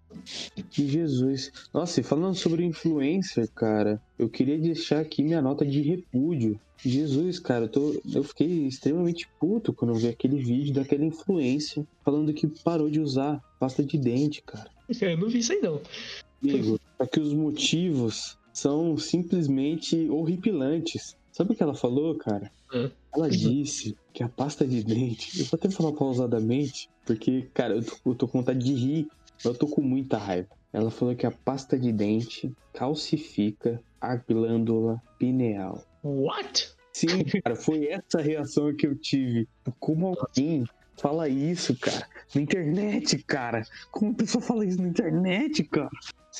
Que 0.69 0.87
Jesus. 0.87 1.51
Nossa, 1.73 2.01
e 2.01 2.03
falando 2.03 2.35
sobre 2.35 2.65
influencer, 2.65 3.49
cara, 3.51 4.01
eu 4.19 4.27
queria 4.29 4.57
deixar 4.57 4.99
aqui 4.99 5.23
minha 5.23 5.41
nota 5.41 5.65
de 5.65 5.81
repúdio 5.81 6.59
Jesus, 6.83 7.39
cara, 7.39 7.65
eu, 7.65 7.69
tô, 7.69 8.01
eu 8.13 8.23
fiquei 8.23 8.65
extremamente 8.65 9.27
puto 9.39 9.73
quando 9.73 9.91
eu 9.91 9.97
vi 9.97 10.07
aquele 10.07 10.37
vídeo 10.37 10.73
daquela 10.73 11.05
influência 11.05 11.85
falando 12.03 12.33
que 12.33 12.47
parou 12.63 12.89
de 12.89 12.99
usar 12.99 13.41
pasta 13.59 13.83
de 13.83 13.97
dente, 13.97 14.41
cara. 14.41 14.69
Eu 15.01 15.17
não 15.17 15.29
vi 15.29 15.39
isso 15.39 15.53
aí, 15.53 15.61
não. 15.61 15.79
Amigo, 16.41 16.79
é 16.99 17.05
que 17.05 17.19
os 17.19 17.33
motivos 17.33 18.37
são 18.51 18.97
simplesmente 18.97 20.09
horripilantes. 20.09 21.15
Sabe 21.31 21.53
o 21.53 21.55
que 21.55 21.63
ela 21.63 21.75
falou, 21.75 22.15
cara? 22.15 22.51
Ela 23.13 23.29
disse 23.29 23.95
que 24.13 24.23
a 24.23 24.29
pasta 24.29 24.65
de 24.65 24.83
dente. 24.83 25.39
Eu 25.39 25.45
vou 25.45 25.57
até 25.57 25.69
falar 25.69 25.91
pausadamente, 25.93 26.89
porque, 27.05 27.49
cara, 27.53 27.75
eu 27.75 27.83
tô, 27.83 27.95
eu 28.05 28.15
tô 28.15 28.27
com 28.27 28.39
vontade 28.39 28.59
de 28.59 28.73
rir, 28.73 29.07
mas 29.35 29.45
eu 29.45 29.53
tô 29.53 29.67
com 29.67 29.81
muita 29.81 30.17
raiva. 30.17 30.49
Ela 30.73 30.89
falou 30.89 31.15
que 31.15 31.25
a 31.25 31.31
pasta 31.31 31.77
de 31.77 31.91
dente 31.91 32.51
calcifica 32.73 33.81
a 33.99 34.15
glândula 34.15 35.01
pineal. 35.19 35.83
What? 36.03 36.69
Sim, 36.93 37.23
cara, 37.43 37.55
foi 37.55 37.87
essa 37.87 38.21
reação 38.21 38.73
que 38.75 38.85
eu 38.85 38.95
tive. 38.95 39.47
Como 39.79 40.07
alguém 40.07 40.65
fala 40.97 41.27
isso, 41.29 41.75
cara? 41.75 42.07
Na 42.35 42.41
internet, 42.41 43.17
cara. 43.23 43.63
Como 43.91 44.11
a 44.11 44.15
pessoa 44.15 44.41
fala 44.41 44.65
isso 44.65 44.81
na 44.81 44.87
internet, 44.87 45.63
cara? 45.63 45.89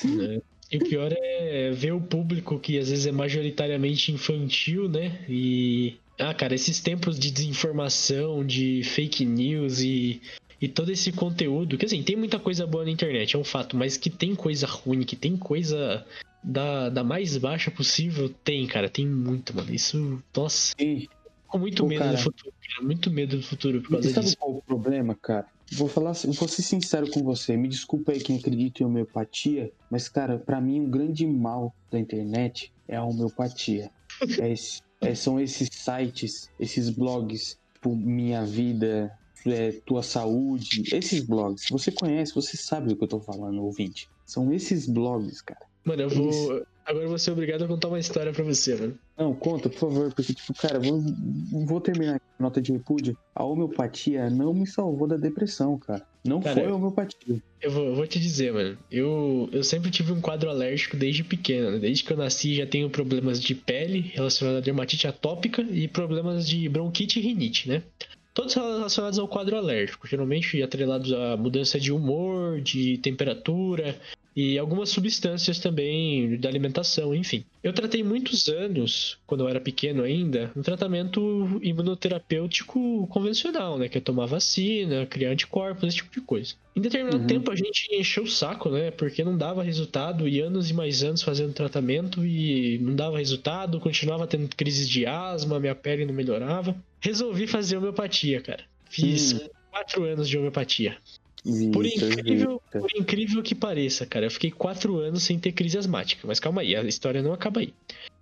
É. 0.04 0.42
E 0.70 0.78
o 0.78 0.88
pior 0.88 1.12
é 1.14 1.70
ver 1.70 1.92
o 1.92 2.00
público 2.00 2.58
que 2.58 2.78
às 2.78 2.88
vezes 2.88 3.06
é 3.06 3.12
majoritariamente 3.12 4.12
infantil, 4.12 4.88
né? 4.88 5.24
E. 5.28 5.96
Ah, 6.18 6.34
cara, 6.34 6.54
esses 6.54 6.80
tempos 6.80 7.18
de 7.18 7.30
desinformação, 7.30 8.44
de 8.44 8.82
fake 8.84 9.24
news 9.24 9.80
e, 9.80 10.20
e 10.60 10.68
todo 10.68 10.92
esse 10.92 11.10
conteúdo. 11.10 11.76
Que 11.76 11.86
assim, 11.86 12.02
tem 12.02 12.16
muita 12.16 12.38
coisa 12.38 12.66
boa 12.66 12.84
na 12.84 12.90
internet, 12.90 13.34
é 13.34 13.38
um 13.38 13.44
fato, 13.44 13.76
mas 13.76 13.96
que 13.96 14.08
tem 14.08 14.34
coisa 14.34 14.66
ruim, 14.66 15.02
que 15.02 15.16
tem 15.16 15.36
coisa 15.36 16.06
da, 16.42 16.88
da 16.88 17.04
mais 17.04 17.36
baixa 17.36 17.70
possível, 17.70 18.28
tem, 18.42 18.66
cara. 18.66 18.88
Tem 18.88 19.06
muito, 19.06 19.54
mano. 19.54 19.72
Isso, 19.72 20.22
nossa. 20.34 20.74
Sim. 20.78 21.06
Com 21.46 21.58
muito 21.58 21.82
Pô, 21.82 21.88
medo 21.88 21.98
cara, 21.98 22.16
do 22.16 22.22
futuro, 22.22 22.54
cara. 22.68 22.86
Muito 22.86 23.10
medo 23.10 23.36
do 23.36 23.42
futuro 23.42 23.82
por 23.82 23.90
causa 23.90 24.10
sabe 24.10 24.26
disso. 24.26 24.38
qual 24.38 24.56
o 24.56 24.62
problema, 24.62 25.14
cara? 25.14 25.46
Vou 25.72 25.88
falar, 25.88 26.12
vou 26.12 26.48
ser 26.48 26.62
sincero 26.62 27.10
com 27.10 27.22
você. 27.22 27.56
Me 27.56 27.68
desculpa 27.68 28.12
aí 28.12 28.20
quem 28.20 28.38
acredita 28.38 28.82
em 28.82 28.86
homeopatia, 28.86 29.70
mas, 29.90 30.08
cara, 30.08 30.38
para 30.38 30.60
mim 30.60 30.80
o 30.80 30.84
um 30.84 30.90
grande 30.90 31.26
mal 31.26 31.74
da 31.90 31.98
internet 31.98 32.72
é 32.88 32.96
a 32.96 33.04
homeopatia. 33.04 33.90
é 34.40 34.50
esse, 34.50 34.80
é, 35.00 35.14
são 35.14 35.38
esses 35.38 35.68
sites, 35.70 36.50
esses 36.58 36.88
blogs, 36.90 37.58
tipo 37.74 37.94
Minha 37.94 38.44
Vida, 38.44 39.12
é, 39.46 39.72
Tua 39.84 40.02
Saúde, 40.02 40.82
esses 40.92 41.24
blogs. 41.24 41.66
Você 41.70 41.90
conhece, 41.90 42.34
você 42.34 42.56
sabe 42.56 42.88
do 42.88 42.96
que 42.96 43.04
eu 43.04 43.08
tô 43.08 43.20
falando, 43.20 43.62
ouvinte. 43.62 44.08
São 44.24 44.52
esses 44.52 44.86
blogs, 44.86 45.42
cara. 45.42 45.66
Mano, 45.84 46.02
eu 46.02 46.08
vou. 46.08 46.30
Isso. 46.30 46.66
Agora 46.84 47.04
eu 47.04 47.08
vou 47.08 47.18
ser 47.18 47.30
obrigado 47.30 47.62
a 47.62 47.68
contar 47.68 47.88
uma 47.88 47.98
história 47.98 48.32
pra 48.32 48.42
você, 48.42 48.74
mano. 48.74 48.98
Não, 49.16 49.32
conta, 49.34 49.68
por 49.68 49.78
favor, 49.78 50.12
porque, 50.12 50.34
tipo, 50.34 50.52
cara, 50.54 50.80
vou, 50.80 51.00
vou 51.64 51.80
terminar 51.80 52.16
a 52.16 52.42
nota 52.42 52.60
de 52.60 52.72
repúdio. 52.72 53.16
A 53.34 53.44
homeopatia 53.44 54.28
não 54.28 54.52
me 54.52 54.66
salvou 54.66 55.06
da 55.06 55.16
depressão, 55.16 55.78
cara. 55.78 56.04
Não 56.24 56.40
cara, 56.40 56.60
foi 56.60 56.70
a 56.70 56.74
homeopatia. 56.74 57.40
Eu 57.60 57.70
vou, 57.70 57.84
eu 57.84 57.94
vou 57.94 58.06
te 58.06 58.18
dizer, 58.18 58.52
mano. 58.52 58.76
Eu, 58.90 59.48
eu 59.52 59.62
sempre 59.62 59.90
tive 59.90 60.12
um 60.12 60.20
quadro 60.20 60.50
alérgico 60.50 60.96
desde 60.96 61.22
pequeno. 61.22 61.70
Né? 61.70 61.78
Desde 61.78 62.02
que 62.02 62.12
eu 62.12 62.16
nasci 62.16 62.54
já 62.56 62.66
tenho 62.66 62.90
problemas 62.90 63.40
de 63.40 63.54
pele 63.54 64.00
relacionados 64.12 64.60
a 64.60 64.64
dermatite 64.64 65.06
atópica 65.06 65.62
e 65.62 65.86
problemas 65.86 66.48
de 66.48 66.68
bronquite 66.68 67.20
e 67.20 67.22
rinite, 67.22 67.68
né? 67.68 67.82
Todos 68.34 68.54
relacionados 68.54 69.18
ao 69.18 69.28
quadro 69.28 69.56
alérgico, 69.56 70.08
geralmente 70.08 70.62
atrelados 70.62 71.12
a 71.12 71.36
mudança 71.36 71.78
de 71.78 71.92
humor, 71.92 72.60
de 72.60 72.96
temperatura, 72.98 73.94
e 74.34 74.58
algumas 74.58 74.88
substâncias 74.88 75.58
também 75.58 76.38
da 76.38 76.48
alimentação, 76.48 77.14
enfim. 77.14 77.44
Eu 77.62 77.72
tratei 77.72 78.02
muitos 78.02 78.48
anos, 78.48 79.18
quando 79.26 79.44
eu 79.44 79.48
era 79.48 79.60
pequeno 79.60 80.02
ainda, 80.02 80.50
um 80.56 80.62
tratamento 80.62 81.60
imunoterapêutico 81.62 83.06
convencional, 83.08 83.78
né? 83.78 83.88
Que 83.88 83.98
é 83.98 84.00
tomar 84.00 84.26
vacina, 84.26 85.06
criar 85.06 85.30
anticorpos, 85.30 85.84
esse 85.84 85.96
tipo 85.98 86.12
de 86.12 86.20
coisa. 86.22 86.54
Em 86.74 86.80
determinado 86.80 87.18
uhum. 87.18 87.26
tempo 87.26 87.50
a 87.50 87.56
gente 87.56 87.94
encheu 87.94 88.24
o 88.24 88.28
saco, 88.28 88.70
né? 88.70 88.90
Porque 88.90 89.22
não 89.22 89.36
dava 89.36 89.62
resultado 89.62 90.26
e 90.26 90.40
anos 90.40 90.70
e 90.70 90.74
mais 90.74 91.02
anos 91.02 91.22
fazendo 91.22 91.52
tratamento 91.52 92.24
e 92.24 92.78
não 92.78 92.96
dava 92.96 93.18
resultado, 93.18 93.78
continuava 93.80 94.26
tendo 94.26 94.48
crises 94.56 94.88
de 94.88 95.06
asma, 95.06 95.60
minha 95.60 95.74
pele 95.74 96.06
não 96.06 96.14
melhorava. 96.14 96.74
Resolvi 97.00 97.46
fazer 97.46 97.76
homeopatia, 97.76 98.40
cara. 98.40 98.64
Fiz 98.88 99.32
uhum. 99.32 99.48
quatro 99.70 100.04
anos 100.04 100.28
de 100.28 100.38
homeopatia 100.38 100.96
por 101.72 101.84
incrível, 101.84 102.62
por 102.70 102.90
incrível 102.96 103.42
que 103.42 103.54
pareça, 103.54 104.06
cara, 104.06 104.26
eu 104.26 104.30
fiquei 104.30 104.50
quatro 104.50 104.98
anos 104.98 105.24
sem 105.24 105.38
ter 105.38 105.52
crise 105.52 105.76
asmática. 105.76 106.26
Mas 106.26 106.38
calma 106.38 106.60
aí, 106.60 106.76
a 106.76 106.82
história 106.82 107.22
não 107.22 107.32
acaba 107.32 107.60
aí. 107.60 107.74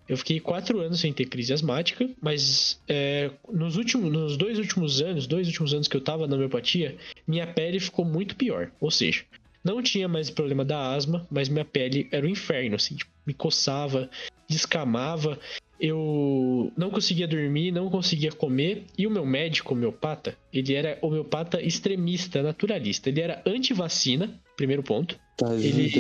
Eu 0.09 0.17
fiquei 0.17 0.41
quatro 0.41 0.81
anos 0.81 1.01
sem 1.01 1.13
ter 1.13 1.27
crise 1.27 1.53
asmática, 1.53 2.09
mas 2.21 2.81
é, 2.89 3.31
nos, 3.49 3.77
últimos, 3.77 4.11
nos 4.11 4.37
dois 4.37 4.59
últimos 4.59 5.01
anos, 5.01 5.27
dois 5.27 5.47
últimos 5.47 5.73
anos 5.73 5.87
que 5.87 5.97
eu 5.97 6.01
tava 6.01 6.27
na 6.27 6.35
homeopatia, 6.35 6.97
minha 7.29 7.47
pele 7.47 7.79
ficou 7.79 8.05
muito 8.05 8.35
pior. 8.35 8.73
Ou 8.81 8.91
seja, 8.91 9.23
não 9.63 9.81
tinha 9.81 10.09
mais 10.09 10.29
problema 10.29 10.65
da 10.65 10.95
asma, 10.95 11.27
mas 11.31 11.49
minha 11.49 11.65
pele 11.65 12.09
era 12.11 12.27
o 12.27 12.29
um 12.29 12.33
inferno, 12.33 12.75
assim, 12.75 12.97
tipo, 12.97 13.11
me 13.25 13.35
coçava, 13.35 14.11
descamava 14.49 15.39
eu 15.81 16.71
não 16.77 16.91
conseguia 16.91 17.27
dormir, 17.27 17.73
não 17.73 17.89
conseguia 17.89 18.31
comer, 18.31 18.85
e 18.99 19.07
o 19.07 19.11
meu 19.11 19.25
médico 19.25 19.73
homeopata, 19.73 20.37
ele 20.53 20.75
era 20.75 20.99
homeopata 21.01 21.61
extremista, 21.63 22.43
naturalista. 22.43 23.09
Ele 23.09 23.21
era 23.21 23.43
anti-vacina, 23.47 24.39
primeiro 24.57 24.83
ponto. 24.83 25.19
Tá 25.39 25.55
ele, 25.55 25.91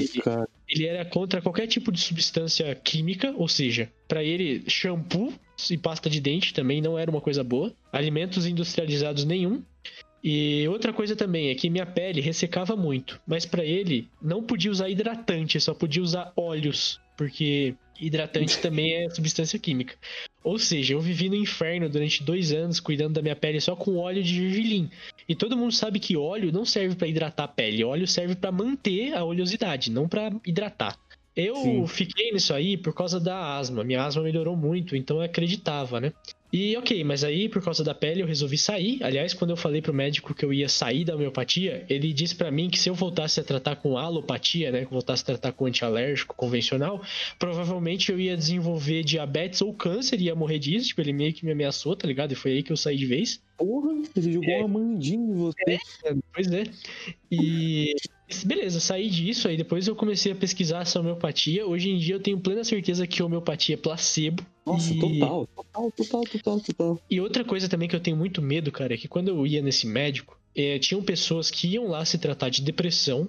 ele 0.68 0.87
era 0.87 1.05
contra 1.05 1.41
qualquer 1.41 1.66
tipo 1.66 1.91
de 1.91 1.99
substância 1.99 2.74
química, 2.74 3.33
ou 3.37 3.49
seja, 3.49 3.91
para 4.07 4.22
ele, 4.22 4.62
shampoo 4.68 5.33
e 5.70 5.78
pasta 5.78 6.11
de 6.11 6.20
dente 6.20 6.53
também 6.53 6.83
não 6.83 6.99
era 6.99 7.11
uma 7.11 7.20
coisa 7.20 7.43
boa, 7.43 7.72
alimentos 7.91 8.47
industrializados 8.47 9.24
nenhum. 9.24 9.62
E 10.23 10.68
outra 10.68 10.93
coisa 10.93 11.16
também 11.16 11.49
é 11.49 11.55
que 11.55 11.71
minha 11.71 11.87
pele 11.87 12.21
ressecava 12.21 12.77
muito, 12.77 13.21
mas 13.27 13.47
para 13.47 13.64
ele 13.64 14.09
não 14.21 14.43
podia 14.43 14.71
usar 14.71 14.91
hidratante, 14.91 15.59
só 15.59 15.73
podia 15.73 16.03
usar 16.03 16.33
óleos, 16.37 17.01
porque 17.16 17.75
hidratante 17.99 18.59
também 18.61 18.95
é 18.95 19.11
substância 19.11 19.59
química. 19.59 19.95
Ou 20.43 20.59
seja, 20.59 20.95
eu 20.95 21.01
vivi 21.01 21.29
no 21.29 21.37
inferno 21.37 21.89
durante 21.89 22.23
dois 22.23 22.53
anos 22.53 22.81
cuidando 22.81 23.14
da 23.14 23.23
minha 23.23 23.37
pele 23.37 23.61
só 23.61 23.75
com 23.75 23.97
óleo 23.97 24.23
de 24.23 24.35
gergelim. 24.35 24.91
E 25.29 25.35
todo 25.35 25.57
mundo 25.57 25.73
sabe 25.73 25.99
que 25.99 26.16
óleo 26.16 26.53
não 26.53 26.64
serve 26.64 26.95
para 26.95 27.09
hidratar 27.09 27.45
a 27.45 27.49
pele, 27.49 27.85
óleo 27.85 28.07
serve 28.07 28.35
para 28.35 28.53
manter 28.53 29.14
a 29.14 29.25
oleosidade, 29.25 29.91
não 29.91 30.09
para 30.09 30.33
hidratar. 30.47 30.99
Eu 31.35 31.57
Sim. 31.57 31.87
fiquei 31.87 32.33
nisso 32.33 32.53
aí 32.53 32.77
por 32.77 32.93
causa 32.93 33.21
da 33.21 33.57
asma. 33.57 33.85
Minha 33.85 34.05
asma 34.05 34.23
melhorou 34.23 34.57
muito, 34.57 34.97
então 34.97 35.18
eu 35.18 35.23
acreditava, 35.23 36.01
né? 36.01 36.12
E 36.53 36.76
ok, 36.76 37.05
mas 37.05 37.22
aí 37.22 37.48
por 37.48 37.62
causa 37.62 37.84
da 37.84 37.94
pele 37.94 38.22
eu 38.22 38.26
resolvi 38.26 38.59
sair. 38.59 39.03
Aliás, 39.03 39.32
quando 39.32 39.51
eu 39.51 39.57
falei 39.57 39.80
pro 39.80 39.94
médico 39.94 40.34
que 40.34 40.44
eu 40.44 40.53
ia 40.53 40.68
sair 40.68 41.05
da 41.05 41.14
homeopatia, 41.14 41.84
ele 41.88 42.12
disse 42.12 42.34
para 42.34 42.51
mim 42.51 42.68
que 42.68 42.78
se 42.78 42.88
eu 42.88 42.94
voltasse 42.94 43.38
a 43.38 43.44
tratar 43.44 43.76
com 43.76 43.96
alopatia, 43.96 44.72
né, 44.72 44.80
que 44.80 44.86
eu 44.86 44.90
voltasse 44.90 45.22
a 45.22 45.26
tratar 45.26 45.53
com 45.53 45.66
antialérgico 45.66 46.34
convencional, 46.34 47.03
provavelmente 47.38 48.11
eu 48.11 48.18
ia 48.18 48.36
desenvolver 48.36 49.05
diabetes 49.05 49.62
ou 49.62 49.72
câncer, 49.72 50.20
ia 50.20 50.34
morrer 50.34 50.59
disso. 50.59 50.88
Tipo, 50.88 51.03
ele 51.03 51.12
meio 51.12 51.32
que 51.32 51.44
me 51.44 51.53
ameaçou, 51.53 51.94
tá 51.94 52.07
ligado? 52.09 52.32
E 52.32 52.34
foi 52.34 52.53
aí 52.53 52.62
que 52.62 52.72
eu 52.72 52.76
saí 52.76 52.96
de 52.96 53.07
vez. 53.07 53.40
Porra, 53.57 53.92
ele 54.16 54.32
jogou 54.32 54.51
é. 54.51 54.59
uma 54.59 54.68
mandinha 54.68 55.20
em 55.20 55.34
você. 55.34 55.78
É, 56.05 56.14
pois 56.32 56.51
é. 56.51 56.64
E 57.30 57.94
beleza, 58.45 58.81
saí 58.81 59.09
disso, 59.09 59.49
aí 59.49 59.57
depois 59.57 59.87
eu 59.87 59.97
comecei 59.97 60.33
a 60.33 60.35
pesquisar 60.35 60.83
essa 60.83 61.01
homeopatia. 61.01 61.66
Hoje 61.66 61.91
em 61.91 61.99
dia 61.99 62.14
eu 62.14 62.20
tenho 62.20 62.39
plena 62.41 62.64
certeza 62.64 63.07
que 63.07 63.22
homeopatia 63.22 63.74
é 63.74 63.78
placebo. 63.78 64.45
Nossa, 64.64 64.93
e... 64.93 64.99
total, 64.99 65.47
total, 65.47 65.93
total, 65.93 66.24
total, 66.24 66.61
total. 66.61 67.03
E 67.11 67.20
outra 67.20 67.45
coisa 67.45 67.68
também 67.68 67.89
que 67.89 67.97
eu 67.97 68.01
tenho 68.01 68.16
muito 68.16 68.41
medo, 68.41 68.70
cara, 68.70 68.95
é 68.95 68.97
que 68.97 69.09
quando 69.09 69.28
eu 69.28 69.47
ia 69.47 69.62
nesse 69.62 69.87
médico, 69.87 70.39
é, 70.55 70.78
tinham 70.78 71.03
pessoas 71.03 71.51
que 71.51 71.68
iam 71.68 71.89
lá 71.89 72.05
se 72.05 72.18
tratar 72.18 72.49
de 72.49 72.62
depressão, 72.62 73.28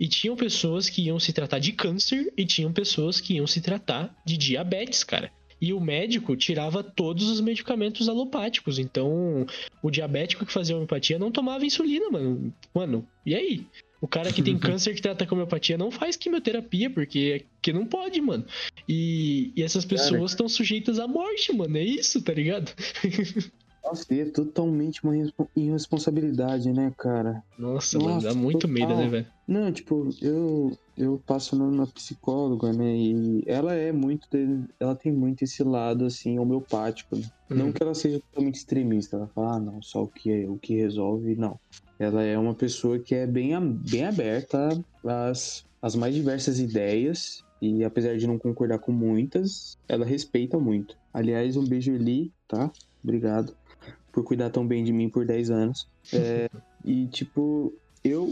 e 0.00 0.08
tinham 0.08 0.34
pessoas 0.34 0.88
que 0.88 1.02
iam 1.02 1.20
se 1.20 1.32
tratar 1.32 1.60
de 1.60 1.72
câncer, 1.72 2.32
e 2.36 2.44
tinham 2.44 2.72
pessoas 2.72 3.20
que 3.20 3.34
iam 3.34 3.46
se 3.46 3.60
tratar 3.60 4.12
de 4.24 4.36
diabetes, 4.36 5.04
cara. 5.04 5.30
E 5.60 5.72
o 5.72 5.80
médico 5.80 6.34
tirava 6.34 6.82
todos 6.82 7.28
os 7.28 7.40
medicamentos 7.40 8.08
alopáticos. 8.08 8.80
Então, 8.80 9.46
o 9.80 9.90
diabético 9.92 10.44
que 10.44 10.52
fazia 10.52 10.74
homeopatia 10.74 11.20
não 11.20 11.30
tomava 11.30 11.64
insulina, 11.64 12.10
mano. 12.10 12.52
Mano, 12.74 13.06
e 13.24 13.32
aí? 13.32 13.64
O 14.02 14.08
cara 14.08 14.32
que 14.32 14.42
tem 14.42 14.58
câncer 14.58 14.94
que 14.94 15.00
trata 15.00 15.24
com 15.24 15.36
homeopatia 15.36 15.78
não 15.78 15.90
faz 15.90 16.16
quimioterapia, 16.16 16.90
porque 16.90 17.46
que 17.62 17.72
não 17.72 17.86
pode, 17.86 18.20
mano. 18.20 18.44
E, 18.88 19.52
e 19.56 19.62
essas 19.62 19.84
pessoas 19.84 20.32
estão 20.32 20.48
sujeitas 20.48 20.98
à 20.98 21.06
morte, 21.06 21.52
mano. 21.56 21.78
É 21.78 21.84
isso, 21.84 22.20
tá 22.20 22.34
ligado? 22.34 22.70
Nossa, 23.84 24.14
é 24.14 24.24
totalmente 24.26 25.02
uma 25.02 25.14
irresponsabilidade, 25.56 26.72
né, 26.72 26.92
cara? 26.96 27.42
Nossa, 27.58 27.98
Nossa 27.98 28.10
mano, 28.10 28.22
dá 28.22 28.34
muito 28.34 28.68
total. 28.68 28.74
medo, 28.74 28.96
né, 28.96 29.08
velho? 29.08 29.26
Não, 29.46 29.72
tipo, 29.72 30.08
eu, 30.20 30.76
eu 30.96 31.22
passo 31.26 31.56
na 31.56 31.86
psicóloga, 31.86 32.72
né, 32.72 32.94
e 32.96 33.42
ela 33.46 33.74
é 33.74 33.92
muito, 33.92 34.28
ela 34.78 34.94
tem 34.94 35.12
muito 35.12 35.42
esse 35.42 35.62
lado, 35.62 36.04
assim, 36.04 36.38
homeopático, 36.38 37.16
né? 37.16 37.24
Uhum. 37.50 37.56
Não 37.56 37.72
que 37.72 37.82
ela 37.82 37.94
seja 37.94 38.20
totalmente 38.20 38.56
extremista, 38.56 39.16
ela 39.16 39.26
fala, 39.28 39.56
ah, 39.56 39.60
não, 39.60 39.82
só 39.82 40.02
o 40.02 40.08
que, 40.08 40.30
é, 40.30 40.48
o 40.48 40.56
que 40.56 40.76
resolve, 40.76 41.34
não. 41.34 41.58
Ela 41.98 42.22
é 42.22 42.38
uma 42.38 42.54
pessoa 42.54 42.98
que 42.98 43.14
é 43.14 43.26
bem, 43.26 43.58
bem 43.90 44.04
aberta 44.04 44.68
às, 45.04 45.64
às 45.80 45.94
mais 45.94 46.14
diversas 46.14 46.58
ideias, 46.58 47.44
e 47.60 47.84
apesar 47.84 48.16
de 48.16 48.26
não 48.26 48.38
concordar 48.38 48.78
com 48.78 48.92
muitas, 48.92 49.78
ela 49.88 50.04
respeita 50.04 50.58
muito. 50.58 50.96
Aliás, 51.14 51.56
um 51.56 51.64
beijo, 51.64 51.92
Eli, 51.92 52.32
tá? 52.48 52.70
Obrigado 53.02 53.54
por 54.12 54.22
cuidar 54.24 54.50
tão 54.50 54.66
bem 54.66 54.84
de 54.84 54.92
mim 54.92 55.08
por 55.08 55.24
10 55.24 55.50
anos. 55.50 55.88
É, 56.12 56.48
e, 56.84 57.06
tipo, 57.06 57.72
eu 58.04 58.30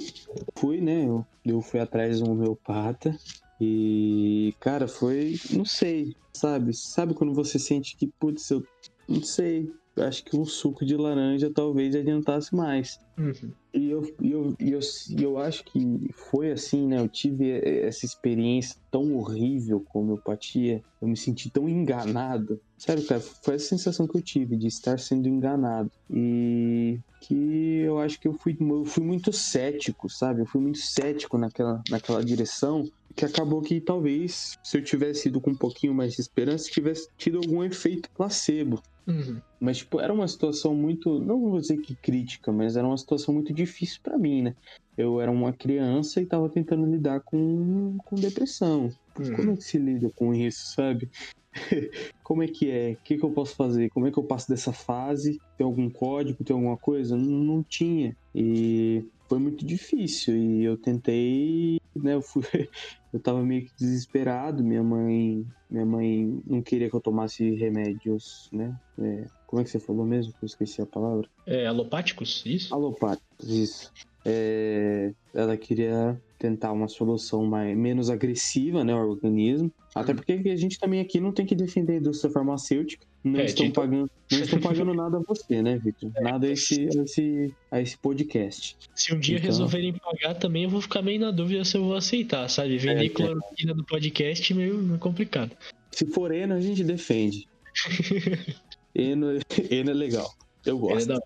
fui, 0.56 0.80
né? 0.80 1.06
Eu, 1.06 1.26
eu 1.44 1.62
fui 1.62 1.80
atrás 1.80 2.18
de 2.18 2.24
um 2.24 2.32
homeopata. 2.32 3.16
E, 3.60 4.54
cara, 4.58 4.88
foi. 4.88 5.38
Não 5.50 5.64
sei, 5.64 6.16
sabe? 6.32 6.74
Sabe 6.74 7.14
quando 7.14 7.34
você 7.34 7.58
sente 7.58 7.96
que, 7.96 8.06
putz, 8.18 8.50
eu 8.50 8.64
não 9.08 9.22
sei. 9.22 9.70
Acho 10.00 10.24
que 10.24 10.36
um 10.36 10.44
suco 10.44 10.84
de 10.84 10.96
laranja 10.96 11.50
talvez 11.54 11.94
adiantasse 11.94 12.54
mais. 12.54 12.98
Uhum. 13.18 13.52
E 13.72 13.88
eu, 13.90 14.02
eu, 14.20 14.56
eu, 14.58 14.80
eu 15.18 15.38
acho 15.38 15.64
que 15.64 16.10
foi 16.12 16.50
assim, 16.50 16.86
né? 16.86 16.98
Eu 16.98 17.08
tive 17.08 17.60
essa 17.62 18.04
experiência 18.04 18.76
tão 18.90 19.14
horrível 19.14 19.80
com 19.80 20.00
homeopatia. 20.00 20.82
Eu 21.00 21.06
me 21.06 21.16
senti 21.16 21.50
tão 21.50 21.68
enganado. 21.68 22.60
Sério, 22.76 23.06
cara, 23.06 23.20
foi 23.20 23.54
essa 23.54 23.66
sensação 23.66 24.08
que 24.08 24.16
eu 24.16 24.22
tive 24.22 24.56
de 24.56 24.66
estar 24.66 24.98
sendo 24.98 25.28
enganado. 25.28 25.90
E 26.10 26.98
que 27.20 27.82
eu 27.84 27.98
acho 27.98 28.18
que 28.18 28.26
eu 28.26 28.32
fui, 28.32 28.56
eu 28.58 28.84
fui 28.84 29.04
muito 29.04 29.32
cético, 29.32 30.08
sabe? 30.08 30.40
Eu 30.40 30.46
fui 30.46 30.60
muito 30.60 30.78
cético 30.78 31.38
naquela, 31.38 31.82
naquela 31.88 32.24
direção. 32.24 32.88
Que 33.14 33.24
acabou 33.24 33.60
que 33.60 33.80
talvez, 33.80 34.58
se 34.62 34.78
eu 34.78 34.84
tivesse 34.84 35.28
ido 35.28 35.40
com 35.40 35.50
um 35.50 35.56
pouquinho 35.56 35.92
mais 35.92 36.14
de 36.14 36.20
esperança, 36.20 36.70
tivesse 36.70 37.08
tido 37.18 37.38
algum 37.38 37.62
efeito 37.62 38.08
placebo. 38.10 38.82
Uhum. 39.06 39.40
Mas, 39.58 39.78
tipo, 39.78 40.00
era 40.00 40.12
uma 40.12 40.28
situação 40.28 40.74
muito. 40.74 41.18
Não 41.18 41.40
vou 41.40 41.60
dizer 41.60 41.78
que 41.78 41.94
crítica, 41.94 42.52
mas 42.52 42.76
era 42.76 42.86
uma 42.86 42.96
situação 42.96 43.34
muito 43.34 43.52
difícil 43.52 44.00
para 44.02 44.18
mim, 44.18 44.42
né? 44.42 44.54
Eu 44.96 45.20
era 45.20 45.30
uma 45.30 45.52
criança 45.52 46.20
e 46.20 46.26
tava 46.26 46.48
tentando 46.48 46.86
lidar 46.86 47.20
com, 47.20 47.96
com 48.04 48.16
depressão. 48.16 48.90
Uhum. 49.18 49.36
Como 49.36 49.50
é 49.52 49.56
que 49.56 49.64
se 49.64 49.78
lida 49.78 50.10
com 50.14 50.34
isso, 50.34 50.74
sabe? 50.74 51.10
Como 52.22 52.42
é 52.42 52.46
que 52.46 52.70
é? 52.70 52.92
O 52.92 52.96
que, 53.02 53.16
que 53.16 53.24
eu 53.24 53.30
posso 53.30 53.56
fazer? 53.56 53.90
Como 53.90 54.06
é 54.06 54.10
que 54.10 54.18
eu 54.18 54.22
passo 54.22 54.48
dessa 54.48 54.72
fase? 54.72 55.40
Tem 55.56 55.64
algum 55.64 55.90
código? 55.90 56.44
Tem 56.44 56.54
alguma 56.54 56.76
coisa? 56.76 57.16
Não, 57.16 57.24
não 57.26 57.62
tinha. 57.62 58.16
E 58.34 59.04
foi 59.28 59.38
muito 59.38 59.64
difícil. 59.64 60.36
E 60.36 60.64
eu 60.64 60.76
tentei, 60.76 61.79
né? 61.96 62.14
Eu, 62.14 62.22
fui, 62.22 62.42
eu 63.12 63.20
tava 63.20 63.42
meio 63.42 63.66
que 63.66 63.72
desesperado. 63.78 64.62
Minha 64.62 64.82
mãe, 64.82 65.46
minha 65.68 65.86
mãe 65.86 66.42
não 66.46 66.62
queria 66.62 66.88
que 66.88 66.96
eu 66.96 67.00
tomasse 67.00 67.54
remédios, 67.56 68.48
né? 68.52 68.78
É, 68.98 69.26
como 69.46 69.60
é 69.60 69.64
que 69.64 69.70
você 69.70 69.80
falou 69.80 70.04
mesmo? 70.04 70.32
Eu 70.40 70.46
esqueci 70.46 70.80
a 70.80 70.86
palavra. 70.86 71.28
É, 71.46 71.66
alopáticos, 71.66 72.42
isso? 72.46 72.72
Alopáticos, 72.74 73.48
isso. 73.48 73.92
É, 74.24 75.12
ela 75.34 75.56
queria 75.56 76.20
tentar 76.38 76.72
uma 76.72 76.88
solução 76.88 77.44
mais, 77.44 77.76
menos 77.76 78.10
agressiva, 78.10 78.84
né, 78.84 78.92
ao 78.92 79.08
organismo. 79.08 79.72
Até 79.94 80.14
porque 80.14 80.32
a 80.32 80.56
gente 80.56 80.78
também 80.78 81.00
aqui 81.00 81.20
não 81.20 81.32
tem 81.32 81.44
que 81.44 81.54
defender 81.54 81.94
a 81.94 81.96
indústria 81.96 82.32
farmacêutica. 82.32 83.06
Não, 83.22 83.38
é, 83.38 83.44
estão, 83.44 83.66
tipo... 83.66 83.80
pagando, 83.80 84.10
não 84.32 84.38
estão 84.40 84.60
pagando 84.60 84.94
nada 84.94 85.18
a 85.18 85.20
você, 85.20 85.62
né, 85.62 85.78
Victor? 85.78 86.10
É, 86.16 86.20
nada 86.22 86.46
a 86.46 86.50
esse, 86.50 86.88
a 86.98 87.02
esse, 87.02 87.54
a 87.70 87.80
esse 87.80 87.98
podcast. 87.98 88.76
Se 88.94 89.14
um 89.14 89.20
dia 89.20 89.36
então... 89.36 89.46
resolverem 89.46 89.92
pagar 89.92 90.34
também, 90.34 90.64
eu 90.64 90.70
vou 90.70 90.80
ficar 90.80 91.02
meio 91.02 91.20
na 91.20 91.30
dúvida 91.30 91.64
se 91.64 91.76
eu 91.76 91.84
vou 91.84 91.96
aceitar, 91.96 92.48
sabe? 92.48 92.78
Vender 92.78 93.06
é, 93.06 93.08
cloroquina 93.10 93.74
no 93.74 93.84
podcast 93.84 94.52
é 94.52 94.56
meio 94.56 94.98
complicado. 94.98 95.54
Se 95.90 96.06
for 96.06 96.32
Eno, 96.32 96.54
a 96.54 96.60
gente 96.60 96.82
defende. 96.82 97.46
Eno, 98.94 99.38
Eno 99.70 99.90
é 99.90 99.94
legal. 99.94 100.32
Eu 100.64 100.78
gosto. 100.78 101.12
É 101.12 101.18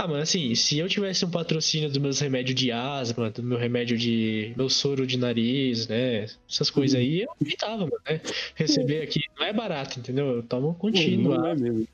ah, 0.00 0.06
mano, 0.06 0.22
assim, 0.22 0.54
se 0.54 0.78
eu 0.78 0.88
tivesse 0.88 1.24
um 1.24 1.30
patrocínio 1.30 1.88
dos 1.88 1.98
meus 1.98 2.20
remédios 2.20 2.54
de 2.54 2.70
asma, 2.70 3.30
do 3.30 3.42
meu 3.42 3.58
remédio 3.58 3.98
de. 3.98 4.54
meu 4.56 4.68
soro 4.68 5.04
de 5.04 5.18
nariz, 5.18 5.88
né? 5.88 6.26
Essas 6.48 6.70
coisas 6.70 7.00
aí, 7.00 7.22
eu 7.22 7.28
evitava, 7.42 7.78
mano, 7.78 8.00
né? 8.08 8.20
Receber 8.54 9.02
aqui 9.02 9.22
não 9.36 9.44
é 9.44 9.52
barato, 9.52 9.98
entendeu? 9.98 10.26
Eu 10.28 10.42
tomo 10.44 10.72
contínuo. 10.74 11.34
Não 11.34 11.46
é 11.48 11.56
mesmo. 11.56 11.88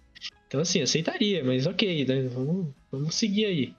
Então, 0.46 0.60
assim, 0.60 0.82
aceitaria, 0.82 1.42
mas 1.42 1.66
ok, 1.66 2.04
né? 2.04 2.28
Vamos, 2.28 2.66
vamos 2.92 3.14
seguir 3.14 3.46
aí. 3.46 3.74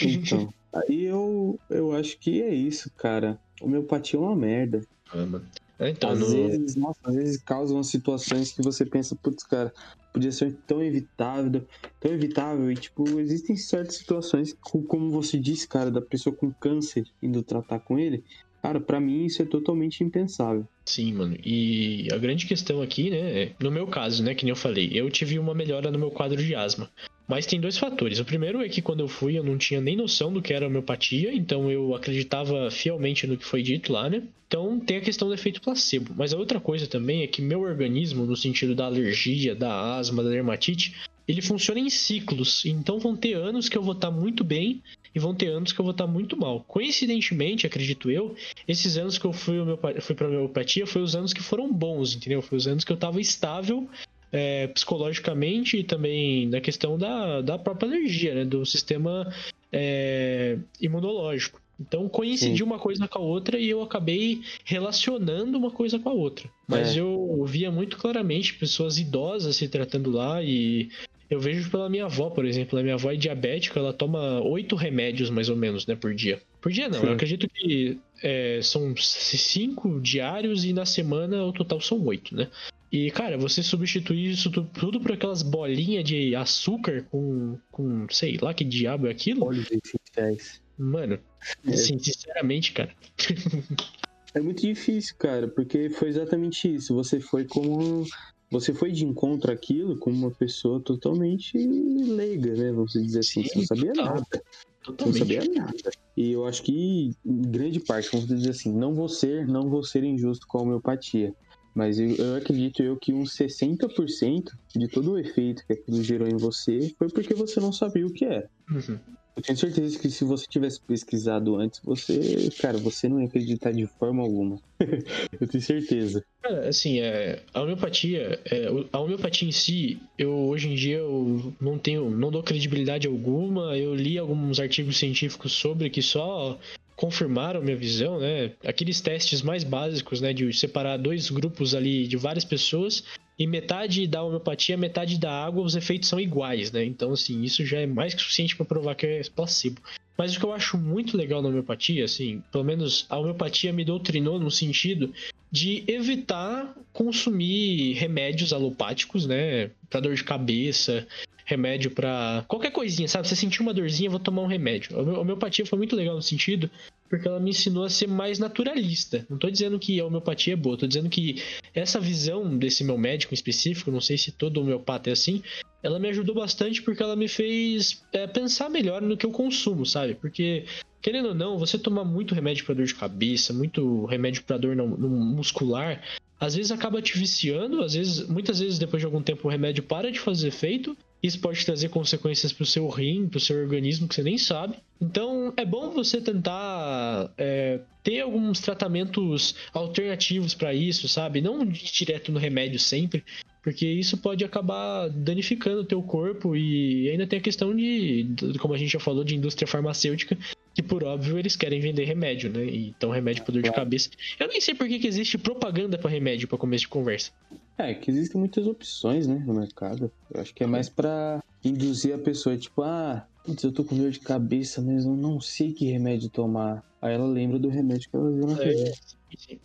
Então, 0.00 0.54
aí 0.72 1.06
eu, 1.06 1.58
eu 1.68 1.92
acho 1.96 2.16
que 2.18 2.42
é 2.42 2.54
isso, 2.54 2.88
cara. 2.96 3.40
Homeopatia 3.60 4.20
é 4.20 4.22
uma 4.22 4.36
merda. 4.36 4.82
Ah, 5.12 5.26
mano. 5.26 5.44
É, 5.78 5.90
então, 5.90 6.10
às, 6.10 6.20
no... 6.20 6.26
vezes, 6.26 6.76
nossa, 6.76 7.00
às 7.04 7.14
vezes 7.14 7.42
causam 7.42 7.82
situações 7.82 8.52
que 8.52 8.62
você 8.62 8.84
pensa, 8.86 9.16
putz, 9.16 9.42
cara, 9.44 9.72
podia 10.12 10.30
ser 10.30 10.56
tão 10.66 10.82
evitável, 10.82 11.66
tão 12.00 12.12
evitável. 12.12 12.70
E, 12.70 12.74
tipo, 12.74 13.18
existem 13.18 13.56
certas 13.56 13.96
situações, 13.96 14.56
como 14.60 15.10
você 15.10 15.38
disse, 15.38 15.66
cara, 15.66 15.90
da 15.90 16.00
pessoa 16.00 16.34
com 16.34 16.52
câncer 16.52 17.04
indo 17.22 17.42
tratar 17.42 17.80
com 17.80 17.98
ele. 17.98 18.22
Cara, 18.62 18.80
para 18.80 18.98
mim 18.98 19.26
isso 19.26 19.42
é 19.42 19.44
totalmente 19.44 20.02
impensável. 20.02 20.66
Sim, 20.86 21.12
mano. 21.12 21.36
E 21.44 22.08
a 22.10 22.16
grande 22.16 22.46
questão 22.46 22.80
aqui, 22.80 23.10
né, 23.10 23.42
é, 23.42 23.54
no 23.60 23.70
meu 23.70 23.86
caso, 23.86 24.22
né, 24.22 24.34
que 24.34 24.44
nem 24.44 24.50
eu 24.50 24.56
falei, 24.56 24.90
eu 24.94 25.10
tive 25.10 25.38
uma 25.38 25.54
melhora 25.54 25.90
no 25.90 25.98
meu 25.98 26.10
quadro 26.10 26.42
de 26.42 26.54
asma. 26.54 26.88
Mas 27.26 27.46
tem 27.46 27.60
dois 27.60 27.78
fatores. 27.78 28.18
O 28.18 28.24
primeiro 28.24 28.62
é 28.62 28.68
que 28.68 28.82
quando 28.82 29.00
eu 29.00 29.08
fui 29.08 29.38
eu 29.38 29.44
não 29.44 29.56
tinha 29.56 29.80
nem 29.80 29.96
noção 29.96 30.32
do 30.32 30.42
que 30.42 30.52
era 30.52 30.66
homeopatia, 30.66 31.34
então 31.34 31.70
eu 31.70 31.94
acreditava 31.94 32.70
fielmente 32.70 33.26
no 33.26 33.36
que 33.36 33.44
foi 33.44 33.62
dito 33.62 33.92
lá, 33.92 34.10
né? 34.10 34.22
Então 34.46 34.78
tem 34.78 34.98
a 34.98 35.00
questão 35.00 35.28
do 35.28 35.34
efeito 35.34 35.60
placebo. 35.60 36.12
Mas 36.16 36.34
a 36.34 36.38
outra 36.38 36.60
coisa 36.60 36.86
também 36.86 37.22
é 37.22 37.26
que 37.26 37.40
meu 37.40 37.62
organismo, 37.62 38.26
no 38.26 38.36
sentido 38.36 38.74
da 38.74 38.84
alergia, 38.84 39.54
da 39.54 39.96
asma, 39.96 40.22
da 40.22 40.28
dermatite, 40.28 40.94
ele 41.26 41.40
funciona 41.40 41.80
em 41.80 41.88
ciclos. 41.88 42.64
Então 42.66 42.98
vão 42.98 43.16
ter 43.16 43.34
anos 43.34 43.68
que 43.68 43.78
eu 43.78 43.82
vou 43.82 43.94
estar 43.94 44.10
muito 44.10 44.44
bem 44.44 44.82
e 45.14 45.18
vão 45.18 45.34
ter 45.34 45.48
anos 45.48 45.72
que 45.72 45.80
eu 45.80 45.84
vou 45.84 45.92
estar 45.92 46.06
muito 46.06 46.36
mal. 46.36 46.60
Coincidentemente, 46.68 47.66
acredito 47.66 48.10
eu, 48.10 48.34
esses 48.68 48.96
anos 48.96 49.16
que 49.16 49.24
eu 49.24 49.32
fui, 49.32 49.56
fui 50.00 50.14
para 50.14 50.28
homeopatia 50.28 50.86
foi 50.86 51.02
os 51.02 51.16
anos 51.16 51.32
que 51.32 51.42
foram 51.42 51.72
bons, 51.72 52.14
entendeu? 52.14 52.42
Foi 52.42 52.58
os 52.58 52.66
anos 52.66 52.84
que 52.84 52.92
eu 52.92 52.96
estava 52.96 53.20
estável 53.20 53.88
é, 54.34 54.66
psicologicamente 54.66 55.78
e 55.78 55.84
também 55.84 56.48
na 56.48 56.60
questão 56.60 56.98
da, 56.98 57.40
da 57.40 57.56
própria 57.56 57.88
alergia, 57.88 58.34
né? 58.34 58.44
Do 58.44 58.66
sistema 58.66 59.32
é, 59.72 60.58
imunológico. 60.80 61.62
Então 61.80 62.08
coincidiu 62.08 62.66
Sim. 62.66 62.72
uma 62.72 62.78
coisa 62.78 63.06
com 63.06 63.18
a 63.18 63.22
outra 63.22 63.58
e 63.58 63.70
eu 63.70 63.80
acabei 63.80 64.42
relacionando 64.64 65.56
uma 65.56 65.70
coisa 65.70 66.00
com 66.00 66.08
a 66.08 66.12
outra. 66.12 66.50
Mas 66.66 66.96
é. 66.96 67.00
eu 67.00 67.44
via 67.46 67.70
muito 67.70 67.96
claramente 67.96 68.54
pessoas 68.54 68.98
idosas 68.98 69.54
se 69.54 69.68
tratando 69.68 70.10
lá 70.10 70.42
e 70.42 70.88
eu 71.30 71.38
vejo 71.38 71.70
pela 71.70 71.88
minha 71.88 72.06
avó, 72.06 72.28
por 72.28 72.44
exemplo. 72.44 72.76
A 72.78 72.82
minha 72.82 72.94
avó 72.94 73.12
é 73.12 73.16
diabética, 73.16 73.78
ela 73.78 73.92
toma 73.92 74.40
oito 74.42 74.74
remédios 74.74 75.30
mais 75.30 75.48
ou 75.48 75.56
menos, 75.56 75.86
né, 75.86 75.94
por 75.94 76.12
dia. 76.12 76.40
Por 76.60 76.72
dia 76.72 76.88
não, 76.88 77.00
Sim. 77.00 77.06
eu 77.06 77.12
acredito 77.12 77.48
que 77.48 77.98
é, 78.22 78.58
são 78.62 78.94
cinco 78.96 80.00
diários 80.00 80.64
e 80.64 80.72
na 80.72 80.86
semana 80.86 81.44
o 81.44 81.52
total 81.52 81.80
são 81.80 82.04
oito, 82.04 82.34
né? 82.34 82.48
E, 82.94 83.10
cara, 83.10 83.36
você 83.36 83.60
substituir 83.60 84.30
isso 84.30 84.52
tudo 84.52 85.00
por 85.00 85.10
aquelas 85.10 85.42
bolinhas 85.42 86.04
de 86.04 86.36
açúcar 86.36 87.02
com, 87.10 87.58
com 87.72 88.06
sei 88.08 88.38
lá 88.40 88.54
que 88.54 88.62
diabo 88.62 89.08
é 89.08 89.10
aquilo? 89.10 89.44
Óleos 89.44 89.66
essenciais. 89.68 90.62
Mano, 90.78 91.18
é. 91.66 91.74
assim, 91.74 91.98
sinceramente, 91.98 92.72
cara. 92.72 92.94
é 94.32 94.40
muito 94.40 94.62
difícil, 94.62 95.16
cara, 95.18 95.48
porque 95.48 95.90
foi 95.90 96.08
exatamente 96.08 96.72
isso. 96.72 96.94
Você 96.94 97.18
foi 97.18 97.44
como. 97.44 98.06
Você 98.52 98.72
foi 98.72 98.92
de 98.92 99.04
encontro 99.04 99.50
àquilo 99.50 99.98
como 99.98 100.16
uma 100.16 100.30
pessoa 100.30 100.78
totalmente 100.78 101.58
leiga, 101.58 102.54
né? 102.54 102.70
Vamos 102.70 102.92
dizer 102.92 103.18
assim. 103.18 103.42
Sim, 103.42 103.48
você 103.48 103.58
não 103.58 103.66
sabia 103.66 103.92
total. 103.92 104.14
nada. 104.14 104.42
Totalmente. 104.84 105.18
Não 105.18 105.26
sabia 105.26 105.60
nada. 105.60 105.90
E 106.16 106.30
eu 106.30 106.46
acho 106.46 106.62
que, 106.62 107.10
em 107.26 107.42
grande 107.42 107.80
parte, 107.80 108.08
vamos 108.12 108.28
dizer 108.28 108.50
assim, 108.50 108.72
não 108.72 108.94
vou 108.94 109.08
ser, 109.08 109.48
não 109.48 109.68
vou 109.68 109.82
ser 109.82 110.04
injusto 110.04 110.46
com 110.46 110.58
a 110.58 110.62
homeopatia. 110.62 111.34
Mas 111.74 111.98
eu, 111.98 112.14
eu, 112.14 112.36
acredito 112.36 112.82
eu 112.82 112.96
que 112.96 113.12
uns 113.12 113.36
60% 113.36 114.52
de 114.76 114.88
todo 114.88 115.12
o 115.12 115.18
efeito 115.18 115.66
que 115.66 115.72
aquilo 115.72 116.02
gerou 116.02 116.28
em 116.28 116.36
você 116.36 116.94
foi 116.98 117.08
porque 117.08 117.34
você 117.34 117.58
não 117.58 117.72
sabia 117.72 118.06
o 118.06 118.12
que 118.12 118.24
era. 118.24 118.48
Uhum. 118.70 118.98
Eu 119.36 119.42
tenho 119.42 119.58
certeza 119.58 119.98
que 119.98 120.08
se 120.08 120.24
você 120.24 120.46
tivesse 120.48 120.80
pesquisado 120.80 121.56
antes, 121.56 121.80
você, 121.82 122.48
cara, 122.60 122.78
você 122.78 123.08
não 123.08 123.20
ia 123.20 123.26
acreditar 123.26 123.72
de 123.72 123.84
forma 123.84 124.22
alguma. 124.22 124.60
eu 125.40 125.48
tenho 125.48 125.62
certeza. 125.62 126.24
Cara, 126.40 126.68
assim, 126.68 127.00
é, 127.00 127.42
a 127.52 127.62
homeopatia, 127.62 128.40
é, 128.44 128.68
a 128.92 129.00
homeopatia 129.00 129.48
em 129.48 129.52
si, 129.52 130.00
eu 130.16 130.30
hoje 130.30 130.68
em 130.68 130.76
dia 130.76 130.98
eu 130.98 131.52
não 131.60 131.76
tenho, 131.78 132.08
não 132.10 132.30
dou 132.30 132.44
credibilidade 132.44 133.08
alguma. 133.08 133.76
Eu 133.76 133.92
li 133.92 134.16
alguns 134.16 134.60
artigos 134.60 134.98
científicos 134.98 135.52
sobre 135.52 135.90
que 135.90 136.00
só 136.00 136.56
confirmaram 136.96 137.62
minha 137.62 137.76
visão, 137.76 138.18
né? 138.18 138.52
Aqueles 138.64 139.00
testes 139.00 139.42
mais 139.42 139.64
básicos, 139.64 140.20
né, 140.20 140.32
de 140.32 140.52
separar 140.52 140.96
dois 140.96 141.30
grupos 141.30 141.74
ali 141.74 142.06
de 142.06 142.16
várias 142.16 142.44
pessoas 142.44 143.04
e 143.38 143.46
metade 143.46 144.06
da 144.06 144.22
homeopatia, 144.22 144.76
metade 144.76 145.18
da 145.18 145.30
água, 145.30 145.64
os 145.64 145.74
efeitos 145.74 146.08
são 146.08 146.20
iguais, 146.20 146.70
né? 146.70 146.84
Então, 146.84 147.12
assim, 147.12 147.42
isso 147.42 147.64
já 147.66 147.80
é 147.80 147.86
mais 147.86 148.14
que 148.14 148.22
suficiente 148.22 148.54
para 148.54 148.64
provar 148.64 148.94
que 148.94 149.06
é 149.06 149.22
placebo. 149.34 149.80
Mas 150.16 150.36
o 150.36 150.38
que 150.38 150.44
eu 150.44 150.52
acho 150.52 150.78
muito 150.78 151.16
legal 151.16 151.42
na 151.42 151.48
homeopatia, 151.48 152.04
assim, 152.04 152.42
pelo 152.52 152.62
menos 152.62 153.06
a 153.08 153.18
homeopatia 153.18 153.72
me 153.72 153.84
doutrinou 153.84 154.38
no 154.38 154.50
sentido 154.50 155.12
de 155.50 155.82
evitar 155.88 156.74
consumir 156.92 157.94
remédios 157.94 158.52
alopáticos, 158.52 159.26
né? 159.26 159.70
Para 159.90 160.00
dor 160.00 160.14
de 160.14 160.22
cabeça, 160.22 161.06
remédio 161.44 161.90
para 161.90 162.44
qualquer 162.48 162.70
coisinha, 162.70 163.06
sabe? 163.06 163.28
Você 163.28 163.36
sentiu 163.36 163.62
uma 163.62 163.74
dorzinha, 163.74 164.10
vou 164.10 164.18
tomar 164.18 164.42
um 164.42 164.46
remédio. 164.46 164.98
A 164.98 165.20
homeopatia 165.20 165.66
foi 165.66 165.78
muito 165.78 165.94
legal 165.94 166.14
no 166.14 166.22
sentido 166.22 166.70
porque 167.08 167.28
ela 167.28 167.38
me 167.38 167.50
ensinou 167.50 167.84
a 167.84 167.90
ser 167.90 168.08
mais 168.08 168.38
naturalista. 168.38 169.26
Não 169.28 169.38
tô 169.38 169.50
dizendo 169.50 169.78
que 169.78 170.00
a 170.00 170.06
homeopatia 170.06 170.54
é 170.54 170.56
boa, 170.56 170.76
tô 170.76 170.86
dizendo 170.86 171.08
que 171.08 171.42
essa 171.74 172.00
visão 172.00 172.56
desse 172.56 172.82
meu 172.82 172.98
médico 172.98 173.34
em 173.34 173.36
específico, 173.36 173.90
não 173.90 174.00
sei 174.00 174.16
se 174.18 174.32
todo 174.32 174.60
homeopata 174.60 175.10
é 175.10 175.12
assim, 175.12 175.42
ela 175.82 175.98
me 175.98 176.08
ajudou 176.08 176.34
bastante 176.34 176.82
porque 176.82 177.02
ela 177.02 177.14
me 177.14 177.28
fez 177.28 178.02
é, 178.12 178.26
pensar 178.26 178.70
melhor 178.70 179.02
no 179.02 179.16
que 179.16 179.26
eu 179.26 179.30
consumo, 179.30 179.84
sabe? 179.84 180.14
Porque 180.14 180.64
querendo 181.04 181.28
ou 181.28 181.34
não, 181.34 181.58
você 181.58 181.78
tomar 181.78 182.04
muito 182.04 182.34
remédio 182.34 182.64
para 182.64 182.74
dor 182.74 182.86
de 182.86 182.94
cabeça, 182.94 183.52
muito 183.52 184.06
remédio 184.06 184.42
para 184.42 184.56
dor 184.56 184.74
no, 184.74 184.96
no 184.96 185.08
muscular, 185.10 186.02
às 186.40 186.54
vezes 186.54 186.72
acaba 186.72 187.02
te 187.02 187.18
viciando, 187.18 187.82
às 187.82 187.92
vezes, 187.94 188.26
muitas 188.26 188.58
vezes 188.60 188.78
depois 188.78 189.00
de 189.00 189.06
algum 189.06 189.22
tempo 189.22 189.46
o 189.46 189.50
remédio 189.50 189.82
para 189.82 190.10
de 190.10 190.18
fazer 190.18 190.48
efeito. 190.48 190.96
Isso 191.24 191.40
pode 191.40 191.64
trazer 191.64 191.88
consequências 191.88 192.52
para 192.52 192.64
o 192.64 192.66
seu 192.66 192.86
rim, 192.86 193.26
para 193.26 193.38
o 193.38 193.40
seu 193.40 193.56
organismo 193.56 194.06
que 194.06 194.14
você 194.14 194.22
nem 194.22 194.36
sabe. 194.36 194.76
Então 195.00 195.54
é 195.56 195.64
bom 195.64 195.88
você 195.88 196.20
tentar 196.20 197.32
é, 197.38 197.80
ter 198.02 198.20
alguns 198.20 198.60
tratamentos 198.60 199.54
alternativos 199.72 200.54
para 200.54 200.74
isso, 200.74 201.08
sabe? 201.08 201.40
Não 201.40 201.62
ir 201.62 201.72
direto 201.72 202.30
no 202.30 202.38
remédio 202.38 202.78
sempre, 202.78 203.24
porque 203.62 203.86
isso 203.86 204.18
pode 204.18 204.44
acabar 204.44 205.08
danificando 205.08 205.80
o 205.80 205.84
teu 205.86 206.02
corpo 206.02 206.54
e 206.54 207.08
ainda 207.08 207.26
tem 207.26 207.38
a 207.38 207.42
questão 207.42 207.74
de, 207.74 208.26
como 208.58 208.74
a 208.74 208.78
gente 208.78 208.92
já 208.92 209.00
falou, 209.00 209.24
de 209.24 209.34
indústria 209.34 209.66
farmacêutica, 209.66 210.36
que 210.74 210.82
por 210.82 211.04
óbvio 211.04 211.38
eles 211.38 211.56
querem 211.56 211.80
vender 211.80 212.04
remédio, 212.04 212.52
né? 212.52 212.66
Então 212.66 213.10
remédio 213.10 213.44
para 213.44 213.54
dor 213.54 213.62
de 213.62 213.72
cabeça. 213.72 214.10
Eu 214.38 214.46
nem 214.46 214.60
sei 214.60 214.74
por 214.74 214.86
que, 214.86 214.98
que 214.98 215.08
existe 215.08 215.38
propaganda 215.38 215.96
para 215.96 216.10
remédio 216.10 216.46
para 216.46 216.58
começo 216.58 216.82
de 216.82 216.88
conversa. 216.88 217.32
É, 217.76 217.92
que 217.92 218.10
existem 218.10 218.38
muitas 218.38 218.66
opções, 218.66 219.26
né, 219.26 219.42
no 219.46 219.54
mercado. 219.54 220.10
Eu 220.32 220.40
acho 220.40 220.54
que 220.54 220.62
é 220.62 220.66
mais 220.66 220.88
para 220.88 221.42
induzir 221.64 222.14
a 222.14 222.18
pessoa, 222.18 222.56
tipo, 222.56 222.82
ah, 222.82 223.26
putz, 223.44 223.62
eu 223.64 223.72
tô 223.72 223.84
com 223.84 223.96
dor 223.96 224.10
de 224.10 224.20
cabeça, 224.20 224.80
mas 224.80 225.04
eu 225.04 225.16
não 225.16 225.40
sei 225.40 225.72
que 225.72 225.86
remédio 225.86 226.28
tomar. 226.28 226.84
Aí 227.02 227.14
ela 227.14 227.26
lembra 227.26 227.58
do 227.58 227.68
remédio 227.68 228.08
que 228.08 228.16
ela 228.16 228.30
viu 228.30 228.46
na 228.46 228.56
TV. 228.56 228.92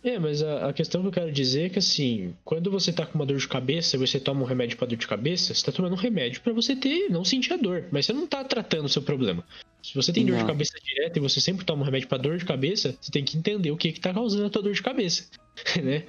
É, 0.02 0.18
mas 0.18 0.42
a, 0.42 0.68
a, 0.68 0.72
questão 0.72 1.00
que 1.02 1.08
eu 1.08 1.12
quero 1.12 1.32
dizer 1.32 1.66
é 1.66 1.68
que 1.68 1.78
assim, 1.78 2.34
quando 2.44 2.70
você 2.70 2.92
tá 2.92 3.06
com 3.06 3.18
uma 3.18 3.26
dor 3.26 3.38
de 3.38 3.48
cabeça 3.48 3.96
e 3.96 3.98
você 3.98 4.18
toma 4.18 4.42
um 4.42 4.44
remédio 4.44 4.76
para 4.76 4.88
dor 4.88 4.96
de 4.96 5.06
cabeça, 5.06 5.54
você 5.54 5.64
tá 5.64 5.72
tomando 5.72 5.92
um 5.92 5.96
remédio 5.96 6.40
para 6.40 6.52
você 6.52 6.74
ter, 6.74 7.08
não 7.10 7.24
sentir 7.24 7.52
a 7.52 7.56
dor, 7.56 7.84
mas 7.90 8.06
você 8.06 8.12
não 8.12 8.26
tá 8.26 8.42
tratando 8.44 8.86
o 8.86 8.88
seu 8.88 9.02
problema. 9.02 9.44
Se 9.82 9.94
você 9.94 10.12
tem 10.12 10.26
dor 10.26 10.36
de 10.36 10.44
cabeça 10.44 10.74
direta 10.82 11.18
e 11.18 11.22
você 11.22 11.40
sempre 11.40 11.64
toma 11.64 11.82
um 11.82 11.84
remédio 11.84 12.08
para 12.08 12.18
dor 12.18 12.36
de 12.36 12.44
cabeça, 12.44 12.94
você 13.00 13.10
tem 13.10 13.24
que 13.24 13.38
entender 13.38 13.70
o 13.70 13.76
que 13.76 13.92
que 13.92 14.00
tá 14.00 14.12
causando 14.12 14.46
a 14.46 14.50
tua 14.50 14.62
dor 14.62 14.74
de 14.74 14.82
cabeça, 14.82 15.24
né? 15.82 16.04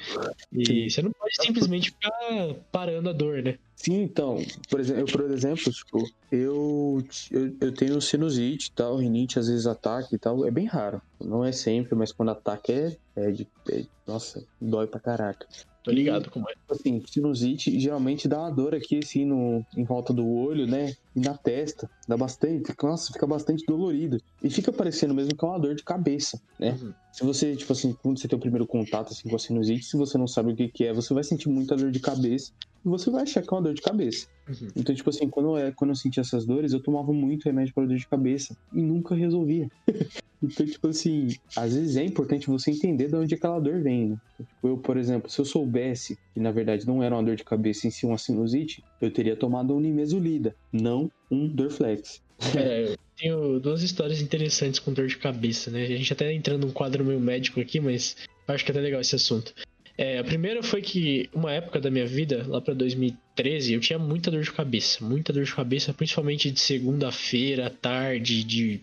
E 0.51 0.89
você 0.89 1.01
não 1.01 1.11
pode 1.11 1.35
simplesmente 1.35 1.91
ficar 1.91 2.55
parando 2.71 3.09
a 3.09 3.13
dor, 3.13 3.41
né? 3.41 3.57
Sim, 3.75 4.03
então, 4.03 4.37
por 4.69 4.79
exemplo, 4.79 5.01
eu, 5.01 5.05
por 5.07 5.31
exemplo, 5.31 5.71
tipo, 5.71 6.11
eu, 6.31 7.03
eu, 7.31 7.55
eu 7.59 7.71
tenho 7.71 7.99
sinusite 7.99 8.67
e 8.67 8.71
tal, 8.73 8.97
rinite, 8.97 9.39
às 9.39 9.47
vezes 9.47 9.65
ataque 9.65 10.15
e 10.15 10.19
tal, 10.19 10.45
é 10.45 10.51
bem 10.51 10.65
raro. 10.65 11.01
Não 11.19 11.43
é 11.43 11.51
sempre, 11.51 11.95
mas 11.95 12.11
quando 12.11 12.29
ataque 12.29 12.71
é, 12.71 12.95
é 13.15 13.31
de. 13.31 13.47
É, 13.69 13.85
nossa, 14.07 14.43
dói 14.59 14.87
pra 14.87 14.99
caraca. 14.99 15.47
Tô 15.83 15.89
ligado 15.91 16.29
como 16.29 16.47
é. 16.47 16.53
Assim, 16.69 17.01
sinusite 17.07 17.79
geralmente 17.79 18.27
dá 18.27 18.39
uma 18.39 18.51
dor 18.51 18.75
aqui, 18.75 18.99
assim, 18.99 19.25
no, 19.25 19.65
em 19.75 19.83
volta 19.83 20.13
do 20.13 20.27
olho, 20.27 20.67
né? 20.67 20.93
E 21.15 21.19
na 21.19 21.35
testa. 21.35 21.89
Dá 22.07 22.15
bastante. 22.15 22.71
Nossa, 22.83 23.11
fica 23.11 23.25
bastante 23.25 23.65
dolorido. 23.65 24.17
E 24.43 24.49
fica 24.49 24.71
parecendo 24.71 25.13
mesmo 25.13 25.35
que 25.35 25.43
é 25.43 25.47
uma 25.47 25.59
dor 25.59 25.73
de 25.73 25.83
cabeça, 25.83 26.39
né? 26.59 26.77
Uhum. 26.79 26.93
Se 27.11 27.23
você, 27.23 27.55
tipo 27.55 27.73
assim, 27.73 27.93
quando 27.93 28.19
você 28.19 28.27
tem 28.27 28.37
o 28.37 28.41
primeiro 28.41 28.67
contato 28.67 29.11
assim, 29.11 29.27
com 29.27 29.35
a 29.35 29.39
sinusite, 29.39 29.83
se 29.83 29.97
você 29.97 30.17
não 30.17 30.27
sabe 30.27 30.53
o 30.53 30.55
que, 30.55 30.69
que 30.69 30.85
é, 30.85 30.93
você 30.93 31.13
vai 31.13 31.23
sentir 31.23 31.49
muita 31.49 31.75
dor 31.75 31.89
de 31.91 31.99
cabeça 31.99 32.51
você 32.83 33.09
vai 33.09 33.23
achar 33.23 33.41
que 33.41 33.53
é 33.53 33.57
uma 33.57 33.63
dor 33.63 33.73
de 33.73 33.81
cabeça. 33.81 34.27
Uhum. 34.47 34.67
Então, 34.75 34.93
tipo 34.93 35.09
assim, 35.09 35.29
quando, 35.29 35.57
eu, 35.57 35.73
quando 35.73 35.91
eu 35.91 35.95
sentia 35.95 36.21
essas 36.21 36.45
dores, 36.45 36.73
eu 36.73 36.81
tomava 36.81 37.13
muito 37.13 37.45
remédio 37.45 37.73
para 37.73 37.85
dor 37.85 37.97
de 37.97 38.07
cabeça 38.07 38.55
e 38.73 38.81
nunca 38.81 39.15
resolvia. 39.15 39.69
então, 40.41 40.65
tipo 40.65 40.87
assim, 40.87 41.27
às 41.55 41.75
vezes 41.75 41.95
é 41.95 42.03
importante 42.03 42.47
você 42.47 42.71
entender 42.71 43.07
de 43.07 43.15
onde 43.15 43.35
aquela 43.35 43.59
dor 43.59 43.81
vem, 43.81 44.09
né? 44.09 44.17
Tipo, 44.37 44.67
eu, 44.67 44.77
por 44.77 44.97
exemplo, 44.97 45.29
se 45.29 45.39
eu 45.39 45.45
soubesse 45.45 46.17
que 46.33 46.39
na 46.39 46.51
verdade 46.51 46.87
não 46.87 47.03
era 47.03 47.15
uma 47.15 47.23
dor 47.23 47.35
de 47.35 47.43
cabeça 47.43 47.87
em 47.87 47.91
si 47.91 48.05
uma 48.05 48.17
sinusite, 48.17 48.83
eu 48.99 49.11
teria 49.11 49.35
tomado 49.35 49.75
um 49.75 49.79
nimesulida, 49.79 50.55
não 50.71 51.11
um 51.29 51.47
Dorflex. 51.47 52.21
É, 52.57 52.93
eu 52.93 52.97
tenho 53.15 53.59
duas 53.59 53.83
histórias 53.83 54.19
interessantes 54.19 54.79
com 54.79 54.91
dor 54.91 55.07
de 55.07 55.17
cabeça, 55.17 55.69
né? 55.69 55.83
A 55.83 55.87
gente 55.87 56.11
até 56.11 56.33
entrando 56.33 56.65
num 56.65 56.73
quadro 56.73 57.05
meio 57.05 57.19
médico 57.19 57.59
aqui, 57.59 57.79
mas 57.79 58.15
acho 58.47 58.65
que 58.65 58.71
é 58.71 58.73
até 58.73 58.81
legal 58.81 58.99
esse 58.99 59.15
assunto. 59.15 59.53
É, 60.01 60.17
a 60.17 60.23
primeira 60.23 60.63
foi 60.63 60.81
que, 60.81 61.29
uma 61.31 61.53
época 61.53 61.79
da 61.79 61.91
minha 61.91 62.07
vida, 62.07 62.43
lá 62.47 62.59
para 62.59 62.73
2013, 62.73 63.73
eu 63.73 63.79
tinha 63.79 63.99
muita 63.99 64.31
dor 64.31 64.41
de 64.41 64.51
cabeça. 64.51 65.05
Muita 65.05 65.31
dor 65.31 65.43
de 65.43 65.53
cabeça, 65.53 65.93
principalmente 65.93 66.49
de 66.49 66.59
segunda-feira, 66.59 67.69
tarde, 67.69 68.43
de. 68.43 68.81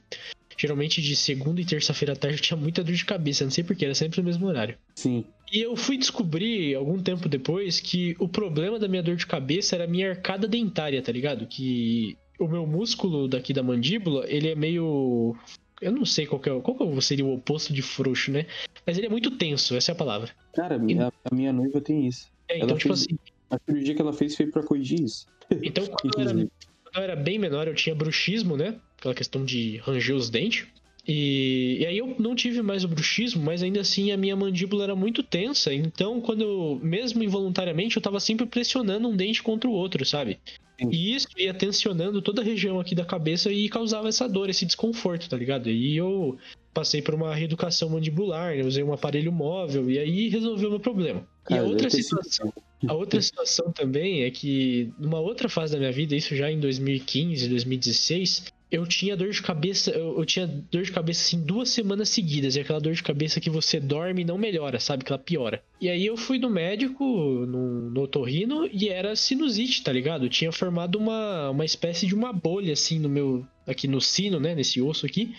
Geralmente 0.56 1.02
de 1.02 1.16
segunda 1.16 1.60
e 1.60 1.64
terça-feira 1.64 2.12
à 2.12 2.16
tarde 2.16 2.36
eu 2.36 2.42
tinha 2.42 2.56
muita 2.56 2.84
dor 2.84 2.94
de 2.94 3.04
cabeça, 3.04 3.42
não 3.42 3.50
sei 3.50 3.64
porquê, 3.64 3.84
era 3.84 3.96
sempre 3.96 4.20
no 4.20 4.26
mesmo 4.26 4.46
horário. 4.46 4.76
Sim. 4.94 5.24
E 5.52 5.60
eu 5.60 5.74
fui 5.76 5.98
descobrir, 5.98 6.76
algum 6.76 7.00
tempo 7.00 7.28
depois, 7.28 7.80
que 7.80 8.14
o 8.20 8.28
problema 8.28 8.78
da 8.78 8.86
minha 8.86 9.02
dor 9.02 9.16
de 9.16 9.26
cabeça 9.26 9.74
era 9.74 9.84
a 9.84 9.88
minha 9.88 10.10
arcada 10.10 10.46
dentária, 10.46 11.02
tá 11.02 11.10
ligado? 11.10 11.46
Que 11.46 12.16
o 12.38 12.46
meu 12.46 12.64
músculo 12.64 13.26
daqui 13.26 13.52
da 13.52 13.62
mandíbula, 13.62 14.24
ele 14.28 14.48
é 14.48 14.54
meio 14.54 15.36
eu 15.80 15.92
não 15.92 16.04
sei 16.04 16.26
qual, 16.26 16.40
é, 16.44 16.60
qual 16.60 17.00
seria 17.00 17.24
o 17.24 17.34
oposto 17.34 17.72
de 17.72 17.82
frouxo, 17.82 18.30
né? 18.30 18.46
Mas 18.86 18.98
ele 18.98 19.06
é 19.06 19.10
muito 19.10 19.30
tenso, 19.30 19.76
essa 19.76 19.92
é 19.92 19.94
a 19.94 19.96
palavra. 19.96 20.30
Cara, 20.54 20.76
a, 20.76 20.78
a, 20.78 21.34
minha 21.34 21.52
noiva 21.52 21.80
tem 21.80 22.06
isso. 22.06 22.28
É, 22.48 22.56
então, 22.56 22.70
ela 22.70 22.78
tipo 22.78 22.94
fez, 22.94 23.06
assim. 23.06 23.18
A 23.50 23.58
cirurgia 23.58 23.94
que 23.94 24.02
ela 24.02 24.12
fez 24.12 24.36
foi 24.36 24.46
pra 24.46 24.62
corrigir 24.62 25.02
isso. 25.02 25.26
Então, 25.62 25.86
quando, 26.00 26.20
eu 26.20 26.20
era, 26.20 26.32
quando 26.34 26.96
eu 26.96 27.02
era 27.02 27.16
bem 27.16 27.38
menor, 27.38 27.68
eu 27.68 27.74
tinha 27.74 27.94
bruxismo, 27.94 28.56
né? 28.56 28.78
Aquela 28.98 29.14
questão 29.14 29.44
de 29.44 29.78
ranger 29.78 30.16
os 30.16 30.30
dentes. 30.30 30.66
E, 31.08 31.78
e, 31.80 31.86
aí 31.86 31.96
eu 31.96 32.14
não 32.18 32.34
tive 32.34 32.60
mais 32.60 32.84
o 32.84 32.88
bruxismo, 32.88 33.42
mas 33.42 33.62
ainda 33.62 33.80
assim 33.80 34.12
a 34.12 34.16
minha 34.16 34.36
mandíbula 34.36 34.84
era 34.84 34.94
muito 34.94 35.22
tensa. 35.22 35.72
Então, 35.72 36.20
quando 36.20 36.42
eu, 36.42 36.80
mesmo 36.82 37.24
involuntariamente, 37.24 37.96
eu 37.96 38.02
tava 38.02 38.20
sempre 38.20 38.44
pressionando 38.44 39.08
um 39.08 39.16
dente 39.16 39.42
contra 39.42 39.70
o 39.70 39.72
outro, 39.72 40.04
sabe? 40.04 40.38
Sim. 40.78 40.90
E 40.92 41.14
isso 41.14 41.26
ia 41.38 41.54
tensionando 41.54 42.20
toda 42.20 42.42
a 42.42 42.44
região 42.44 42.78
aqui 42.78 42.94
da 42.94 43.06
cabeça 43.06 43.50
e 43.50 43.70
causava 43.70 44.08
essa 44.08 44.28
dor, 44.28 44.50
esse 44.50 44.66
desconforto, 44.66 45.30
tá 45.30 45.36
ligado? 45.36 45.70
E 45.70 45.96
eu 45.96 46.36
passei 46.74 47.00
por 47.00 47.14
uma 47.14 47.34
reeducação 47.34 47.88
mandibular, 47.88 48.54
né? 48.54 48.62
usei 48.62 48.84
um 48.84 48.92
aparelho 48.92 49.32
móvel 49.32 49.90
e 49.90 49.98
aí 49.98 50.28
resolveu 50.28 50.68
o 50.68 50.72
meu 50.72 50.80
problema. 50.80 51.26
Cara, 51.44 51.62
e 51.62 51.64
a 51.64 51.68
outra 51.68 51.90
situação, 51.90 52.52
a 52.86 52.94
outra 52.94 53.20
situação 53.20 53.72
também 53.72 54.22
é 54.22 54.30
que 54.30 54.92
numa 54.98 55.18
outra 55.18 55.48
fase 55.48 55.72
da 55.72 55.78
minha 55.78 55.90
vida, 55.90 56.14
isso 56.14 56.36
já 56.36 56.50
em 56.50 56.60
2015, 56.60 57.48
2016, 57.48 58.44
eu 58.70 58.86
tinha 58.86 59.16
dor 59.16 59.30
de 59.30 59.40
cabeça, 59.40 59.90
eu, 59.90 60.18
eu, 60.18 60.24
tinha 60.26 60.46
dor 60.46 60.82
de 60.82 60.92
cabeça 60.92 61.22
assim 61.22 61.42
duas 61.42 61.70
semanas 61.70 62.10
seguidas, 62.10 62.54
e 62.54 62.60
aquela 62.60 62.80
dor 62.80 62.92
de 62.92 63.02
cabeça 63.02 63.40
que 63.40 63.48
você 63.48 63.80
dorme 63.80 64.22
e 64.22 64.24
não 64.24 64.36
melhora, 64.36 64.78
sabe? 64.78 65.04
Que 65.04 65.12
ela 65.12 65.18
piora. 65.18 65.62
E 65.80 65.88
aí 65.88 66.04
eu 66.04 66.16
fui 66.16 66.38
no 66.38 66.50
médico, 66.50 67.04
no, 67.04 67.90
no 67.90 68.02
otorrino, 68.02 68.68
e 68.70 68.88
era 68.88 69.16
sinusite, 69.16 69.82
tá 69.82 69.90
ligado? 69.90 70.26
Eu 70.26 70.30
tinha 70.30 70.52
formado 70.52 70.98
uma, 70.98 71.50
uma 71.50 71.64
espécie 71.64 72.06
de 72.06 72.14
uma 72.14 72.32
bolha 72.32 72.74
assim 72.74 72.98
no 72.98 73.08
meu. 73.08 73.46
aqui 73.66 73.88
no 73.88 74.00
sino, 74.00 74.38
né? 74.38 74.54
Nesse 74.54 74.82
osso 74.82 75.06
aqui. 75.06 75.34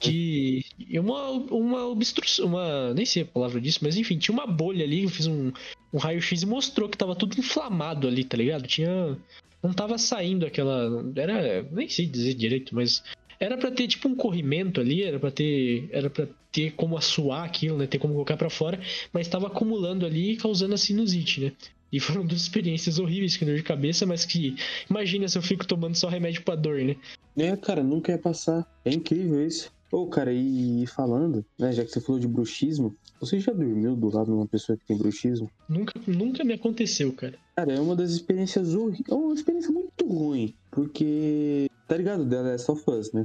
De. 0.00 0.64
Uma, 0.98 1.30
uma 1.30 1.86
obstrução. 1.86 2.46
Uma. 2.46 2.92
Nem 2.94 3.04
sei 3.06 3.22
a 3.22 3.26
palavra 3.26 3.60
disso, 3.60 3.80
mas 3.82 3.96
enfim, 3.96 4.18
tinha 4.18 4.34
uma 4.34 4.46
bolha 4.46 4.84
ali. 4.84 5.04
Eu 5.04 5.10
fiz 5.10 5.26
um, 5.26 5.52
um 5.92 5.98
raio-x 5.98 6.42
e 6.42 6.46
mostrou 6.46 6.88
que 6.88 6.98
tava 6.98 7.14
tudo 7.14 7.38
inflamado 7.38 8.08
ali, 8.08 8.24
tá 8.24 8.36
ligado? 8.36 8.66
Tinha 8.66 9.16
não 9.64 9.72
tava 9.72 9.96
saindo 9.96 10.44
aquela. 10.44 11.02
Era. 11.16 11.66
Nem 11.72 11.88
sei 11.88 12.06
dizer 12.06 12.34
direito, 12.34 12.74
mas. 12.74 13.02
Era 13.40 13.56
para 13.56 13.70
ter 13.70 13.88
tipo 13.88 14.08
um 14.08 14.14
corrimento 14.14 14.80
ali, 14.80 15.02
era 15.02 15.18
para 15.18 15.30
ter. 15.30 15.88
Era 15.90 16.10
para 16.10 16.28
ter 16.52 16.72
como 16.72 16.96
assoar 16.96 17.44
aquilo, 17.44 17.78
né? 17.78 17.86
Ter 17.86 17.98
como 17.98 18.12
colocar 18.12 18.36
para 18.36 18.50
fora, 18.50 18.78
mas 19.12 19.26
estava 19.26 19.46
acumulando 19.46 20.06
ali 20.06 20.36
causando 20.36 20.74
a 20.74 20.78
sinusite, 20.78 21.40
né? 21.40 21.52
E 21.90 21.98
foram 21.98 22.26
duas 22.26 22.42
experiências 22.42 22.98
horríveis 22.98 23.36
com 23.36 23.46
dor 23.46 23.56
de 23.56 23.62
cabeça, 23.62 24.04
mas 24.04 24.24
que. 24.24 24.54
Imagina 24.88 25.26
se 25.28 25.38
eu 25.38 25.42
fico 25.42 25.66
tomando 25.66 25.96
só 25.96 26.08
remédio 26.08 26.42
pra 26.42 26.54
dor, 26.54 26.78
né? 26.82 26.96
É, 27.36 27.56
cara, 27.56 27.82
nunca 27.82 28.12
ia 28.12 28.18
passar. 28.18 28.66
É 28.84 28.90
incrível 28.90 29.44
isso. 29.46 29.72
Ô, 29.94 29.98
oh, 29.98 30.06
cara, 30.08 30.32
e 30.32 30.84
falando, 30.88 31.46
né, 31.56 31.70
já 31.70 31.84
que 31.84 31.92
você 31.92 32.00
falou 32.00 32.20
de 32.20 32.26
bruxismo, 32.26 32.96
você 33.20 33.38
já 33.38 33.52
dormiu 33.52 33.94
do 33.94 34.08
lado 34.12 34.26
de 34.26 34.32
uma 34.32 34.44
pessoa 34.44 34.76
que 34.76 34.84
tem 34.84 34.98
bruxismo? 34.98 35.48
Nunca, 35.68 35.92
nunca 36.08 36.42
me 36.42 36.54
aconteceu, 36.54 37.12
cara. 37.12 37.38
Cara, 37.54 37.74
é 37.74 37.80
uma 37.80 37.94
das 37.94 38.10
experiências 38.10 38.74
horríveis. 38.74 39.08
É 39.08 39.14
uma 39.14 39.32
experiência 39.32 39.70
muito 39.70 40.04
ruim. 40.04 40.52
Porque. 40.68 41.70
Tá 41.86 41.96
ligado? 41.96 42.28
The 42.28 42.42
Last 42.42 42.72
of 42.72 42.90
Us, 42.90 43.12
né? 43.12 43.24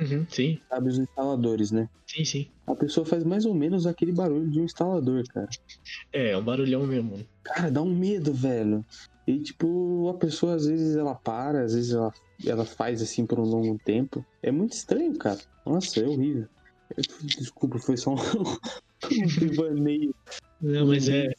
Uhum, 0.00 0.26
sim. 0.28 0.60
Sabe 0.68 0.88
os 0.88 0.98
instaladores, 0.98 1.70
né? 1.70 1.88
Sim, 2.06 2.24
sim. 2.24 2.48
A 2.66 2.74
pessoa 2.74 3.04
faz 3.04 3.24
mais 3.24 3.44
ou 3.44 3.54
menos 3.54 3.86
aquele 3.86 4.12
barulho 4.12 4.48
de 4.48 4.60
um 4.60 4.64
instalador, 4.64 5.24
cara. 5.28 5.48
É, 6.12 6.30
é 6.30 6.36
um 6.36 6.44
barulhão 6.44 6.86
mesmo. 6.86 7.26
Cara, 7.42 7.70
dá 7.70 7.82
um 7.82 7.94
medo, 7.94 8.32
velho. 8.32 8.84
E, 9.26 9.38
tipo, 9.40 10.08
a 10.08 10.14
pessoa 10.14 10.54
às 10.54 10.66
vezes 10.66 10.96
ela 10.96 11.14
para, 11.14 11.62
às 11.62 11.74
vezes 11.74 11.92
ela, 11.92 12.12
ela 12.46 12.64
faz 12.64 13.02
assim 13.02 13.26
por 13.26 13.38
um 13.38 13.44
longo 13.44 13.78
tempo. 13.84 14.24
É 14.42 14.50
muito 14.50 14.72
estranho, 14.72 15.16
cara. 15.18 15.40
Nossa, 15.66 16.00
é 16.00 16.06
horrível. 16.06 16.46
Desculpa, 17.22 17.78
foi 17.78 17.96
só 17.96 18.14
um, 18.14 18.16
devaneio. 19.38 20.14
Não, 20.60 20.86
mas 20.86 21.08
é, 21.08 21.30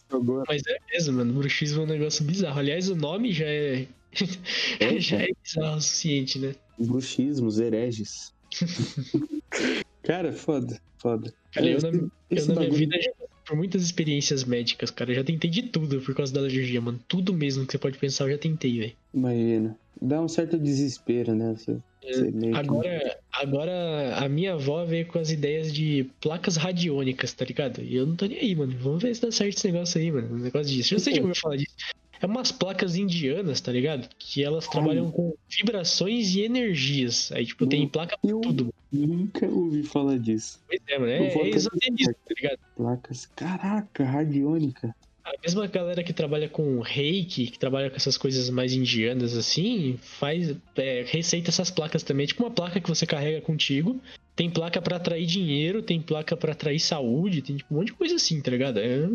mas 0.47 0.61
é 0.67 0.77
mesmo, 0.91 1.17
mano. 1.17 1.33
Bruxismo 1.33 1.81
é 1.81 1.83
um 1.85 1.87
negócio 1.87 2.23
bizarro. 2.23 2.59
Aliás, 2.59 2.89
o 2.89 2.95
nome 2.95 3.31
já 3.31 3.45
é. 3.45 3.87
é 4.79 4.99
já 4.99 5.17
é 5.21 5.29
bizarro 5.43 5.77
o 5.77 5.81
suficiente, 5.81 6.39
né? 6.39 6.55
Bruxismos, 6.77 7.59
hereges. 7.59 8.33
cara, 10.03 10.33
foda, 10.33 10.79
foda. 10.97 11.33
Cara, 11.51 11.67
eu, 11.67 11.81
na, 11.81 11.89
eu 12.29 12.47
na 12.47 12.55
minha 12.55 12.71
vida 12.71 13.01
já 13.01 13.11
por 13.49 13.57
muitas 13.57 13.81
experiências 13.81 14.43
médicas, 14.43 14.91
cara. 14.91 15.09
Eu 15.09 15.15
já 15.15 15.23
tentei 15.23 15.49
de 15.49 15.63
tudo 15.63 15.99
por 16.01 16.13
causa 16.13 16.31
da 16.31 16.39
alergia, 16.39 16.79
mano. 16.79 16.99
Tudo 17.07 17.33
mesmo 17.33 17.65
que 17.65 17.71
você 17.71 17.79
pode 17.79 17.97
pensar, 17.97 18.25
eu 18.25 18.31
já 18.31 18.37
tentei, 18.37 18.77
velho. 18.77 18.93
Imagina. 19.11 19.75
Dá 19.99 20.21
um 20.21 20.27
certo 20.27 20.55
desespero, 20.57 21.33
né? 21.33 21.55
Você, 21.57 21.77
é, 22.03 22.13
você 22.13 22.51
agora, 22.53 22.99
que... 22.99 23.17
agora, 23.33 24.15
a 24.17 24.29
minha 24.29 24.53
avó 24.53 24.85
veio 24.85 25.07
com 25.07 25.17
as 25.17 25.31
ideias 25.31 25.73
de 25.73 26.07
placas 26.21 26.57
radiônicas, 26.57 27.33
tá 27.33 27.43
ligado? 27.43 27.81
E 27.81 27.95
eu 27.95 28.05
não 28.05 28.15
tô 28.15 28.27
nem 28.27 28.37
aí, 28.37 28.55
mano. 28.55 28.75
Vamos 28.79 29.01
ver 29.01 29.15
se 29.15 29.21
dá 29.23 29.31
certo 29.31 29.57
esse 29.57 29.71
negócio 29.71 29.99
aí, 29.99 30.11
mano. 30.11 30.35
Um 30.35 30.39
negócio 30.39 30.71
disso. 30.71 30.93
Eu 30.93 30.97
não 30.97 31.03
sei 31.03 31.13
de 31.13 31.19
como 31.19 31.31
eu 31.31 31.35
falar 31.35 31.55
disso. 31.55 31.75
É 32.21 32.25
umas 32.25 32.51
placas 32.51 32.95
indianas, 32.95 33.61
tá 33.61 33.71
ligado? 33.71 34.09
Que 34.17 34.43
elas 34.43 34.67
trabalham 34.67 35.09
com 35.09 35.33
vibrações 35.47 36.35
e 36.35 36.41
energias. 36.41 37.31
Aí, 37.31 37.45
tipo, 37.45 37.65
tem 37.65 37.87
placa 37.87 38.17
pra 38.17 38.31
tudo. 38.31 38.73
Nunca 38.91 39.45
ouvi 39.45 39.83
falar 39.83 40.17
disso. 40.17 40.59
Pois 40.67 40.81
é, 40.87 40.99
mano. 40.99 41.11
É, 41.11 41.27
é 41.27 41.49
esoterismo, 41.49 42.13
tá 42.13 42.35
ligado? 42.35 42.59
Placas. 42.75 43.25
Caraca, 43.35 44.03
radiônica. 44.03 44.93
A 45.23 45.33
mesma 45.43 45.67
galera 45.67 46.03
que 46.03 46.11
trabalha 46.11 46.49
com 46.49 46.79
reiki, 46.79 47.47
que 47.51 47.59
trabalha 47.59 47.89
com 47.89 47.95
essas 47.95 48.17
coisas 48.17 48.49
mais 48.49 48.73
indianas 48.73 49.37
assim, 49.37 49.97
faz. 50.01 50.55
É, 50.75 51.05
receita 51.07 51.49
essas 51.49 51.69
placas 51.69 52.01
também. 52.01 52.23
É 52.23 52.27
tipo 52.27 52.43
uma 52.43 52.51
placa 52.51 52.81
que 52.81 52.89
você 52.89 53.05
carrega 53.05 53.39
contigo. 53.39 54.01
Tem 54.35 54.49
placa 54.49 54.81
para 54.81 54.95
atrair 54.95 55.25
dinheiro, 55.25 55.83
tem 55.83 56.01
placa 56.01 56.35
para 56.35 56.53
atrair 56.53 56.79
saúde, 56.79 57.41
tem 57.41 57.57
tipo, 57.57 57.73
um 57.73 57.77
monte 57.77 57.87
de 57.87 57.93
coisa 57.93 58.15
assim, 58.15 58.41
tá 58.41 58.49
ligado? 58.49 58.79
É, 58.79 59.07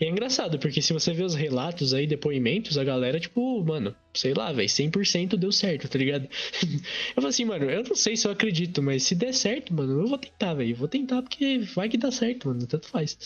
é 0.00 0.08
engraçado, 0.08 0.58
porque 0.58 0.80
se 0.80 0.92
você 0.92 1.12
vê 1.12 1.24
os 1.24 1.34
relatos 1.34 1.92
aí, 1.92 2.06
depoimentos, 2.06 2.78
a 2.78 2.84
galera, 2.84 3.18
tipo, 3.18 3.64
mano, 3.64 3.94
sei 4.14 4.32
lá, 4.32 4.52
velho, 4.52 4.68
100% 4.68 5.36
deu 5.36 5.50
certo, 5.50 5.88
tá 5.88 5.98
ligado? 5.98 6.28
eu 6.62 7.14
falo 7.14 7.26
assim, 7.26 7.44
mano, 7.44 7.64
eu 7.64 7.82
não 7.82 7.96
sei 7.96 8.16
se 8.16 8.26
eu 8.26 8.32
acredito, 8.32 8.82
mas 8.82 9.02
se 9.02 9.14
der 9.14 9.34
certo, 9.34 9.74
mano, 9.74 10.00
eu 10.00 10.06
vou 10.06 10.18
tentar, 10.18 10.54
velho. 10.54 10.76
Vou 10.76 10.88
tentar 10.88 11.22
porque 11.22 11.58
vai 11.74 11.88
que 11.88 11.96
dá 11.96 12.10
certo, 12.10 12.48
mano, 12.48 12.66
tanto 12.66 12.88
faz. 12.88 13.16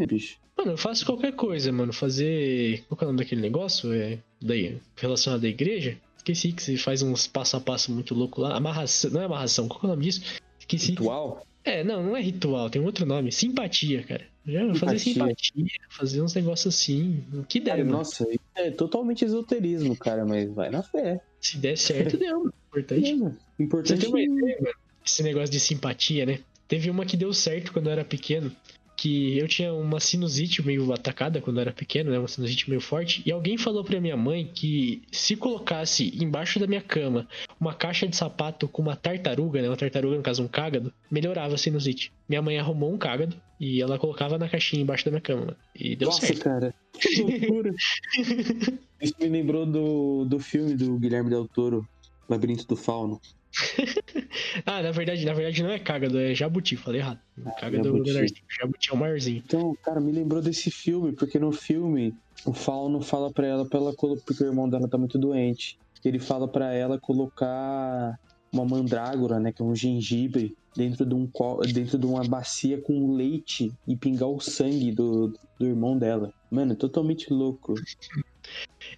É, 0.00 0.06
bicho. 0.06 0.36
Mano, 0.56 0.72
eu 0.72 0.76
faço 0.76 1.06
qualquer 1.06 1.32
coisa, 1.32 1.70
mano. 1.70 1.92
Fazer. 1.92 2.84
Qual 2.88 2.98
é 3.00 3.04
o 3.04 3.06
nome 3.06 3.18
daquele 3.18 3.40
negócio? 3.40 3.92
É. 3.92 4.18
Daí, 4.42 4.76
relacionado 4.96 5.44
à 5.44 5.48
igreja? 5.48 5.96
Esqueci 6.16 6.52
que 6.52 6.60
você 6.60 6.76
faz 6.76 7.00
uns 7.00 7.28
passo 7.28 7.56
a 7.56 7.60
passo 7.60 7.92
muito 7.92 8.12
louco 8.12 8.40
lá. 8.40 8.56
Amarração. 8.56 9.10
Não 9.12 9.22
é 9.22 9.24
amarração, 9.24 9.68
qual 9.68 9.84
é 9.84 9.86
o 9.86 9.90
nome 9.90 10.02
disso? 10.02 10.20
Esqueci. 10.68 10.90
Ritual? 10.90 11.46
É, 11.64 11.82
não, 11.82 12.02
não 12.02 12.16
é 12.16 12.20
ritual, 12.20 12.70
tem 12.70 12.80
um 12.80 12.84
outro 12.84 13.04
nome. 13.04 13.32
Simpatia, 13.32 14.02
cara. 14.02 14.24
Já 14.46 14.60
simpatia. 14.60 14.80
fazer 14.80 14.98
simpatia, 14.98 15.66
fazer 15.90 16.22
uns 16.22 16.34
negócios 16.34 16.74
assim. 16.74 17.24
O 17.32 17.42
que 17.42 17.60
der, 17.60 17.72
cara, 17.72 17.84
mano. 17.84 17.98
Nossa, 17.98 18.26
é 18.54 18.70
totalmente 18.70 19.24
esoterismo, 19.24 19.96
cara, 19.96 20.24
mas 20.24 20.50
vai 20.50 20.70
na 20.70 20.82
fé. 20.82 21.20
Se 21.40 21.58
der 21.58 21.76
certo, 21.76 22.16
deu. 22.16 22.50
Importante. 22.68 23.10
É, 23.10 23.62
Importante. 23.62 23.88
Você 23.88 23.98
tem 23.98 24.08
uma 24.08 24.20
ideia, 24.20 24.58
mano? 24.60 24.74
Esse 25.04 25.22
negócio 25.22 25.50
de 25.50 25.60
simpatia, 25.60 26.26
né? 26.26 26.40
Teve 26.66 26.90
uma 26.90 27.04
que 27.04 27.16
deu 27.16 27.32
certo 27.32 27.72
quando 27.72 27.86
eu 27.86 27.92
era 27.92 28.04
pequeno 28.04 28.54
que 28.98 29.38
eu 29.38 29.46
tinha 29.46 29.72
uma 29.72 30.00
sinusite 30.00 30.60
meio 30.60 30.92
atacada 30.92 31.40
quando 31.40 31.58
eu 31.58 31.60
era 31.60 31.72
pequeno, 31.72 32.10
né? 32.10 32.18
Uma 32.18 32.26
sinusite 32.26 32.68
meio 32.68 32.80
forte. 32.80 33.22
E 33.24 33.30
alguém 33.30 33.56
falou 33.56 33.84
pra 33.84 34.00
minha 34.00 34.16
mãe 34.16 34.50
que 34.52 35.04
se 35.12 35.36
colocasse 35.36 36.12
embaixo 36.20 36.58
da 36.58 36.66
minha 36.66 36.80
cama 36.80 37.28
uma 37.60 37.72
caixa 37.72 38.08
de 38.08 38.16
sapato 38.16 38.66
com 38.66 38.82
uma 38.82 38.96
tartaruga, 38.96 39.62
né? 39.62 39.68
Uma 39.68 39.76
tartaruga, 39.76 40.16
no 40.16 40.22
caso, 40.22 40.42
um 40.42 40.48
cágado, 40.48 40.92
melhorava 41.08 41.54
a 41.54 41.58
sinusite. 41.58 42.12
Minha 42.28 42.42
mãe 42.42 42.58
arrumou 42.58 42.92
um 42.92 42.98
cágado 42.98 43.36
e 43.60 43.80
ela 43.80 44.00
colocava 44.00 44.36
na 44.36 44.48
caixinha 44.48 44.82
embaixo 44.82 45.04
da 45.04 45.12
minha 45.12 45.20
cama. 45.20 45.56
E 45.76 45.94
deu 45.94 46.08
Nossa, 46.08 46.26
certo. 46.26 46.42
cara. 46.42 46.74
Que 46.98 47.22
loucura. 47.22 47.72
Isso 49.00 49.14
me 49.20 49.28
lembrou 49.28 49.64
do, 49.64 50.24
do 50.24 50.40
filme 50.40 50.74
do 50.74 50.98
Guilherme 50.98 51.30
Del 51.30 51.46
Toro, 51.46 51.86
Labirinto 52.28 52.66
do 52.66 52.74
Fauno. 52.74 53.20
ah, 54.66 54.82
na 54.82 54.90
verdade, 54.90 55.24
na 55.24 55.32
verdade 55.32 55.62
não 55.62 55.70
é 55.70 55.78
cágado, 55.78 56.18
é 56.18 56.34
jabuti, 56.34 56.76
falei 56.76 57.00
errado. 57.00 57.20
Ah, 57.44 57.50
cágado 57.52 57.84
jabuti. 57.84 58.10
É 58.10 58.26
jabuti 58.60 58.90
é 58.90 58.92
o 58.92 58.96
maiorzinho. 58.96 59.42
Então, 59.44 59.76
cara, 59.82 60.00
me 60.00 60.12
lembrou 60.12 60.42
desse 60.42 60.70
filme, 60.70 61.12
porque 61.12 61.38
no 61.38 61.52
filme 61.52 62.14
o 62.44 62.52
Fauno 62.52 63.00
fala 63.00 63.32
pra 63.32 63.46
ela, 63.46 63.68
pra 63.68 63.78
ela 63.78 63.92
porque 63.94 64.42
o 64.42 64.46
irmão 64.46 64.68
dela 64.68 64.88
tá 64.88 64.98
muito 64.98 65.18
doente. 65.18 65.78
Ele 66.04 66.18
fala 66.18 66.46
pra 66.46 66.72
ela 66.72 66.98
colocar 66.98 68.18
uma 68.52 68.64
mandrágora, 68.64 69.38
né, 69.38 69.52
que 69.52 69.60
é 69.60 69.64
um 69.64 69.74
gengibre, 69.74 70.56
dentro 70.74 71.04
de, 71.04 71.14
um, 71.14 71.28
dentro 71.72 71.98
de 71.98 72.06
uma 72.06 72.22
bacia 72.24 72.80
com 72.80 73.14
leite 73.14 73.72
e 73.86 73.96
pingar 73.96 74.28
o 74.28 74.40
sangue 74.40 74.92
do, 74.92 75.34
do 75.58 75.66
irmão 75.66 75.98
dela. 75.98 76.32
Mano, 76.50 76.76
totalmente 76.76 77.32
louco. 77.32 77.74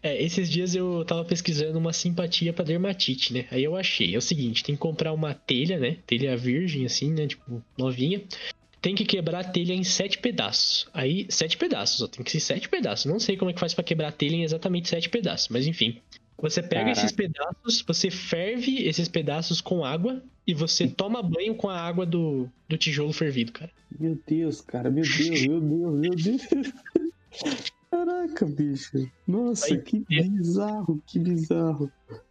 É, 0.03 0.23
esses 0.23 0.49
dias 0.49 0.75
eu 0.75 1.05
tava 1.05 1.25
pesquisando 1.25 1.79
uma 1.79 1.93
simpatia 1.93 2.53
pra 2.53 2.65
dermatite, 2.65 3.33
né? 3.35 3.47
Aí 3.51 3.63
eu 3.63 3.77
achei, 3.77 4.15
é 4.15 4.19
o 4.19 4.23
seguinte, 4.23 4.65
tem 4.65 4.75
que 4.75 4.81
comprar 4.81 5.13
uma 5.13 5.35
telha, 5.35 5.79
né? 5.79 5.99
Telha 6.07 6.37
virgem, 6.37 6.87
assim, 6.87 7.13
né? 7.13 7.27
Tipo, 7.27 7.63
novinha. 7.77 8.23
Tem 8.81 8.95
que 8.95 9.05
quebrar 9.05 9.41
a 9.41 9.45
telha 9.45 9.75
em 9.75 9.85
sete 9.85 10.19
pedaços. 10.19 10.89
Aí, 10.95 11.27
sete 11.29 11.59
pedaços, 11.59 12.01
ó, 12.01 12.07
tem 12.07 12.25
que 12.25 12.31
ser 12.31 12.41
sete 12.41 12.67
pedaços. 12.67 13.05
Não 13.05 13.21
sei 13.21 13.37
como 13.37 13.51
é 13.51 13.55
que 13.55 13.61
faz 13.61 13.75
para 13.75 13.85
quebrar 13.85 14.09
a 14.09 14.13
telha 14.13 14.37
em 14.37 14.43
exatamente 14.43 14.89
sete 14.89 15.11
pedaços, 15.11 15.49
mas 15.49 15.67
enfim. 15.67 16.01
Você 16.41 16.63
pega 16.63 16.85
Caraca. 16.85 16.99
esses 16.99 17.13
pedaços, 17.13 17.85
você 17.87 18.11
ferve 18.11 18.83
esses 18.87 19.09
pedaços 19.09 19.61
com 19.61 19.85
água 19.85 20.23
e 20.47 20.55
você 20.55 20.89
toma 20.89 21.23
banho 21.23 21.55
com 21.55 21.69
a 21.69 21.79
água 21.79 22.07
do, 22.07 22.49
do 22.67 22.79
tijolo 22.79 23.13
fervido, 23.13 23.53
cara. 23.53 23.71
Meu 23.99 24.19
Deus, 24.27 24.63
cara, 24.63 24.91
meu 24.91 25.05
Deus, 25.05 25.43
meu 25.43 25.61
Deus, 25.61 26.01
meu 26.01 26.15
Deus. 26.17 26.43
Caraca, 27.91 28.47
bicho. 28.47 29.11
Nossa, 29.27 29.77
que 29.77 29.99
bizarro, 30.01 31.03
que 31.07 31.19
bizarro. 31.19 31.91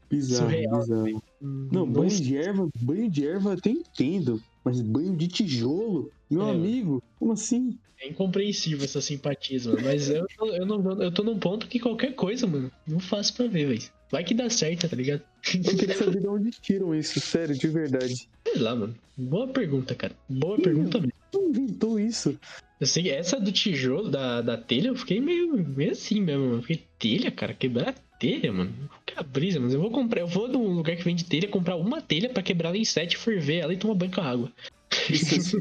Bizarro, 0.10 0.49
surreal. 0.49 0.80
bizarro. 0.80 1.24
Não, 1.41 1.86
banho 1.86 2.10
de 2.10 2.38
erva, 2.38 2.70
banho 2.82 3.10
de 3.10 3.28
erva 3.28 3.49
eu 3.49 3.53
até 3.53 3.70
entendo, 3.70 4.41
mas 4.64 4.82
banho 4.82 5.16
de 5.16 5.28
tijolo, 5.28 6.12
meu 6.30 6.47
é. 6.47 6.51
amigo, 6.51 7.03
como 7.20 7.34
assim? 7.34 7.78
É 8.01 8.07
incompreensível 8.07 8.86
essa 8.86 9.01
simpatia, 9.01 9.60
mano. 9.66 9.82
Mas 9.84 10.10
eu, 10.10 10.26
eu, 10.41 10.66
não, 10.66 11.01
eu 11.01 11.12
tô 11.12 11.24
num 11.24 11.38
ponto 11.38 11.68
que 11.68 11.80
qualquer 11.80 12.16
coisa, 12.16 12.47
mano, 12.47 12.72
não 12.88 12.99
faço 12.99 13.34
pra 13.36 13.45
ver, 13.47 13.68
velho. 13.68 13.84
Vai 14.10 14.24
que 14.24 14.34
dá 14.34 14.49
certo, 14.49 14.89
tá 14.89 14.95
ligado? 14.95 15.22
Eu 15.53 15.78
queria 15.78 15.95
saber 15.95 16.22
de 16.22 16.28
onde 16.28 16.49
tiram 16.51 16.95
isso, 16.95 17.20
sério, 17.20 17.55
de 17.55 17.68
verdade. 17.68 18.28
Sei 18.43 18.57
lá, 18.60 18.76
mano. 18.76 18.95
Boa 19.16 19.47
pergunta, 19.47 19.93
cara. 19.93 20.16
Boa 20.28 20.55
Quem 20.55 20.64
pergunta 20.64 20.97
mesmo. 20.99 21.14
Quem 21.32 21.49
inventou 21.49 21.99
isso? 21.99 22.39
Sei, 22.82 23.09
essa 23.09 23.39
do 23.39 23.51
tijolo, 23.51 24.09
da, 24.09 24.41
da 24.41 24.57
telha, 24.57 24.88
eu 24.88 24.95
fiquei 24.95 25.19
meio, 25.19 25.53
meio 25.67 25.91
assim 25.91 26.21
mesmo. 26.21 26.53
Eu 26.53 26.61
fiquei, 26.61 26.86
telha, 26.97 27.30
cara? 27.30 27.53
Quebrar 27.53 27.93
telha, 28.17 28.53
mano? 28.53 28.73
Que 29.05 29.21
brisa, 29.23 29.59
mas 29.59 29.73
eu 29.73 29.82
vou 29.82 29.91
comprar, 29.91 30.21
eu 30.21 30.27
vou 30.27 30.47
num 30.47 30.73
lugar 30.73 30.95
que 30.95 31.03
vende 31.03 31.25
telha, 31.25 31.47
comprar 31.47 31.75
uma 31.75 32.01
telha 32.01 32.30
pra 32.30 32.43
quebrar 32.43 32.69
ela 32.69 32.77
em 32.77 32.86
sete, 32.86 33.17
ferver 33.17 33.57
ela 33.57 33.73
e 33.73 33.77
tomar 33.77 33.95
banho 33.95 34.11
com 34.11 34.21
água. 34.21 34.51
Isso, 35.09 35.59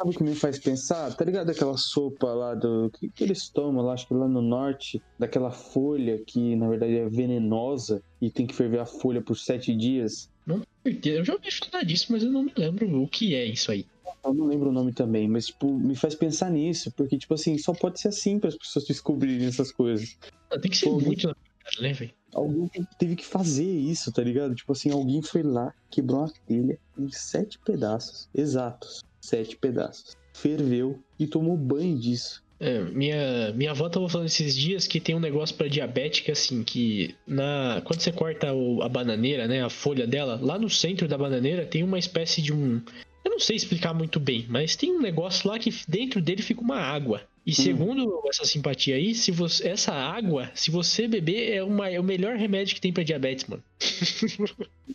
Sabe 0.00 0.12
o 0.12 0.16
que 0.16 0.22
me 0.22 0.34
faz 0.34 0.58
pensar? 0.58 1.14
Tá 1.14 1.26
ligado 1.26 1.50
aquela 1.50 1.76
sopa 1.76 2.32
lá 2.32 2.54
do. 2.54 2.90
que, 2.98 3.10
que 3.10 3.22
eles 3.22 3.50
tomam 3.50 3.84
lá, 3.84 3.92
acho 3.92 4.08
que 4.08 4.14
lá 4.14 4.26
no 4.26 4.40
norte, 4.40 5.02
daquela 5.18 5.50
folha 5.50 6.18
que 6.26 6.56
na 6.56 6.70
verdade 6.70 6.96
é 6.96 7.06
venenosa 7.06 8.02
e 8.18 8.30
tem 8.30 8.46
que 8.46 8.54
ferver 8.54 8.80
a 8.80 8.86
folha 8.86 9.20
por 9.20 9.36
sete 9.36 9.76
dias? 9.76 10.30
Não 10.46 10.62
certeza. 10.82 11.18
Eu 11.18 11.24
já 11.24 11.34
ouvi 11.34 11.50
falar 11.50 11.84
disso, 11.84 12.06
mas 12.10 12.22
eu 12.22 12.30
não 12.30 12.42
me 12.42 12.52
lembro 12.56 13.02
o 13.02 13.06
que 13.06 13.34
é 13.34 13.44
isso 13.44 13.70
aí. 13.70 13.84
Eu 14.24 14.34
não 14.34 14.46
lembro 14.46 14.70
o 14.70 14.72
nome 14.72 14.92
também, 14.92 15.28
mas 15.28 15.46
tipo, 15.46 15.72
me 15.78 15.94
faz 15.96 16.14
pensar 16.14 16.50
nisso, 16.50 16.90
porque 16.92 17.18
tipo 17.18 17.34
assim, 17.34 17.56
só 17.58 17.72
pode 17.72 18.00
ser 18.00 18.08
assim 18.08 18.38
para 18.38 18.48
as 18.48 18.56
pessoas 18.56 18.84
descobrirem 18.88 19.46
essas 19.46 19.72
coisas. 19.72 20.18
Tem 20.60 20.70
que 20.70 20.76
ser 20.76 20.86
Pô, 20.86 21.00
muito 21.00 21.26
na 21.26 21.34
verdade, 21.34 21.82
né, 21.82 21.92
velho? 21.92 22.12
Alguém 22.32 22.70
teve 22.98 23.16
que 23.16 23.26
fazer 23.26 23.64
isso, 23.64 24.12
tá 24.12 24.22
ligado? 24.22 24.54
Tipo 24.54 24.72
assim, 24.72 24.90
alguém 24.90 25.20
foi 25.20 25.42
lá, 25.42 25.74
quebrou 25.90 26.20
uma 26.20 26.32
telha 26.46 26.78
em 26.96 27.10
sete 27.10 27.58
pedaços 27.58 28.28
exatos 28.32 29.02
sete 29.20 29.56
pedaços. 29.56 30.16
Ferveu 30.32 30.98
e 31.18 31.26
tomou 31.26 31.56
banho 31.56 31.98
disso. 31.98 32.42
É, 32.58 32.78
minha, 32.80 33.52
minha 33.54 33.70
avó 33.70 33.88
tava 33.88 34.08
falando 34.08 34.26
esses 34.26 34.54
dias 34.54 34.86
que 34.86 35.00
tem 35.00 35.14
um 35.14 35.20
negócio 35.20 35.56
para 35.56 35.68
diabética 35.68 36.32
assim, 36.32 36.62
que 36.62 37.14
na 37.26 37.80
quando 37.84 38.00
você 38.00 38.12
corta 38.12 38.52
o, 38.52 38.82
a 38.82 38.88
bananeira, 38.88 39.48
né, 39.48 39.64
a 39.64 39.70
folha 39.70 40.06
dela, 40.06 40.38
lá 40.40 40.58
no 40.58 40.68
centro 40.68 41.08
da 41.08 41.16
bananeira 41.16 41.64
tem 41.64 41.82
uma 41.82 41.98
espécie 41.98 42.42
de 42.42 42.52
um, 42.52 42.82
eu 43.24 43.30
não 43.30 43.38
sei 43.38 43.56
explicar 43.56 43.92
muito 43.92 44.18
bem, 44.18 44.46
mas 44.48 44.76
tem 44.76 44.92
um 44.92 45.00
negócio 45.00 45.48
lá 45.48 45.58
que 45.58 45.72
dentro 45.86 46.20
dele 46.20 46.42
fica 46.42 46.60
uma 46.60 46.78
água. 46.78 47.22
E 47.46 47.50
hum. 47.52 47.54
segundo 47.54 48.22
essa 48.28 48.44
simpatia 48.44 48.96
aí, 48.96 49.14
se 49.14 49.30
você, 49.30 49.68
essa 49.68 49.92
água, 49.92 50.50
se 50.54 50.70
você 50.70 51.08
beber, 51.08 51.54
é, 51.54 51.62
uma, 51.62 51.88
é 51.88 51.98
o 51.98 52.04
melhor 52.04 52.36
remédio 52.36 52.74
que 52.74 52.80
tem 52.80 52.92
para 52.92 53.02
diabetes, 53.02 53.46
mano. 53.46 53.62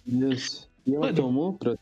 Isso. 0.05 0.69
E 0.85 0.93
ela 0.93 1.07
Mano, 1.07 1.15
tomou 1.15 1.53
pra... 1.53 1.75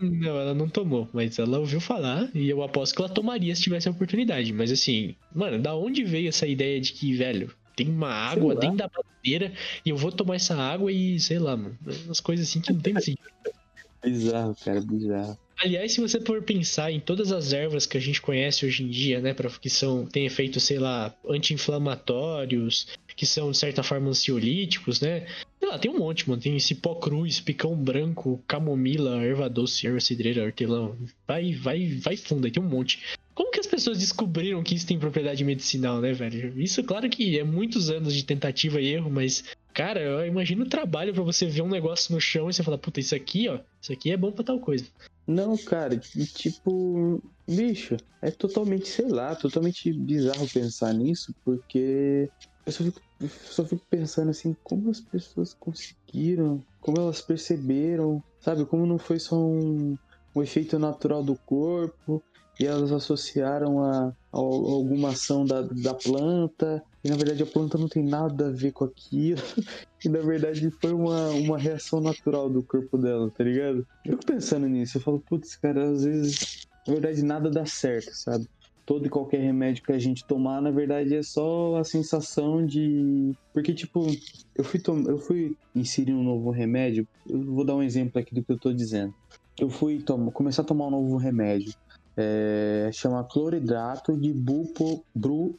Não, 0.00 0.40
ela 0.40 0.54
não 0.54 0.68
tomou, 0.68 1.08
mas 1.12 1.38
ela 1.38 1.60
ouviu 1.60 1.80
falar 1.80 2.28
e 2.34 2.50
eu 2.50 2.62
aposto 2.64 2.94
que 2.96 3.00
ela 3.00 3.08
tomaria 3.08 3.54
se 3.54 3.62
tivesse 3.62 3.86
a 3.86 3.92
oportunidade. 3.92 4.52
Mas 4.52 4.72
assim, 4.72 5.14
mano, 5.32 5.62
da 5.62 5.76
onde 5.76 6.02
veio 6.02 6.28
essa 6.28 6.48
ideia 6.48 6.80
de 6.80 6.92
que, 6.92 7.14
velho, 7.14 7.54
tem 7.76 7.88
uma 7.88 8.10
água 8.10 8.56
dentro 8.56 8.76
da 8.76 8.88
bandeira 8.88 9.52
e 9.86 9.90
eu 9.90 9.96
vou 9.96 10.10
tomar 10.10 10.34
essa 10.34 10.56
água 10.56 10.90
e, 10.90 11.20
sei 11.20 11.38
lá, 11.38 11.56
mano, 11.56 11.78
umas 12.06 12.18
coisas 12.18 12.48
assim 12.48 12.60
que 12.60 12.72
não 12.72 12.80
tem 12.80 12.94
sentido. 12.94 13.30
bizarro, 14.02 14.56
cara, 14.64 14.80
bizarro. 14.80 15.38
Aliás, 15.62 15.92
se 15.92 16.00
você 16.00 16.18
for 16.18 16.42
pensar 16.42 16.90
em 16.90 16.98
todas 16.98 17.30
as 17.30 17.52
ervas 17.52 17.84
que 17.84 17.98
a 17.98 18.00
gente 18.00 18.22
conhece 18.22 18.64
hoje 18.64 18.82
em 18.82 18.88
dia, 18.88 19.20
né, 19.20 19.34
para 19.34 19.50
que 19.50 19.68
são 19.68 20.06
tem 20.06 20.24
efeitos, 20.24 20.62
sei 20.62 20.78
lá, 20.78 21.14
anti-inflamatórios, 21.28 22.86
que 23.14 23.26
são 23.26 23.50
de 23.50 23.58
certa 23.58 23.82
forma 23.82 24.08
ansiolíticos, 24.08 25.02
né? 25.02 25.26
Sei 25.58 25.68
lá, 25.68 25.78
tem 25.78 25.90
um 25.90 25.98
monte, 25.98 26.26
mano. 26.26 26.40
Tem 26.40 26.58
cipó 26.58 26.94
cruz, 26.94 27.38
picão 27.40 27.76
branco, 27.76 28.42
camomila, 28.48 29.22
erva 29.22 29.50
doce, 29.50 29.86
erva 29.86 30.00
cidreira, 30.00 30.42
hortelã. 30.42 30.92
Vai, 31.28 31.52
vai, 31.52 31.88
vai 31.88 32.16
fundo, 32.16 32.46
aí 32.46 32.50
tem 32.50 32.62
um 32.62 32.66
monte. 32.66 32.98
Como 33.34 33.50
que 33.50 33.60
as 33.60 33.66
pessoas 33.66 33.98
descobriram 33.98 34.62
que 34.62 34.74
isso 34.74 34.86
tem 34.86 34.98
propriedade 34.98 35.44
medicinal, 35.44 36.00
né, 36.00 36.14
velho? 36.14 36.58
Isso, 36.58 36.82
claro 36.82 37.10
que 37.10 37.38
é 37.38 37.44
muitos 37.44 37.90
anos 37.90 38.14
de 38.14 38.24
tentativa 38.24 38.80
e 38.80 38.94
erro, 38.94 39.10
mas 39.10 39.44
Cara, 39.72 40.00
eu 40.00 40.26
imagino 40.26 40.64
o 40.64 40.68
trabalho 40.68 41.14
para 41.14 41.22
você 41.22 41.46
ver 41.46 41.62
um 41.62 41.68
negócio 41.68 42.12
no 42.12 42.20
chão 42.20 42.50
e 42.50 42.52
você 42.52 42.62
falar, 42.62 42.78
puta, 42.78 42.98
isso 42.98 43.14
aqui, 43.14 43.48
ó, 43.48 43.60
isso 43.80 43.92
aqui 43.92 44.10
é 44.10 44.16
bom 44.16 44.32
pra 44.32 44.44
tal 44.44 44.58
coisa. 44.58 44.84
Não, 45.30 45.56
cara, 45.56 45.96
tipo, 45.96 47.22
bicho, 47.48 47.96
é 48.20 48.32
totalmente, 48.32 48.88
sei 48.88 49.06
lá, 49.06 49.36
totalmente 49.36 49.92
bizarro 49.92 50.44
pensar 50.52 50.92
nisso, 50.92 51.32
porque 51.44 52.28
eu 52.66 52.72
só 52.72 52.82
fico, 52.82 53.00
só 53.28 53.64
fico 53.64 53.86
pensando 53.88 54.30
assim, 54.30 54.56
como 54.64 54.90
as 54.90 55.00
pessoas 55.00 55.54
conseguiram, 55.54 56.60
como 56.80 56.98
elas 56.98 57.22
perceberam, 57.22 58.20
sabe, 58.40 58.66
como 58.66 58.84
não 58.84 58.98
foi 58.98 59.20
só 59.20 59.36
um, 59.36 59.96
um 60.34 60.42
efeito 60.42 60.80
natural 60.80 61.22
do 61.22 61.36
corpo, 61.46 62.20
e 62.58 62.66
elas 62.66 62.90
associaram 62.90 63.84
a, 63.84 64.08
a, 64.08 64.14
alguma 64.32 65.10
ação 65.10 65.44
da, 65.44 65.62
da 65.62 65.94
planta, 65.94 66.82
e 67.02 67.08
na 67.08 67.16
verdade 67.16 67.42
a 67.42 67.46
planta 67.46 67.78
não 67.78 67.88
tem 67.88 68.04
nada 68.04 68.48
a 68.48 68.50
ver 68.50 68.72
com 68.72 68.84
aquilo, 68.84 69.40
e 70.04 70.08
na 70.08 70.20
verdade 70.20 70.70
foi 70.80 70.92
uma, 70.92 71.30
uma 71.30 71.58
reação 71.58 72.00
natural 72.00 72.48
do 72.50 72.62
corpo 72.62 72.98
dela, 72.98 73.30
tá 73.30 73.44
ligado? 73.44 73.86
Eu 74.04 74.12
fico 74.12 74.26
pensando 74.26 74.68
nisso, 74.68 74.98
eu 74.98 75.02
falo, 75.02 75.20
putz, 75.20 75.56
cara, 75.56 75.90
às 75.90 76.04
vezes, 76.04 76.66
na 76.86 76.94
verdade 76.94 77.22
nada 77.22 77.50
dá 77.50 77.64
certo, 77.66 78.10
sabe? 78.12 78.46
Todo 78.86 79.06
e 79.06 79.10
qualquer 79.10 79.40
remédio 79.40 79.84
que 79.84 79.92
a 79.92 79.98
gente 79.98 80.24
tomar, 80.24 80.60
na 80.60 80.72
verdade, 80.72 81.14
é 81.14 81.22
só 81.22 81.76
a 81.76 81.84
sensação 81.84 82.66
de. 82.66 83.32
Porque, 83.52 83.72
tipo, 83.72 84.04
eu 84.56 84.64
fui, 84.64 84.80
tom... 84.80 85.04
eu 85.06 85.16
fui 85.16 85.56
inserir 85.76 86.12
um 86.12 86.24
novo 86.24 86.50
remédio. 86.50 87.06
Eu 87.28 87.40
vou 87.40 87.64
dar 87.64 87.76
um 87.76 87.84
exemplo 87.84 88.20
aqui 88.20 88.34
do 88.34 88.42
que 88.42 88.50
eu 88.50 88.58
tô 88.58 88.72
dizendo. 88.72 89.14
Eu 89.60 89.70
fui 89.70 90.00
tom... 90.00 90.28
começar 90.32 90.62
a 90.62 90.64
tomar 90.64 90.88
um 90.88 90.90
novo 90.90 91.16
remédio 91.18 91.72
é, 92.16 92.90
chama 92.92 93.24
cloridrato 93.24 94.16
de 94.16 94.32
bupo, 94.32 95.04
bru, 95.14 95.58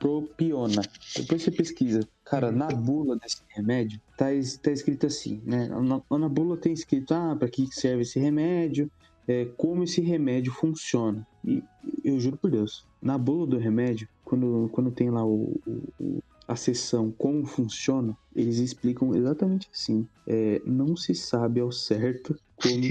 bupropiona. 0.00 0.82
Depois 1.14 1.42
você 1.42 1.50
pesquisa. 1.50 2.00
Cara, 2.24 2.50
na 2.50 2.68
bula 2.68 3.16
desse 3.16 3.42
remédio, 3.48 4.00
tá, 4.16 4.26
tá 4.62 4.70
escrito 4.70 5.06
assim, 5.06 5.42
né? 5.44 5.68
Na, 5.68 6.18
na 6.18 6.28
bula 6.28 6.56
tem 6.56 6.72
escrito, 6.72 7.12
ah, 7.12 7.36
para 7.36 7.48
que 7.48 7.66
serve 7.70 8.02
esse 8.02 8.18
remédio, 8.18 8.90
é, 9.28 9.44
como 9.56 9.84
esse 9.84 10.00
remédio 10.00 10.52
funciona. 10.52 11.26
E 11.44 11.62
eu 12.04 12.18
juro 12.18 12.36
por 12.36 12.50
Deus, 12.50 12.86
na 13.02 13.18
bula 13.18 13.46
do 13.46 13.58
remédio, 13.58 14.08
quando, 14.24 14.70
quando 14.72 14.90
tem 14.90 15.10
lá 15.10 15.24
o, 15.24 15.60
o 16.00 16.22
a 16.48 16.56
sessão 16.56 17.12
como 17.12 17.46
funciona, 17.46 18.16
eles 18.34 18.58
explicam 18.58 19.14
exatamente 19.14 19.68
assim. 19.72 20.04
É, 20.26 20.60
não 20.66 20.96
se 20.96 21.14
sabe 21.14 21.60
ao 21.60 21.70
certo 21.70 22.36
como 22.56 22.90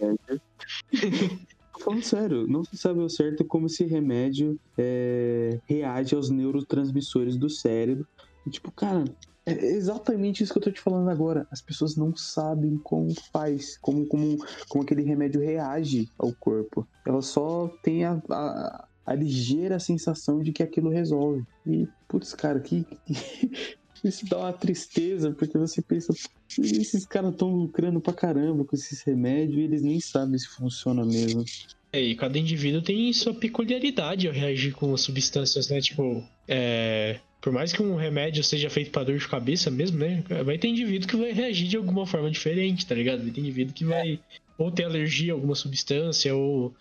falando 1.86 2.02
sério, 2.02 2.48
não 2.48 2.64
se 2.64 2.76
sabe 2.76 3.00
ao 3.00 3.08
certo 3.08 3.44
como 3.44 3.66
esse 3.66 3.84
remédio 3.84 4.58
é, 4.76 5.60
reage 5.66 6.16
aos 6.16 6.30
neurotransmissores 6.30 7.36
do 7.36 7.48
cérebro. 7.48 8.04
E, 8.44 8.50
tipo, 8.50 8.72
cara, 8.72 9.04
é 9.44 9.52
exatamente 9.52 10.42
isso 10.42 10.52
que 10.52 10.58
eu 10.58 10.62
tô 10.62 10.72
te 10.72 10.80
falando 10.80 11.08
agora. 11.08 11.46
As 11.50 11.62
pessoas 11.62 11.96
não 11.96 12.14
sabem 12.16 12.76
como 12.78 13.14
faz, 13.32 13.78
como, 13.78 14.04
como, 14.06 14.36
como 14.68 14.82
aquele 14.82 15.02
remédio 15.02 15.40
reage 15.40 16.10
ao 16.18 16.32
corpo. 16.32 16.86
Elas 17.06 17.26
só 17.26 17.68
têm 17.82 18.04
a, 18.04 18.20
a, 18.30 18.88
a 19.06 19.14
ligeira 19.14 19.78
sensação 19.78 20.40
de 20.40 20.52
que 20.52 20.64
aquilo 20.64 20.90
resolve. 20.90 21.44
E, 21.64 21.86
putz, 22.08 22.34
cara, 22.34 22.58
que, 22.58 22.84
que 23.06 23.78
isso 24.04 24.26
dá 24.26 24.38
uma 24.38 24.52
tristeza, 24.52 25.30
porque 25.32 25.56
você 25.56 25.82
pensa, 25.82 26.12
esses 26.58 27.06
caras 27.06 27.32
estão 27.32 27.50
lucrando 27.50 28.00
pra 28.00 28.12
caramba 28.12 28.64
com 28.64 28.76
esses 28.76 29.02
remédios 29.02 29.58
e 29.58 29.62
eles 29.62 29.82
nem 29.82 30.00
sabem 30.00 30.38
se 30.38 30.48
funciona 30.48 31.04
mesmo. 31.04 31.44
É, 31.92 32.00
e 32.00 32.14
cada 32.14 32.38
indivíduo 32.38 32.82
tem 32.82 33.12
sua 33.12 33.34
peculiaridade 33.34 34.26
ao 34.26 34.34
reagir 34.34 34.74
com 34.74 34.96
substâncias, 34.96 35.68
né? 35.68 35.80
Tipo, 35.80 36.22
é, 36.46 37.20
por 37.40 37.52
mais 37.52 37.72
que 37.72 37.82
um 37.82 37.94
remédio 37.94 38.42
seja 38.42 38.68
feito 38.68 38.90
para 38.90 39.04
dor 39.04 39.18
de 39.18 39.28
cabeça 39.28 39.70
mesmo, 39.70 39.98
né? 39.98 40.22
Vai 40.44 40.58
ter 40.58 40.68
indivíduo 40.68 41.08
que 41.08 41.16
vai 41.16 41.32
reagir 41.32 41.68
de 41.68 41.76
alguma 41.76 42.06
forma 42.06 42.30
diferente, 42.30 42.84
tá 42.84 42.94
ligado? 42.94 43.22
Vai 43.22 43.30
ter 43.30 43.40
indivíduo 43.40 43.74
que 43.74 43.84
vai 43.84 44.20
ou 44.58 44.70
ter 44.70 44.84
alergia 44.84 45.32
a 45.32 45.36
alguma 45.36 45.54
substância, 45.54 46.34
ou 46.34 46.74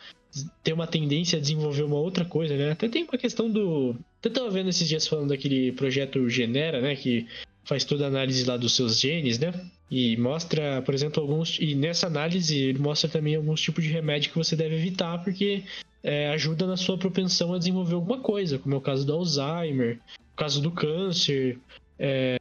ter 0.64 0.74
uma 0.74 0.88
tendência 0.88 1.38
a 1.38 1.42
desenvolver 1.42 1.84
uma 1.84 1.98
outra 1.98 2.26
coisa, 2.26 2.56
né? 2.56 2.72
Até 2.72 2.88
tem 2.88 3.04
uma 3.04 3.18
questão 3.18 3.50
do. 3.50 3.96
Até 4.26 4.40
tava 4.40 4.50
vendo 4.50 4.70
esses 4.70 4.88
dias 4.88 5.08
falando 5.08 5.30
daquele 5.30 5.72
projeto 5.72 6.28
Genera, 6.28 6.82
né? 6.82 6.96
Que 6.96 7.28
faz 7.64 7.84
toda 7.84 8.06
a 8.06 8.08
análise 8.08 8.44
lá 8.44 8.58
dos 8.58 8.76
seus 8.76 9.00
genes, 9.00 9.38
né? 9.38 9.54
E 9.90 10.18
mostra, 10.18 10.82
por 10.82 10.96
exemplo, 10.96 11.22
alguns. 11.22 11.60
E 11.60 11.76
nessa 11.76 12.08
análise 12.08 12.58
ele 12.58 12.80
mostra 12.80 13.08
também 13.08 13.36
alguns 13.36 13.62
tipos 13.62 13.84
de 13.84 13.92
remédio 13.92 14.32
que 14.32 14.38
você 14.38 14.56
deve 14.56 14.76
evitar, 14.76 15.24
porque 15.24 15.64
é, 16.02 16.30
ajuda 16.30 16.66
na 16.66 16.76
sua 16.76 16.98
propensão 16.98 17.54
a 17.54 17.60
desenvolver 17.60 17.94
alguma 17.94 18.20
coisa, 18.20 18.58
como 18.58 18.74
é 18.74 18.78
o 18.80 18.82
caso 18.82 19.06
do 19.06 19.14
Alzheimer, 19.14 20.00
o 20.34 20.36
caso 20.36 20.60
do 20.60 20.72
câncer. 20.72 21.60
É, 22.00 22.40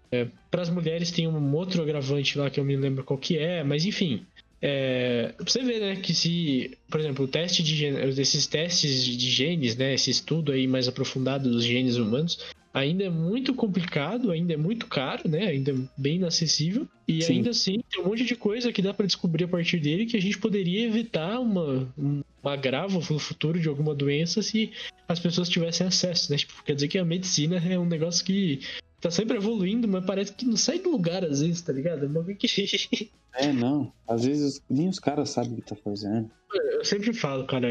para 0.51 0.63
as 0.63 0.71
mulheres 0.71 1.11
tem 1.11 1.29
um 1.29 1.55
outro 1.55 1.83
agravante 1.83 2.39
lá 2.39 2.49
que 2.49 2.59
eu 2.59 2.65
me 2.65 2.77
lembro 2.77 3.05
qual 3.05 3.19
que 3.19 3.37
é, 3.37 3.63
mas 3.63 3.85
enfim. 3.85 4.25
É, 4.67 5.35
você 5.39 5.63
vê, 5.63 5.79
né, 5.79 5.97
que 5.97 6.15
se, 6.15 6.79
por 6.89 6.99
exemplo, 6.99 7.27
o 7.27 7.29
teste 7.29 7.63
de 7.63 7.85
esses 8.19 8.47
testes 8.47 9.05
de 9.05 9.31
genes, 9.31 9.77
né, 9.77 9.93
esse 9.93 10.11
estudo 10.11 10.53
aí 10.53 10.67
mais 10.67 10.89
aprofundado 10.89 11.51
dos 11.51 11.63
genes 11.63 11.97
humanos, 11.97 12.39
ainda 12.73 13.05
é 13.05 13.11
muito 13.11 13.53
complicado, 13.53 14.31
ainda 14.31 14.55
é 14.55 14.57
muito 14.57 14.87
caro, 14.87 15.29
né? 15.29 15.49
Ainda 15.49 15.73
é 15.73 15.75
bem 15.99 16.17
inacessível. 16.17 16.89
E 17.07 17.23
Sim. 17.23 17.35
ainda 17.35 17.51
assim, 17.51 17.79
tem 17.91 18.03
um 18.03 18.07
monte 18.09 18.25
de 18.25 18.35
coisa 18.35 18.73
que 18.73 18.81
dá 18.81 18.95
para 18.95 19.05
descobrir 19.05 19.45
a 19.45 19.49
partir 19.49 19.79
dele 19.79 20.07
que 20.07 20.17
a 20.17 20.23
gente 20.23 20.39
poderia 20.39 20.87
evitar 20.87 21.39
uma, 21.41 21.87
um 21.99 22.23
agravo 22.43 23.01
no 23.13 23.19
futuro 23.19 23.61
de 23.61 23.69
alguma 23.69 23.95
doença 23.95 24.41
se 24.41 24.73
as 25.07 25.21
pessoas 25.21 25.51
tivessem 25.51 25.87
acesso, 25.87 26.33
né? 26.33 26.39
Tipo, 26.39 26.65
quer 26.65 26.75
dizer 26.75 26.89
que 26.89 26.97
a 26.97 27.05
medicina 27.05 27.63
é 27.65 27.79
um 27.79 27.85
negócio 27.85 28.25
que 28.25 28.61
tá 29.05 29.11
sempre 29.11 29.37
evoluindo, 29.37 29.87
mas 29.87 30.03
parece 30.05 30.33
que 30.33 30.47
não 30.47 30.57
sai 30.57 30.79
do 30.79 30.91
lugar 30.91 31.23
às 31.23 31.43
vezes, 31.43 31.61
tá 31.61 31.73
ligado? 31.73 32.07
É 32.31 32.35
que. 32.35 32.49
É, 33.37 33.53
não. 33.53 33.93
Às 34.07 34.25
vezes 34.25 34.63
nem 34.71 34.89
os 34.89 35.01
caras 35.01 35.29
sabem 35.31 35.55
o 35.55 35.57
que 35.57 35.63
tá 35.63 35.75
fazendo. 35.75 36.31
Eu 36.53 36.85
sempre 36.85 37.13
falo, 37.13 37.45
cara, 37.45 37.69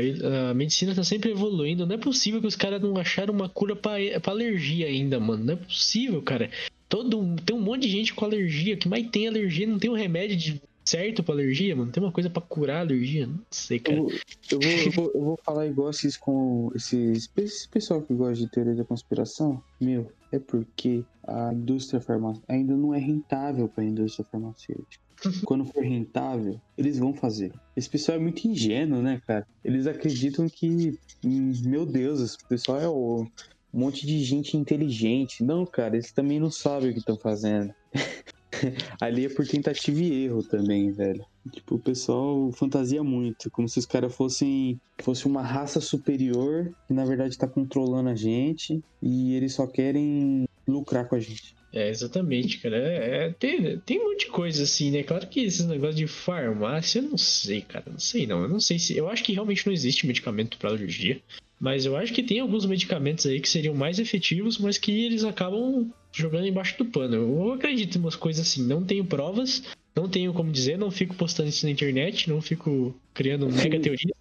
a 0.51 0.53
medicina 0.53 0.93
tá 0.93 1.05
sempre 1.05 1.31
evoluindo. 1.31 1.85
Não 1.85 1.95
é 1.95 1.97
possível 1.97 2.41
que 2.41 2.47
os 2.47 2.55
caras 2.57 2.81
não 2.81 2.97
acharam 2.97 3.33
uma 3.33 3.47
cura 3.47 3.73
pra, 3.73 3.93
pra 4.21 4.33
alergia 4.33 4.87
ainda, 4.87 5.21
mano. 5.21 5.45
Não 5.45 5.53
é 5.53 5.55
possível, 5.55 6.21
cara. 6.21 6.51
Todo, 6.89 7.37
tem 7.45 7.55
um 7.55 7.61
monte 7.61 7.83
de 7.83 7.89
gente 7.91 8.13
com 8.13 8.25
alergia. 8.25 8.75
que 8.75 8.89
mais 8.89 9.09
tem 9.09 9.25
alergia? 9.25 9.65
Não 9.65 9.79
tem 9.79 9.89
um 9.89 9.95
remédio 9.95 10.35
de 10.35 10.61
certo 10.85 11.23
pra 11.23 11.33
alergia, 11.33 11.75
mano? 11.75 11.91
Tem 11.91 12.01
uma 12.01 12.11
coisa 12.11 12.29
pra 12.29 12.41
curar 12.41 12.77
a 12.77 12.81
alergia? 12.81 13.27
Não 13.27 13.39
sei, 13.49 13.79
cara. 13.79 13.97
Eu, 13.97 14.09
eu, 14.51 14.59
vou, 14.59 14.71
eu, 14.71 14.91
vou, 14.91 15.11
eu 15.13 15.21
vou 15.21 15.39
falar 15.43 15.67
igual 15.67 15.89
esses 15.89 16.17
com 16.17 16.71
esses, 16.75 17.29
esse 17.35 17.69
pessoal 17.69 18.01
que 18.01 18.13
gosta 18.13 18.43
de 18.43 18.49
teoria 18.49 18.75
da 18.75 18.83
conspiração. 18.85 19.61
Meu, 19.79 20.11
é 20.31 20.39
porque 20.39 21.03
a 21.27 21.53
indústria 21.53 22.01
farmacêutica 22.01 22.53
ainda 22.53 22.75
não 22.75 22.93
é 22.93 22.99
rentável 22.99 23.67
para 23.67 23.83
a 23.83 23.87
indústria 23.87 24.27
farmacêutica. 24.29 25.03
Quando 25.45 25.65
for 25.65 25.83
rentável, 25.83 26.59
eles 26.77 26.99
vão 26.99 27.13
fazer. 27.13 27.53
Esse 27.75 27.89
pessoal 27.89 28.17
é 28.17 28.21
muito 28.21 28.45
ingênuo, 28.47 29.01
né, 29.01 29.21
cara? 29.25 29.47
Eles 29.63 29.87
acreditam 29.87 30.47
que, 30.49 30.99
meu 31.23 31.85
Deus, 31.85 32.19
esse 32.19 32.37
pessoal 32.47 32.81
é 32.81 32.89
o, 32.89 33.25
um 33.73 33.79
monte 33.79 34.05
de 34.05 34.23
gente 34.23 34.57
inteligente. 34.57 35.43
Não, 35.43 35.65
cara, 35.65 35.95
eles 35.95 36.11
também 36.11 36.39
não 36.39 36.51
sabem 36.51 36.89
o 36.89 36.93
que 36.93 36.99
estão 36.99 37.17
fazendo. 37.17 37.73
Ali 39.01 39.25
é 39.25 39.29
por 39.29 39.47
tentativa 39.47 39.99
e 39.99 40.25
erro 40.25 40.43
também, 40.43 40.91
velho. 40.91 41.25
Tipo, 41.51 41.75
o 41.75 41.79
pessoal 41.79 42.51
fantasia 42.53 43.03
muito, 43.03 43.51
como 43.51 43.67
se 43.67 43.79
os 43.79 43.85
caras 43.85 44.15
fossem 44.15 44.79
fosse 45.01 45.25
uma 45.25 45.41
raça 45.41 45.81
superior 45.81 46.73
que 46.87 46.93
na 46.93 47.03
verdade 47.03 47.37
tá 47.37 47.47
controlando 47.47 48.09
a 48.09 48.15
gente 48.15 48.81
e 49.01 49.35
eles 49.35 49.53
só 49.53 49.67
querem 49.67 50.45
lucrar 50.67 51.07
com 51.07 51.15
a 51.15 51.19
gente. 51.19 51.55
É, 51.73 51.89
exatamente, 51.89 52.59
cara. 52.59 52.77
É, 52.77 53.25
é, 53.25 53.29
tem, 53.31 53.79
tem 53.79 53.99
um 53.99 54.09
monte 54.09 54.25
de 54.25 54.31
coisa 54.31 54.63
assim, 54.63 54.91
né? 54.91 55.01
Claro 55.01 55.27
que 55.27 55.39
esses 55.39 55.65
negócios 55.65 55.95
de 55.95 56.07
farmácia, 56.07 56.99
eu 56.99 57.09
não 57.09 57.17
sei, 57.17 57.61
cara. 57.61 57.85
Não 57.89 57.99
sei 57.99 58.27
não. 58.27 58.43
Eu 58.43 58.49
não 58.49 58.59
sei 58.59 58.77
se. 58.77 58.95
Eu 58.95 59.09
acho 59.09 59.23
que 59.23 59.33
realmente 59.33 59.65
não 59.65 59.73
existe 59.73 60.05
medicamento 60.05 60.57
para 60.57 60.69
alergia. 60.69 61.19
Mas 61.59 61.85
eu 61.85 61.97
acho 61.97 62.13
que 62.13 62.21
tem 62.21 62.39
alguns 62.39 62.65
medicamentos 62.65 63.25
aí 63.25 63.39
que 63.39 63.49
seriam 63.49 63.73
mais 63.73 63.97
efetivos, 63.97 64.57
mas 64.59 64.77
que 64.77 65.05
eles 65.05 65.23
acabam 65.23 65.89
jogando 66.13 66.47
embaixo 66.47 66.77
do 66.77 66.85
pano. 66.85 67.15
Eu 67.15 67.53
acredito 67.53 67.97
em 67.97 68.01
umas 68.01 68.15
coisas 68.15 68.47
assim. 68.47 68.65
Não 68.65 68.83
tenho 68.83 69.03
provas, 69.05 69.63
não 69.95 70.07
tenho 70.07 70.33
como 70.33 70.51
dizer, 70.51 70.77
não 70.77 70.91
fico 70.91 71.15
postando 71.15 71.49
isso 71.49 71.65
na 71.65 71.71
internet, 71.71 72.29
não 72.29 72.41
fico 72.41 72.95
criando 73.13 73.49
mega 73.49 73.79
teorias. 73.79 74.13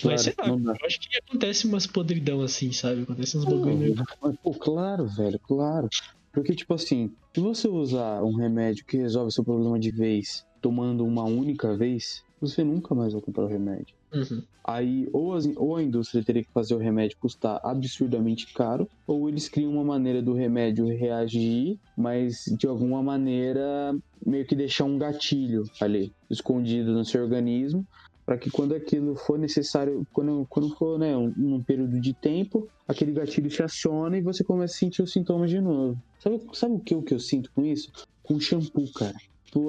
Claro, 0.00 0.16
mas 0.16 0.22
sei 0.22 0.34
lá, 0.38 0.48
eu 0.48 0.86
acho 0.86 1.00
que 1.00 1.18
acontece 1.18 1.66
umas 1.66 1.86
podridão 1.86 2.42
assim, 2.42 2.72
sabe? 2.72 3.02
Acontece 3.02 3.36
uns 3.36 3.44
bagulho 3.44 3.94
Pô, 4.42 4.54
claro, 4.54 5.06
velho, 5.06 5.38
claro. 5.38 5.88
Porque, 6.32 6.54
tipo 6.54 6.74
assim, 6.74 7.12
se 7.34 7.40
você 7.40 7.68
usar 7.68 8.22
um 8.22 8.34
remédio 8.34 8.84
que 8.84 8.96
resolve 8.96 9.32
seu 9.32 9.44
problema 9.44 9.78
de 9.78 9.90
vez, 9.90 10.44
tomando 10.60 11.04
uma 11.04 11.24
única 11.24 11.76
vez, 11.76 12.22
você 12.40 12.64
nunca 12.64 12.94
mais 12.94 13.12
vai 13.12 13.22
comprar 13.22 13.44
o 13.44 13.48
remédio. 13.48 13.94
Uhum. 14.12 14.42
Aí, 14.64 15.08
ou, 15.12 15.34
as, 15.34 15.44
ou 15.56 15.76
a 15.76 15.82
indústria 15.82 16.22
teria 16.22 16.44
que 16.44 16.52
fazer 16.52 16.74
o 16.74 16.78
remédio 16.78 17.16
custar 17.18 17.60
absurdamente 17.64 18.52
caro, 18.54 18.88
ou 19.06 19.28
eles 19.28 19.48
criam 19.48 19.72
uma 19.72 19.84
maneira 19.84 20.22
do 20.22 20.34
remédio 20.34 20.86
reagir, 20.86 21.78
mas 21.96 22.44
de 22.56 22.66
alguma 22.66 23.02
maneira 23.02 23.96
meio 24.24 24.46
que 24.46 24.54
deixar 24.54 24.84
um 24.84 24.98
gatilho 24.98 25.64
ali, 25.80 26.12
escondido 26.30 26.92
no 26.92 27.04
seu 27.04 27.22
organismo, 27.22 27.84
para 28.24 28.38
que 28.38 28.50
quando 28.50 28.72
aquilo 28.72 29.16
for 29.16 29.36
necessário, 29.36 30.06
quando, 30.12 30.46
quando 30.48 30.74
for 30.76 30.96
né, 30.98 31.16
um, 31.16 31.34
um, 31.36 31.62
período 31.62 32.00
de 32.00 32.14
tempo, 32.14 32.68
aquele 32.86 33.12
gatilho 33.12 33.50
se 33.50 33.62
aciona 33.62 34.16
e 34.16 34.22
você 34.22 34.44
começa 34.44 34.74
a 34.74 34.78
sentir 34.78 35.02
os 35.02 35.12
sintomas 35.12 35.50
de 35.50 35.60
novo. 35.60 35.98
Sabe, 36.20 36.40
sabe 36.52 36.74
o, 36.76 36.80
que, 36.80 36.94
o 36.94 37.02
que 37.02 37.14
eu 37.14 37.18
sinto 37.18 37.50
com 37.52 37.64
isso? 37.64 37.90
Com 38.22 38.38
shampoo, 38.38 38.90
cara. 38.92 39.16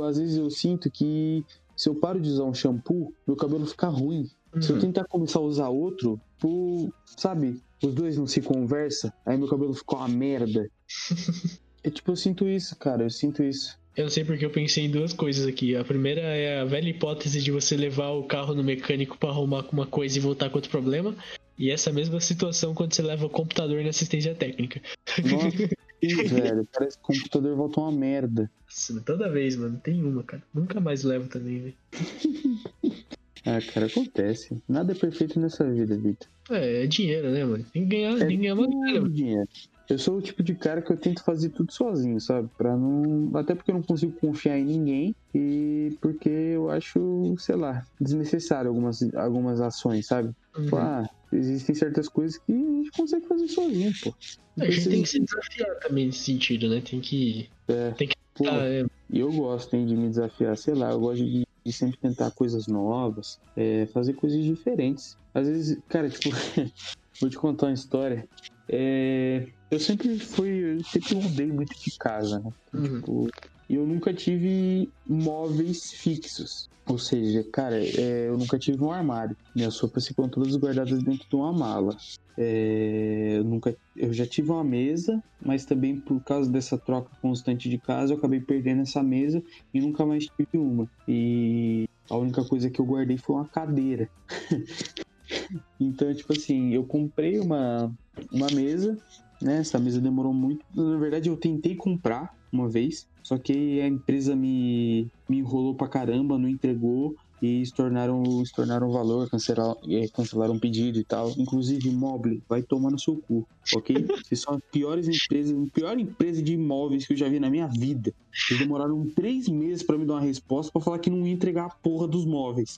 Às 0.07 0.17
vezes 0.17 0.37
eu 0.37 0.49
sinto 0.49 0.89
que 0.89 1.43
se 1.75 1.89
eu 1.89 1.95
paro 1.95 2.19
de 2.19 2.29
usar 2.29 2.43
um 2.43 2.53
shampoo, 2.53 3.13
meu 3.27 3.35
cabelo 3.35 3.65
fica 3.65 3.87
ruim. 3.87 4.29
Uhum. 4.53 4.61
Se 4.61 4.69
eu 4.69 4.75
uhum. 4.75 4.81
tentar 4.81 5.05
começar 5.05 5.39
a 5.39 5.43
usar 5.43 5.69
outro, 5.69 6.19
por, 6.39 6.93
sabe, 7.17 7.61
os 7.81 7.93
dois 7.93 8.17
não 8.17 8.27
se 8.27 8.41
conversam, 8.41 9.11
aí 9.25 9.37
meu 9.37 9.47
cabelo 9.47 9.73
ficou 9.73 9.99
uma 9.99 10.07
merda. 10.07 10.69
é 11.83 11.89
tipo, 11.89 12.11
eu 12.11 12.15
sinto 12.15 12.47
isso, 12.47 12.75
cara, 12.75 13.03
eu 13.03 13.09
sinto 13.09 13.43
isso. 13.43 13.77
Eu 13.95 14.05
não 14.05 14.09
sei 14.09 14.25
porque 14.25 14.43
eu 14.43 14.49
pensei 14.49 14.85
em 14.85 14.89
duas 14.89 15.13
coisas 15.13 15.45
aqui. 15.45 15.75
A 15.75 15.83
primeira 15.83 16.21
é 16.21 16.59
a 16.59 16.65
velha 16.65 16.89
hipótese 16.89 17.41
de 17.41 17.51
você 17.51 17.77
levar 17.77 18.09
o 18.09 18.23
carro 18.23 18.55
no 18.55 18.63
mecânico 18.63 19.17
para 19.17 19.29
arrumar 19.29 19.65
uma 19.71 19.85
coisa 19.85 20.17
e 20.17 20.21
voltar 20.21 20.49
com 20.49 20.57
outro 20.57 20.71
problema. 20.71 21.15
E 21.59 21.69
essa 21.69 21.91
mesma 21.91 22.19
situação 22.19 22.73
quando 22.73 22.93
você 22.93 23.03
leva 23.03 23.27
o 23.27 23.29
computador 23.29 23.83
na 23.83 23.89
assistência 23.89 24.33
técnica. 24.33 24.81
Nossa, 25.23 25.69
velho, 26.27 26.67
parece 26.71 26.97
que 26.97 27.03
o 27.03 27.07
computador 27.07 27.55
volta 27.55 27.79
uma 27.79 27.91
merda. 27.91 28.49
Nossa, 28.65 29.01
toda 29.01 29.29
vez, 29.29 29.55
mano, 29.55 29.79
tem 29.83 30.03
uma, 30.03 30.23
cara. 30.23 30.43
Nunca 30.53 30.79
mais 30.79 31.03
levo 31.03 31.27
também, 31.27 31.61
velho. 31.61 31.75
ah, 33.45 33.59
cara, 33.73 33.85
acontece. 33.87 34.61
Nada 34.67 34.91
é 34.91 34.95
perfeito 34.95 35.39
nessa 35.39 35.69
vida, 35.69 35.97
Vitor. 35.97 36.27
É, 36.49 36.83
é 36.83 36.87
dinheiro, 36.87 37.29
né, 37.31 37.45
mano? 37.45 37.65
Tem 37.71 37.83
que 37.83 37.95
ganhar, 37.95 38.17
é 38.17 38.25
tem 38.25 38.37
que 38.37 38.37
ganhar 38.37 38.55
uma 38.55 38.67
grana. 38.67 39.09
dinheiro. 39.09 39.47
Eu 39.89 39.99
sou 39.99 40.17
o 40.17 40.21
tipo 40.21 40.41
de 40.41 40.55
cara 40.55 40.81
que 40.81 40.91
eu 40.91 40.97
tento 40.97 41.23
fazer 41.23 41.49
tudo 41.49 41.71
sozinho, 41.71 42.19
sabe? 42.19 42.49
Para 42.57 42.75
não, 42.75 43.35
até 43.35 43.53
porque 43.53 43.69
eu 43.69 43.75
não 43.75 43.83
consigo 43.83 44.13
confiar 44.13 44.57
em 44.57 44.63
ninguém 44.63 45.15
e 45.35 45.97
porque 46.01 46.29
eu 46.29 46.69
acho, 46.69 47.35
sei 47.37 47.55
lá, 47.55 47.85
desnecessário 47.99 48.69
algumas 48.69 49.01
algumas 49.13 49.59
ações, 49.59 50.07
sabe? 50.07 50.33
Uhum. 50.55 50.63
Tipo, 50.65 50.77
ah, 50.77 51.09
existem 51.31 51.75
certas 51.75 52.07
coisas 52.07 52.37
que 52.37 52.51
a 52.51 52.55
gente 52.55 52.91
consegue 52.91 53.27
fazer 53.27 53.47
sozinho, 53.47 53.91
pô. 54.03 54.13
a 54.59 54.69
gente 54.69 54.89
tem 54.89 55.01
que 55.01 55.09
se 55.09 55.19
desafiar 55.19 55.79
também 55.79 56.05
nesse 56.07 56.19
sentido, 56.19 56.69
né? 56.69 56.81
Tem 56.81 56.99
que 56.99 57.49
é, 57.67 57.91
tem 57.91 58.07
que 58.07 58.15
pô, 58.35 58.47
é... 58.47 58.85
E 59.09 59.19
eu 59.19 59.31
gosto, 59.31 59.75
hein, 59.75 59.85
de 59.85 59.95
me 59.95 60.09
desafiar, 60.09 60.57
sei 60.57 60.73
lá, 60.73 60.91
eu 60.91 60.99
gosto 60.99 61.23
de, 61.23 61.45
de 61.65 61.73
sempre 61.73 61.97
tentar 61.99 62.31
coisas 62.31 62.67
novas, 62.67 63.39
é, 63.55 63.85
fazer 63.87 64.13
coisas 64.13 64.43
diferentes. 64.43 65.17
Às 65.33 65.47
vezes, 65.47 65.79
cara, 65.87 66.09
tipo, 66.09 66.29
vou 67.21 67.29
te 67.29 67.37
contar 67.37 67.67
uma 67.67 67.73
história. 67.73 68.27
É, 68.67 69.47
eu 69.69 69.79
sempre 69.79 70.17
fui, 70.17 70.77
eu 70.77 70.83
sempre 70.83 71.15
mudei 71.15 71.47
muito 71.47 71.73
de 71.79 71.97
casa, 71.97 72.39
né? 72.39 72.51
Uhum. 72.73 72.99
Tipo, 72.99 73.29
eu 73.69 73.85
nunca 73.85 74.13
tive 74.13 74.89
móveis 75.07 75.91
fixos. 75.91 76.69
Ou 76.85 76.97
seja, 76.97 77.45
cara, 77.51 77.81
é, 77.81 78.27
eu 78.27 78.37
nunca 78.37 78.59
tive 78.59 78.83
um 78.83 78.91
armário. 78.91 79.37
Minhas 79.55 79.79
roupas 79.79 80.05
ficam 80.05 80.27
todas 80.27 80.55
guardadas 80.57 81.01
dentro 81.01 81.25
de 81.29 81.35
uma 81.35 81.53
mala. 81.53 81.95
É, 82.37 83.37
eu, 83.37 83.43
nunca, 83.43 83.75
eu 83.95 84.11
já 84.11 84.25
tive 84.25 84.51
uma 84.51 84.63
mesa, 84.63 85.21
mas 85.45 85.65
também 85.65 85.99
por 85.99 86.21
causa 86.23 86.51
dessa 86.51 86.77
troca 86.77 87.09
constante 87.21 87.69
de 87.69 87.77
casa, 87.77 88.13
eu 88.13 88.17
acabei 88.17 88.41
perdendo 88.41 88.81
essa 88.81 89.01
mesa 89.01 89.41
e 89.73 89.79
nunca 89.79 90.05
mais 90.05 90.25
tive 90.25 90.57
uma. 90.57 90.85
E 91.07 91.85
a 92.09 92.17
única 92.17 92.43
coisa 92.43 92.69
que 92.69 92.81
eu 92.81 92.85
guardei 92.85 93.17
foi 93.17 93.35
uma 93.35 93.47
cadeira. 93.47 94.09
então, 95.79 96.13
tipo 96.13 96.33
assim, 96.33 96.73
eu 96.73 96.83
comprei 96.83 97.39
uma, 97.39 97.89
uma 98.29 98.47
mesa 98.47 98.97
né? 99.43 99.57
Essa 99.57 99.77
mesa 99.77 99.99
demorou 99.99 100.33
muito. 100.33 100.65
Na 100.73 100.97
verdade, 100.97 101.29
eu 101.29 101.37
tentei 101.37 101.75
comprar 101.75 102.33
uma 102.51 102.69
vez, 102.69 103.05
só 103.23 103.37
que 103.37 103.79
a 103.81 103.87
empresa 103.87 104.35
me, 104.35 105.07
me 105.29 105.37
enrolou 105.39 105.75
pra 105.75 105.87
caramba, 105.87 106.37
não 106.37 106.49
entregou 106.49 107.15
e 107.41 107.65
se 107.65 107.73
tornaram, 107.73 108.23
se 108.45 108.53
tornaram 108.53 108.89
valor, 108.89 109.29
cancelaram, 109.29 109.75
é, 109.89 110.07
cancelaram 110.07 110.53
um 110.53 110.59
pedido 110.59 110.97
e 110.99 111.03
tal. 111.03 111.29
Inclusive, 111.37 111.89
Mobile, 111.89 112.41
vai 112.47 112.61
tomar 112.61 112.89
no 112.89 112.99
seu 112.99 113.17
cu, 113.17 113.45
ok? 113.75 113.95
Vocês 114.25 114.41
são 114.41 114.55
as 114.55 114.61
piores 114.71 115.07
empresas, 115.07 115.53
a 115.57 115.71
pior 115.73 115.99
empresa 115.99 116.41
de 116.41 116.53
imóveis 116.53 117.05
que 117.05 117.13
eu 117.13 117.17
já 117.17 117.27
vi 117.27 117.39
na 117.39 117.49
minha 117.49 117.67
vida. 117.67 118.13
Eles 118.49 118.61
demoraram 118.61 119.05
três 119.13 119.49
meses 119.49 119.83
para 119.83 119.97
me 119.97 120.05
dar 120.05 120.13
uma 120.13 120.21
resposta 120.21 120.71
para 120.71 120.81
falar 120.81 120.99
que 120.99 121.09
não 121.09 121.27
ia 121.27 121.33
entregar 121.33 121.65
a 121.65 121.75
porra 121.81 122.07
dos 122.07 122.25
móveis. 122.25 122.77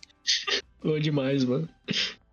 Bom 0.83 0.99
demais, 0.99 1.43
mano. 1.43 1.69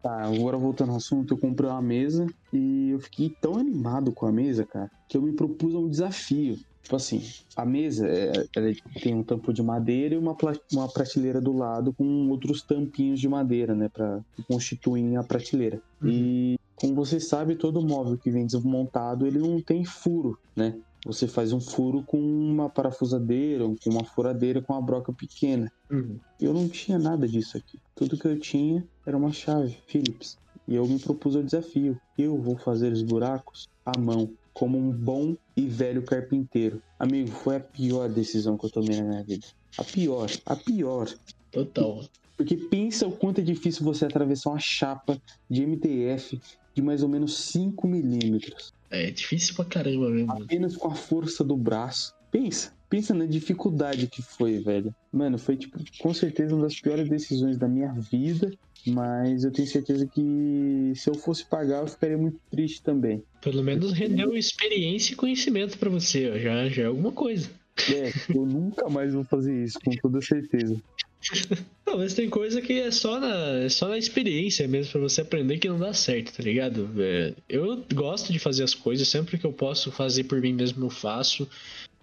Tá, 0.03 0.25
agora 0.25 0.57
voltando 0.57 0.91
ao 0.91 0.97
assunto, 0.97 1.35
eu 1.35 1.39
comprei 1.39 1.71
uma 1.71 1.81
mesa 1.81 2.27
e 2.53 2.91
eu 2.91 2.99
fiquei 2.99 3.31
tão 3.41 3.57
animado 3.57 4.11
com 4.13 4.27
a 4.27 4.33
mesa, 4.33 4.67
cara, 4.67 4.91
que 5.09 5.17
eu 5.17 5.23
me 5.23 5.33
propus 5.33 5.75
um 5.75 5.89
desafio. 5.89 6.57
Tipo 6.83 6.97
assim, 6.97 7.23
a 7.57 7.65
mesa 7.65 8.09
é, 8.09 8.47
ela 8.57 8.73
tem 9.01 9.15
um 9.15 9.23
tampo 9.23 9.53
de 9.53 9.63
madeira 9.63 10.15
e 10.15 10.19
uma, 10.19 10.37
uma 10.73 10.89
prateleira 10.89 11.41
do 11.41 11.53
lado 11.53 11.93
com 11.93 12.29
outros 12.29 12.63
tampinhos 12.63 13.21
de 13.21 13.29
madeira, 13.29 13.75
né, 13.75 13.89
pra, 13.89 14.21
que 14.35 14.43
constituem 14.43 15.17
a 15.17 15.23
prateleira. 15.23 15.81
Uhum. 16.03 16.09
E 16.11 16.59
como 16.75 16.95
você 16.95 17.21
sabe, 17.21 17.55
todo 17.55 17.87
móvel 17.87 18.19
que 18.19 18.31
vem 18.31 18.45
desmontado, 18.45 19.27
ele 19.27 19.39
não 19.39 19.61
tem 19.61 19.85
furo, 19.85 20.37
né? 20.57 20.75
Você 21.05 21.27
faz 21.27 21.53
um 21.53 21.61
furo 21.61 22.03
com 22.03 22.19
uma 22.19 22.69
parafusadeira, 22.69 23.65
com 23.65 23.91
uma 23.91 24.05
furadeira 24.05 24.63
com 24.63 24.73
uma 24.73 24.83
broca 24.83 25.13
pequena. 25.13 25.71
Uhum. 25.91 26.19
Eu 26.41 26.53
não 26.55 26.69
tinha 26.69 26.99
nada 26.99 27.27
disso 27.27 27.57
aqui. 27.57 27.79
Tudo 27.95 28.17
que 28.17 28.27
eu 28.27 28.39
tinha 28.39 28.87
era 29.05 29.17
uma 29.17 29.33
chave 29.33 29.77
Phillips. 29.87 30.39
E 30.67 30.77
eu 30.77 30.87
me 30.87 30.99
propus 31.01 31.35
o 31.35 31.43
desafio. 31.43 32.01
Eu 32.17 32.41
vou 32.41 32.57
fazer 32.57 32.93
os 32.93 33.03
buracos 33.03 33.69
à 33.85 33.99
mão, 33.99 34.31
como 34.55 34.79
um 34.79 34.93
bom 34.93 35.35
e 35.57 35.67
velho 35.67 36.03
carpinteiro. 36.03 36.83
Amigo, 36.99 37.31
foi 37.31 37.57
a 37.57 37.61
pior 37.61 38.09
decisão 38.09 38.57
que 38.57 38.67
eu 38.67 38.71
tomei 38.71 38.97
na 39.01 39.09
minha 39.09 39.23
vida. 39.23 39.47
A 39.79 39.85
pior, 39.85 40.31
a 40.47 40.57
pior. 40.57 41.09
Total. 41.51 42.05
Porque 42.37 42.57
pensa 42.57 43.07
o 43.07 43.13
quanto 43.13 43.41
é 43.41 43.45
difícil 43.45 43.85
você 43.85 44.05
atravessar 44.05 44.51
uma 44.51 44.59
chapa 44.59 45.21
de 45.49 45.63
MTF 45.67 46.41
de 46.75 46.83
mais 46.83 47.03
ou 47.03 47.09
menos 47.09 47.37
5 47.39 47.87
milímetros. 47.87 48.73
É 48.91 49.11
difícil 49.11 49.55
pra 49.55 49.65
caramba 49.65 50.11
mesmo. 50.11 50.33
Apenas 50.33 50.77
com 50.77 50.89
a 50.89 50.95
força 50.95 51.45
do 51.45 51.57
braço. 51.57 52.15
Pensa, 52.31 52.73
pensa 52.93 53.15
na 53.15 53.25
dificuldade 53.25 54.07
que 54.07 54.21
foi, 54.21 54.59
velho. 54.59 54.95
Mano, 55.11 55.39
foi 55.39 55.57
tipo, 55.57 55.79
com 55.99 56.13
certeza 56.13 56.55
uma 56.55 56.65
das 56.65 56.79
piores 56.79 57.09
decisões 57.09 57.57
da 57.57 57.67
minha 57.67 57.91
vida. 57.95 58.53
Mas 58.87 59.45
eu 59.45 59.53
tenho 59.53 59.67
certeza 59.67 60.07
que 60.07 60.93
se 60.95 61.09
eu 61.09 61.15
fosse 61.15 61.47
pagar, 61.47 61.81
eu 61.83 61.87
ficaria 61.87 62.19
muito 62.19 62.39
triste 62.51 62.83
também. 62.83 63.23
Pelo 63.41 63.63
menos 63.63 63.93
rendeu 63.93 64.37
experiência 64.37 65.13
e 65.13 65.17
conhecimento 65.17 65.79
para 65.79 65.89
você, 65.89 66.39
já, 66.41 66.69
já 66.69 66.83
é 66.83 66.87
alguma 66.87 67.13
coisa. 67.13 67.49
É, 67.89 68.13
eu 68.37 68.45
nunca 68.45 68.89
mais 68.91 69.15
vou 69.15 69.25
fazer 69.25 69.65
isso, 69.65 69.79
com 69.83 69.93
toda 69.93 70.21
certeza. 70.21 70.77
Não, 71.87 71.99
mas 71.99 72.13
tem 72.13 72.29
coisa 72.29 72.61
que 72.61 72.81
é 72.81 72.91
só 72.91 73.21
na, 73.21 73.61
é 73.61 73.69
só 73.69 73.89
na 73.89 73.97
experiência 73.97 74.67
mesmo, 74.67 74.93
para 74.93 75.01
você 75.03 75.21
aprender 75.21 75.59
que 75.59 75.69
não 75.69 75.79
dá 75.79 75.93
certo, 75.93 76.33
tá 76.37 76.43
ligado? 76.43 76.91
É, 76.99 77.35
eu 77.49 77.85
gosto 77.95 78.33
de 78.33 78.39
fazer 78.39 78.65
as 78.65 78.75
coisas, 78.75 79.07
sempre 79.07 79.39
que 79.39 79.47
eu 79.47 79.53
posso 79.53 79.93
fazer 79.93 80.25
por 80.25 80.41
mim 80.41 80.53
mesmo, 80.53 80.85
eu 80.85 80.91
faço. 80.91 81.49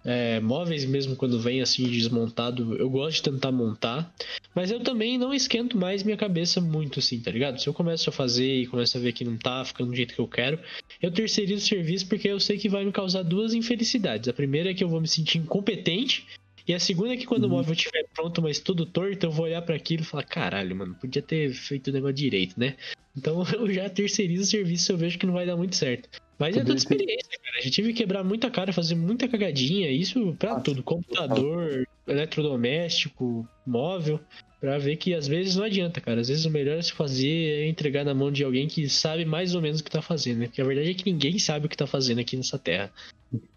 É, 0.04 0.40
móveis 0.40 0.84
mesmo 0.84 1.14
quando 1.14 1.38
vem 1.38 1.60
assim 1.60 1.84
desmontado, 1.84 2.74
eu 2.76 2.88
gosto 2.88 3.16
de 3.16 3.30
tentar 3.30 3.52
montar, 3.52 4.12
mas 4.54 4.70
eu 4.70 4.80
também 4.80 5.18
não 5.18 5.34
esquento 5.34 5.76
mais 5.76 6.02
minha 6.02 6.16
cabeça 6.16 6.60
muito 6.60 6.98
assim, 6.98 7.20
tá 7.20 7.30
ligado? 7.30 7.60
Se 7.60 7.68
eu 7.68 7.74
começo 7.74 8.08
a 8.08 8.12
fazer 8.12 8.62
e 8.62 8.66
começo 8.66 8.96
a 8.96 9.00
ver 9.00 9.12
que 9.12 9.24
não 9.24 9.36
tá 9.36 9.64
ficando 9.64 9.90
do 9.90 9.96
jeito 9.96 10.14
que 10.14 10.20
eu 10.20 10.28
quero, 10.28 10.58
eu 11.02 11.10
terceirizo 11.10 11.64
o 11.64 11.68
serviço 11.68 12.06
porque 12.06 12.28
eu 12.28 12.40
sei 12.40 12.56
que 12.56 12.68
vai 12.68 12.84
me 12.84 12.92
causar 12.92 13.22
duas 13.22 13.52
infelicidades. 13.52 14.28
A 14.28 14.32
primeira 14.32 14.70
é 14.70 14.74
que 14.74 14.82
eu 14.82 14.88
vou 14.88 15.00
me 15.00 15.08
sentir 15.08 15.38
incompetente 15.38 16.26
e 16.66 16.74
a 16.74 16.78
segunda 16.78 17.14
é 17.14 17.16
que 17.16 17.26
quando 17.26 17.44
uhum. 17.44 17.50
o 17.50 17.52
móvel 17.56 17.74
estiver 17.74 18.04
pronto, 18.14 18.40
mas 18.40 18.60
todo 18.60 18.86
torto, 18.86 19.26
eu 19.26 19.30
vou 19.30 19.46
olhar 19.46 19.60
para 19.62 19.74
aquilo 19.74 20.02
e 20.02 20.06
falar: 20.06 20.22
caralho, 20.22 20.76
mano, 20.76 20.94
podia 20.94 21.20
ter 21.20 21.52
feito 21.52 21.88
o 21.88 21.92
negócio 21.92 22.14
direito, 22.14 22.58
né? 22.58 22.76
Então 23.16 23.42
eu 23.52 23.72
já 23.72 23.88
terceirizo 23.90 24.42
o 24.42 24.46
serviço 24.46 24.84
se 24.84 24.92
eu 24.92 24.96
vejo 24.96 25.18
que 25.18 25.26
não 25.26 25.34
vai 25.34 25.44
dar 25.44 25.56
muito 25.56 25.76
certo. 25.76 26.08
Mas 26.40 26.56
é 26.56 26.64
toda 26.64 26.78
experiência, 26.78 27.38
cara. 27.44 27.58
A 27.58 27.60
gente 27.60 27.74
tive 27.74 27.92
que 27.92 27.98
quebrar 27.98 28.24
muita 28.24 28.50
cara, 28.50 28.72
fazer 28.72 28.94
muita 28.94 29.28
cagadinha. 29.28 29.90
Isso 29.90 30.34
pra 30.38 30.54
ah, 30.54 30.60
tudo: 30.60 30.82
computador, 30.82 31.86
eletrodoméstico, 32.08 33.46
móvel. 33.66 34.18
Pra 34.58 34.78
ver 34.78 34.96
que 34.96 35.14
às 35.14 35.26
vezes 35.26 35.56
não 35.56 35.64
adianta, 35.64 36.00
cara. 36.00 36.20
Às 36.20 36.28
vezes 36.28 36.46
o 36.46 36.50
melhor 36.50 36.78
é 36.78 36.82
se 36.82 36.92
fazer 36.92 37.62
é 37.62 37.68
entregar 37.68 38.04
na 38.04 38.14
mão 38.14 38.32
de 38.32 38.42
alguém 38.42 38.66
que 38.68 38.88
sabe 38.88 39.26
mais 39.26 39.54
ou 39.54 39.60
menos 39.60 39.80
o 39.80 39.84
que 39.84 39.90
tá 39.90 40.00
fazendo, 40.00 40.38
né? 40.38 40.46
Porque 40.46 40.62
a 40.62 40.64
verdade 40.64 40.90
é 40.90 40.94
que 40.94 41.10
ninguém 41.10 41.38
sabe 41.38 41.66
o 41.66 41.68
que 41.68 41.76
tá 41.76 41.86
fazendo 41.86 42.20
aqui 42.20 42.36
nessa 42.36 42.58
terra. 42.58 42.90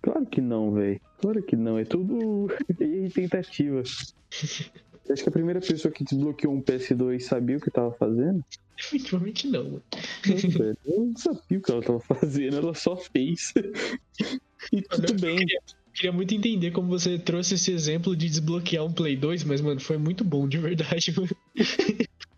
Claro 0.01 0.25
que 0.25 0.41
não, 0.41 0.73
velho. 0.73 0.99
Claro 1.21 1.41
que 1.41 1.55
não. 1.55 1.77
É 1.77 1.85
tudo 1.85 2.47
tentativa. 3.15 3.81
Acho 5.09 5.23
que 5.23 5.29
a 5.29 5.33
primeira 5.33 5.59
pessoa 5.59 5.91
que 5.91 6.03
desbloqueou 6.03 6.53
um 6.53 6.61
PS2 6.61 7.21
sabia 7.21 7.57
o 7.57 7.59
que 7.59 7.69
tava 7.69 7.91
fazendo? 7.93 8.43
Definitivamente 8.77 9.47
não. 9.47 9.81
Eu 10.85 11.05
não 11.05 11.17
sabia 11.17 11.57
o 11.57 11.61
que 11.61 11.71
ela 11.71 11.81
tava 11.81 11.99
fazendo, 11.99 12.57
ela 12.57 12.73
só 12.73 12.95
fez. 12.95 13.53
e 14.71 14.81
tudo 14.81 15.13
bem. 15.19 15.37
Queria, 15.37 15.61
queria, 15.93 16.11
muito 16.11 16.33
entender 16.33 16.71
como 16.71 16.87
você 16.87 17.19
trouxe 17.19 17.55
esse 17.55 17.71
exemplo 17.71 18.15
de 18.15 18.29
desbloquear 18.29 18.85
um 18.85 18.93
Play 18.93 19.17
2, 19.17 19.43
mas, 19.43 19.61
mano, 19.61 19.79
foi 19.79 19.97
muito 19.97 20.23
bom, 20.23 20.47
de 20.47 20.57
verdade, 20.57 21.13
mano. 21.15 21.29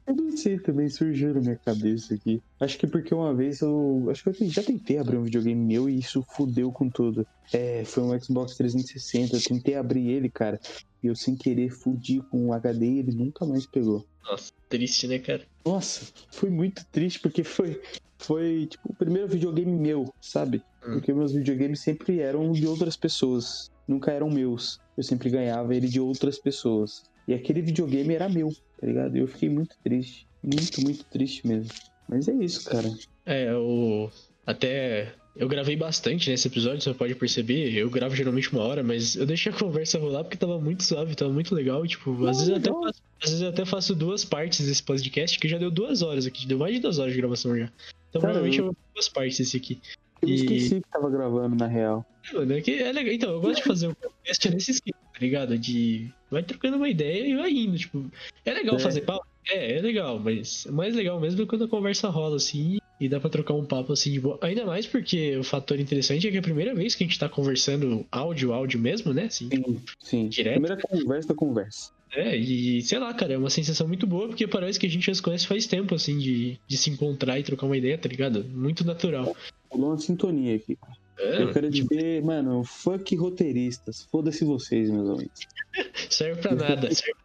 Eu 0.07 0.15
não 0.15 0.37
sei, 0.37 0.59
também 0.59 0.87
surgiu 0.87 1.33
na 1.33 1.41
minha 1.41 1.55
cabeça 1.55 2.13
aqui. 2.13 2.41
Acho 2.59 2.77
que 2.77 2.85
porque 2.85 3.13
uma 3.13 3.33
vez 3.33 3.61
eu. 3.61 4.07
Acho 4.11 4.23
que 4.23 4.43
eu 4.43 4.49
já 4.49 4.61
tentei 4.61 4.99
abrir 4.99 5.17
um 5.17 5.23
videogame 5.23 5.59
meu 5.59 5.89
e 5.89 5.97
isso 5.97 6.23
fudeu 6.35 6.71
com 6.71 6.89
tudo. 6.89 7.25
É, 7.51 7.83
foi 7.85 8.03
um 8.03 8.19
Xbox 8.19 8.55
360. 8.55 9.35
Eu 9.35 9.41
tentei 9.41 9.75
abrir 9.75 10.09
ele, 10.09 10.29
cara. 10.29 10.59
E 11.01 11.07
eu 11.07 11.15
sem 11.15 11.35
querer 11.35 11.71
fudi 11.71 12.21
com 12.29 12.47
o 12.47 12.53
HD 12.53 12.85
e 12.85 12.99
ele 12.99 13.15
nunca 13.15 13.45
mais 13.45 13.65
pegou. 13.65 14.05
Nossa, 14.23 14.51
triste, 14.69 15.07
né, 15.07 15.17
cara? 15.17 15.43
Nossa, 15.65 16.11
foi 16.29 16.51
muito 16.51 16.85
triste 16.91 17.19
porque 17.19 17.43
foi. 17.43 17.81
Foi, 18.17 18.67
tipo, 18.67 18.91
o 18.91 18.95
primeiro 18.95 19.27
videogame 19.27 19.71
meu, 19.71 20.11
sabe? 20.21 20.63
Hum. 20.85 20.93
Porque 20.93 21.13
meus 21.13 21.33
videogames 21.33 21.81
sempre 21.81 22.19
eram 22.19 22.51
de 22.51 22.65
outras 22.65 22.95
pessoas. 22.95 23.71
Nunca 23.87 24.11
eram 24.11 24.29
meus. 24.29 24.79
Eu 24.95 25.03
sempre 25.03 25.29
ganhava 25.29 25.75
ele 25.75 25.87
de 25.87 25.99
outras 25.99 26.39
pessoas. 26.39 27.03
E 27.28 27.34
aquele 27.34 27.61
videogame 27.61 28.13
era 28.13 28.30
meu, 28.30 28.53
tá 28.80 28.88
ligado? 28.88 29.15
Eu 29.15 29.28
fiquei 29.28 29.49
muito 29.49 29.76
triste. 29.84 30.28
Muito, 30.43 30.82
muito 30.82 31.03
triste 31.05 31.47
mesmo. 31.47 31.71
Mas 32.07 32.28
é 32.28 32.34
isso, 32.34 32.69
cara. 32.69 32.88
É, 33.26 33.53
o. 33.55 34.09
Até. 34.45 35.13
Eu 35.36 35.49
gravei 35.49 35.76
bastante 35.76 36.30
nesse 36.30 36.47
episódio, 36.47 36.82
você 36.82 36.93
pode 36.93 37.13
perceber. 37.15 37.73
Eu 37.73 37.89
gravo 37.89 38.15
geralmente 38.15 38.53
uma 38.53 38.61
hora, 38.63 38.82
mas 38.82 39.17
eu 39.17 39.26
deixei 39.26 39.51
a 39.51 39.55
conversa 39.55 39.99
rolar 39.99 40.23
porque 40.23 40.38
tava 40.38 40.61
muito 40.61 40.82
suave, 40.84 41.13
tava 41.13 41.34
muito 41.34 41.53
legal. 41.53 41.84
E, 41.84 41.89
tipo, 41.89 42.26
às, 42.26 42.38
vezes 42.38 42.47
eu 42.47 42.55
até 42.55 42.71
faço, 42.71 43.01
às 43.21 43.30
vezes 43.30 43.41
eu 43.41 43.49
até 43.49 43.65
faço 43.65 43.95
duas 43.95 44.23
partes 44.23 44.65
desse 44.65 44.82
podcast, 44.82 45.38
que 45.38 45.49
já 45.49 45.57
deu 45.57 45.69
duas 45.69 46.01
horas 46.01 46.26
aqui, 46.26 46.47
deu 46.47 46.57
mais 46.57 46.73
de 46.76 46.80
duas 46.80 46.99
horas 46.99 47.11
de 47.11 47.19
gravação 47.19 47.57
já. 47.57 47.65
Então 48.09 48.21
Caramba. 48.21 48.39
provavelmente 48.39 48.59
eu 48.59 48.65
vou 48.65 48.73
fazer 48.73 48.93
duas 48.93 49.09
partes 49.09 49.38
desse 49.39 49.57
aqui. 49.57 49.82
Eu 50.21 50.30
e... 50.30 50.36
esqueci 50.36 50.82
que 50.82 50.89
tava 50.89 51.09
gravando, 51.09 51.55
na 51.55 51.67
real. 51.67 52.05
É, 52.30 52.34
mano, 52.34 52.53
é, 52.53 52.61
que 52.61 52.71
é 52.71 52.91
legal. 52.91 53.13
Então, 53.13 53.32
eu 53.32 53.41
gosto 53.41 53.57
de 53.57 53.63
fazer 53.63 53.88
um 53.88 53.93
podcast 53.93 54.49
nesse 54.49 54.71
esquema, 54.71 54.99
tá 55.13 55.19
ligado? 55.19 55.57
De. 55.57 56.13
Vai 56.30 56.43
trocando 56.43 56.78
uma 56.78 56.89
ideia 56.89 57.28
e 57.28 57.36
vai 57.36 57.51
indo. 57.51 57.78
Tipo, 57.78 58.05
é 58.43 58.53
legal 58.53 58.76
é. 58.76 58.80
fazer 58.80 59.01
papo? 59.01 59.26
É, 59.47 59.78
é 59.78 59.82
legal, 59.82 60.19
mas 60.19 60.65
é 60.65 60.71
mais 60.71 60.95
legal 60.95 61.19
mesmo 61.19 61.43
é 61.43 61.45
quando 61.45 61.65
a 61.65 61.67
conversa 61.67 62.09
rola 62.09 62.38
assim 62.38 62.80
e 62.99 63.07
dá 63.07 63.19
pra 63.19 63.30
trocar 63.30 63.53
um 63.53 63.65
papo 63.65 63.93
assim 63.93 64.11
de 64.11 64.19
boa. 64.19 64.39
Ainda 64.41 64.65
mais 64.65 64.88
porque 64.88 65.38
o 65.38 65.43
fator 65.43 65.80
interessante 65.80 66.28
é 66.28 66.32
que 66.32 66.38
é 66.38 66.39
a 66.39 66.43
primeira 66.43 66.73
vez 66.73 66.95
que 66.95 67.03
a 67.03 67.07
gente 67.07 67.19
tá 67.19 67.30
conversando 67.30 68.05
áudio, 68.11 68.53
áudio 68.53 68.80
mesmo, 68.80 69.13
né? 69.13 69.26
Assim, 69.26 69.49
sim, 69.49 69.82
sim. 69.99 70.28
Direto. 70.30 70.53
Primeira 70.53 70.78
conversa 70.82 71.34
conversa. 71.34 71.91
É, 72.15 72.36
e 72.36 72.82
sei 72.82 72.97
lá, 72.97 73.13
cara, 73.13 73.34
é 73.34 73.38
uma 73.38 73.49
sensação 73.49 73.88
muito 73.88 74.07
boa, 74.07 74.30
porque 74.30 74.47
parece 74.47 74.80
que 74.80 74.86
a 74.86 74.89
gente 74.89 75.05
já 75.05 75.13
se 75.13 75.21
conhece 75.21 75.45
faz 75.45 75.67
tempo, 75.67 75.93
assim, 75.93 76.17
de, 76.17 76.57
de 76.65 76.78
se 76.78 76.89
encontrar 76.89 77.38
e 77.38 77.43
trocar 77.43 77.65
uma 77.65 77.76
ideia, 77.76 77.97
tá 77.97 78.07
ligado? 78.07 78.43
Muito 78.45 78.86
natural. 78.86 79.36
Rolou 79.69 79.89
uma 79.89 79.97
sintonia 79.97 80.55
aqui. 80.55 80.78
É, 81.18 81.43
eu 81.43 81.53
quero 81.53 81.70
dizer, 81.70 82.24
mano, 82.24 82.63
fuck 82.63 83.16
roteiristas. 83.16 84.07
Foda-se 84.11 84.43
vocês, 84.43 84.89
meus 84.89 85.09
amigos. 85.09 85.39
serve 86.09 86.41
pra 86.41 86.55
nada, 86.55 86.93
serve. 86.93 87.20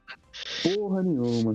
Porra 0.63 1.03
nenhuma. 1.03 1.55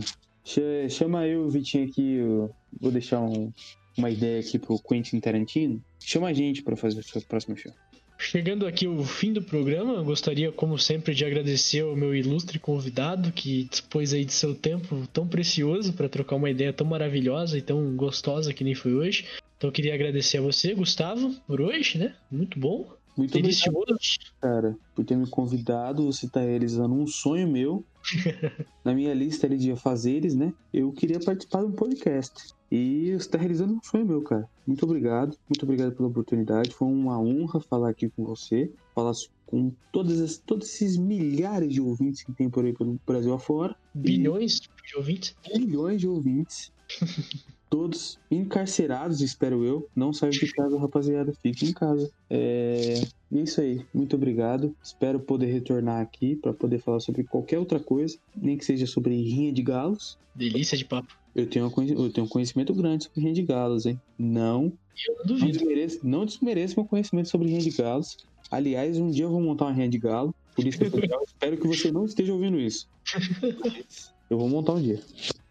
Chama 0.90 1.28
eu, 1.28 1.50
Vitinho, 1.50 1.88
aqui. 1.88 2.16
Eu 2.16 2.54
vou 2.80 2.92
deixar 2.92 3.22
um, 3.22 3.52
uma 3.98 4.10
ideia 4.10 4.40
aqui 4.40 4.60
pro 4.60 4.80
Quentin 4.80 5.20
Tarantino. 5.20 5.84
Chama 6.00 6.28
a 6.28 6.34
gente 6.34 6.62
pra 6.62 6.76
fazer 6.76 7.00
o 7.00 7.22
próximo 7.26 7.58
show. 7.58 7.72
Chegando 8.18 8.66
aqui 8.66 8.86
ao 8.86 9.04
fim 9.04 9.34
do 9.34 9.42
programa, 9.42 10.02
gostaria, 10.02 10.52
como 10.52 10.80
sempre, 10.80 11.14
de 11.14 11.26
agradecer 11.26 11.82
ao 11.82 11.96
meu 11.96 12.16
ilustre 12.16 12.58
convidado 12.58 13.32
que 13.32 13.66
dispôs 13.66 14.14
aí 14.14 14.24
de 14.24 14.32
seu 14.32 14.56
tempo 14.56 15.06
tão 15.12 15.28
precioso 15.28 15.92
para 15.92 16.08
trocar 16.08 16.38
uma 16.38 16.50
ideia 16.50 16.72
tão 16.72 16.88
maravilhosa 16.88 17.58
e 17.58 17.62
tão 17.62 17.94
gostosa 17.96 18.54
que 18.54 18.64
nem 18.64 18.74
foi 18.74 18.94
hoje. 18.94 19.26
Então 19.58 19.70
eu 19.70 19.72
queria 19.72 19.94
agradecer 19.94 20.38
a 20.38 20.42
você, 20.42 20.74
Gustavo, 20.74 21.34
por 21.48 21.62
hoje, 21.62 21.98
né? 21.98 22.16
Muito 22.30 22.60
bom. 22.60 22.94
Muito 23.18 23.32
Delicioso. 23.32 23.78
obrigado, 23.78 24.00
cara, 24.42 24.78
por 24.94 25.06
ter 25.06 25.16
me 25.16 25.28
convidado. 25.28 26.06
Você 26.06 26.26
está 26.26 26.42
realizando 26.42 26.94
um 26.94 27.08
sonho 27.08 27.48
meu. 27.48 27.84
Na 28.84 28.94
minha 28.94 29.14
lista 29.14 29.48
ali 29.48 29.58
de 29.58 29.72
afazeres, 29.72 30.36
né? 30.36 30.54
Eu 30.74 30.92
queria 30.92 31.20
participar 31.20 31.62
de 31.62 31.68
um 31.68 31.72
podcast. 31.72 32.54
E 32.70 33.12
você 33.12 33.16
está 33.16 33.38
realizando 33.38 33.74
um 33.74 33.82
sonho 33.82 34.06
meu, 34.06 34.22
cara. 34.22 34.50
Muito 34.68 34.84
obrigado. 34.84 35.38
Muito 35.48 35.64
obrigado 35.64 35.96
pela 35.96 36.10
oportunidade. 36.10 36.72
Foi 36.72 36.90
uma 36.90 37.18
honra 37.18 37.62
falar 37.62 37.90
aqui 37.90 38.10
com 38.10 38.26
você. 38.26 38.70
Falar 38.94 39.14
com 39.46 39.72
todas 39.94 40.20
as, 40.20 40.38
todos 40.38 40.68
esses 40.68 40.98
milhares 40.98 41.74
de 41.74 41.80
ouvintes 41.80 42.24
que 42.24 42.34
tem 42.34 42.50
por 42.50 42.66
aí 42.66 42.74
pelo 42.74 43.00
Brasil 43.08 43.34
afora. 43.34 43.76
Bilhões 43.94 44.58
e... 44.58 44.90
de 44.90 44.98
ouvintes? 44.98 45.36
Bilhões 45.48 46.02
de 46.02 46.08
ouvintes. 46.08 46.72
todos 47.70 48.20
encarcerados, 48.30 49.22
espero 49.22 49.64
eu. 49.64 49.88
Não 49.96 50.14
saiam 50.14 50.32
de 50.32 50.52
casa, 50.52 50.78
rapaziada. 50.78 51.34
Fiquem 51.42 51.70
em 51.70 51.74
casa. 51.74 52.10
É... 52.30 53.02
é 53.34 53.40
isso 53.40 53.62
aí. 53.62 53.86
Muito 53.94 54.16
obrigado. 54.16 54.76
Espero 54.84 55.20
poder 55.20 55.48
retornar 55.48 56.02
aqui 56.02 56.36
para 56.36 56.54
poder 56.54 56.80
falar 56.80 57.00
sobre 57.00 57.24
qualquer 57.24 57.60
outra 57.60 57.80
coisa, 57.80 58.18
nem 58.36 58.58
que 58.58 58.66
seja 58.66 58.86
sobre 58.86 59.16
rinha 59.16 59.52
de 59.52 59.62
galos. 59.62 60.18
Delícia 60.34 60.78
de 60.78 60.86
papo. 60.86 61.18
Eu 61.36 61.48
tenho, 61.48 61.72
eu 61.78 62.10
tenho 62.10 62.26
um 62.26 62.30
conhecimento 62.30 62.74
grande 62.74 63.06
sobre 63.06 63.22
rinha 63.22 63.34
de 63.34 63.44
galos, 63.44 63.86
hein? 63.86 64.00
Não. 64.18 64.72
Eu 65.08 65.26
duvido. 65.26 65.46
Não 65.46 65.52
desmereço, 65.52 66.00
não 66.04 66.26
desmereço 66.26 66.80
meu 66.80 66.86
conhecimento 66.86 67.30
sobre 67.30 67.50
rinha 67.50 67.60
de 67.60 67.72
galos. 67.72 68.18
Aliás, 68.50 68.98
um 68.98 69.10
dia 69.10 69.26
eu 69.26 69.30
vou 69.30 69.42
montar 69.42 69.66
uma 69.66 69.74
rinha 69.74 69.90
de 69.90 69.98
galo. 69.98 70.34
Por 70.56 70.66
isso 70.66 70.78
que 70.78 70.86
eu 70.86 71.00
legal. 71.00 71.22
espero 71.28 71.58
que 71.58 71.68
você 71.68 71.92
não 71.92 72.06
esteja 72.06 72.32
ouvindo 72.34 72.60
isso. 72.60 72.88
eu 74.30 74.38
vou 74.38 74.48
montar 74.48 74.74
um 74.74 74.82
dia. 74.82 75.02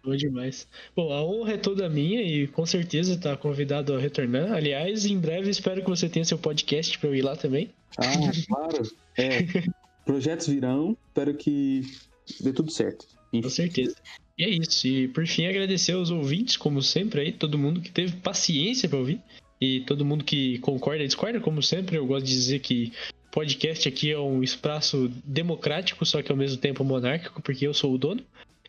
Bom 0.05 0.15
demais. 0.15 0.69
Bom, 0.95 1.13
a 1.13 1.25
honra 1.25 1.55
é 1.55 1.57
toda 1.57 1.89
minha 1.89 2.21
e 2.21 2.47
com 2.49 2.67
certeza 2.67 3.15
está 3.15 3.37
convidado 3.37 3.95
a 3.95 3.99
retornar. 3.99 4.53
Aliás, 4.53 5.07
em 5.07 5.19
breve 5.19 5.49
espero 5.49 5.83
que 5.83 5.89
você 5.89 6.09
tenha 6.09 6.25
seu 6.25 6.39
podcast 6.39 6.99
para 6.99 7.09
eu 7.09 7.15
ir 7.15 7.23
lá 7.23 7.35
também. 7.35 7.71
Ah, 7.97 8.05
claro. 8.47 8.83
É, 9.17 9.39
projetos 10.05 10.49
virão. 10.49 10.97
Espero 11.09 11.35
que 11.35 11.83
dê 12.41 12.53
tudo 12.53 12.71
certo. 12.71 13.07
Enfim. 13.33 13.43
Com 13.43 13.51
certeza. 13.51 13.97
E 14.37 14.45
é 14.45 14.51
isso. 14.51 14.87
E 14.87 15.09
por 15.09 15.27
fim, 15.27 15.47
agradecer 15.47 15.93
aos 15.93 16.11
ouvintes, 16.11 16.57
como 16.57 16.83
sempre, 16.83 17.23
aí, 17.23 17.33
todo 17.33 17.59
mundo 17.59 17.81
que 17.81 17.91
teve 17.91 18.17
paciência 18.17 18.89
para 18.89 18.99
ouvir. 18.99 19.21
E 19.61 19.81
todo 19.81 20.05
mundo 20.05 20.23
que 20.23 20.59
concorda 20.59 21.03
e 21.03 21.07
discorda, 21.07 21.41
como 21.41 21.63
sempre, 21.63 21.97
eu 21.97 22.07
gosto 22.07 22.27
de 22.27 22.33
dizer 22.33 22.59
que 22.59 22.93
podcast 23.31 23.89
aqui 23.89 24.13
é 24.13 24.19
um 24.19 24.43
espaço 24.43 25.11
democrático, 25.25 26.05
só 26.05 26.23
que 26.23 26.31
ao 26.31 26.37
mesmo 26.37 26.59
tempo 26.59 26.85
monárquico, 26.85 27.41
porque 27.41 27.67
eu 27.67 27.73
sou 27.73 27.95
o 27.95 27.99
dono. 27.99 28.23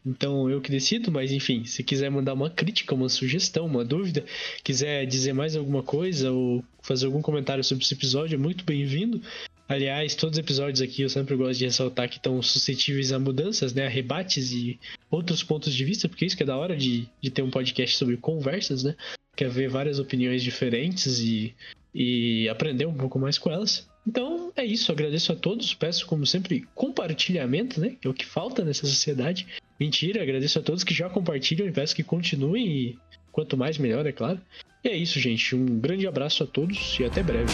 Então 0.05 0.49
eu 0.49 0.61
que 0.61 0.69
decido, 0.69 1.11
mas 1.11 1.31
enfim, 1.31 1.65
se 1.65 1.83
quiser 1.83 2.11
mandar 2.11 2.33
uma 2.33 2.49
crítica, 2.49 2.93
uma 2.93 3.09
sugestão, 3.09 3.65
uma 3.65 3.83
dúvida, 3.83 4.23
quiser 4.63 5.05
dizer 5.05 5.33
mais 5.33 5.55
alguma 5.55 5.81
coisa 5.81 6.31
ou 6.31 6.63
fazer 6.81 7.07
algum 7.07 7.21
comentário 7.21 7.63
sobre 7.63 7.83
esse 7.83 7.93
episódio, 7.93 8.35
é 8.35 8.37
muito 8.37 8.63
bem-vindo. 8.63 9.19
Aliás, 9.67 10.13
todos 10.13 10.37
os 10.37 10.43
episódios 10.43 10.79
aqui 10.79 11.01
eu 11.01 11.09
sempre 11.09 11.35
gosto 11.35 11.57
de 11.57 11.65
ressaltar 11.65 12.07
que 12.07 12.17
estão 12.17 12.39
suscetíveis 12.39 13.11
a 13.11 13.17
mudanças, 13.17 13.73
né? 13.73 13.87
A 13.87 13.89
rebates 13.89 14.51
e 14.51 14.79
outros 15.09 15.41
pontos 15.41 15.73
de 15.73 15.83
vista, 15.83 16.07
porque 16.07 16.23
isso 16.23 16.37
que 16.37 16.43
é 16.43 16.45
da 16.45 16.55
hora 16.55 16.77
de, 16.77 17.09
de 17.19 17.31
ter 17.31 17.41
um 17.41 17.49
podcast 17.49 17.97
sobre 17.97 18.15
conversas, 18.15 18.83
né? 18.83 18.95
Quer 19.35 19.49
ver 19.49 19.67
várias 19.67 19.97
opiniões 19.97 20.43
diferentes 20.43 21.19
e, 21.19 21.55
e 21.95 22.47
aprender 22.47 22.85
um 22.85 22.93
pouco 22.93 23.17
mais 23.17 23.39
com 23.39 23.51
elas. 23.51 23.87
Então 24.07 24.51
é 24.55 24.63
isso, 24.63 24.91
agradeço 24.91 25.31
a 25.31 25.35
todos, 25.35 25.73
peço 25.73 26.05
como 26.05 26.25
sempre 26.25 26.67
compartilhamento, 26.75 27.79
né? 27.79 27.95
Que 27.99 28.07
é 28.07 28.09
o 28.09 28.13
que 28.13 28.25
falta 28.25 28.63
nessa 28.63 28.85
sociedade. 28.85 29.47
Mentira, 29.79 30.21
agradeço 30.21 30.59
a 30.59 30.61
todos 30.61 30.83
que 30.83 30.93
já 30.93 31.09
compartilham 31.09 31.67
e 31.67 31.71
peço 31.71 31.95
que 31.95 32.03
continuem 32.03 32.67
e 32.67 32.99
quanto 33.31 33.57
mais 33.57 33.77
melhor, 33.77 34.05
é 34.05 34.11
claro. 34.11 34.39
E 34.83 34.89
é 34.89 34.95
isso, 34.95 35.19
gente. 35.19 35.55
Um 35.55 35.79
grande 35.79 36.07
abraço 36.07 36.43
a 36.43 36.47
todos 36.47 36.97
e 36.99 37.03
até 37.03 37.23
breve. 37.23 37.51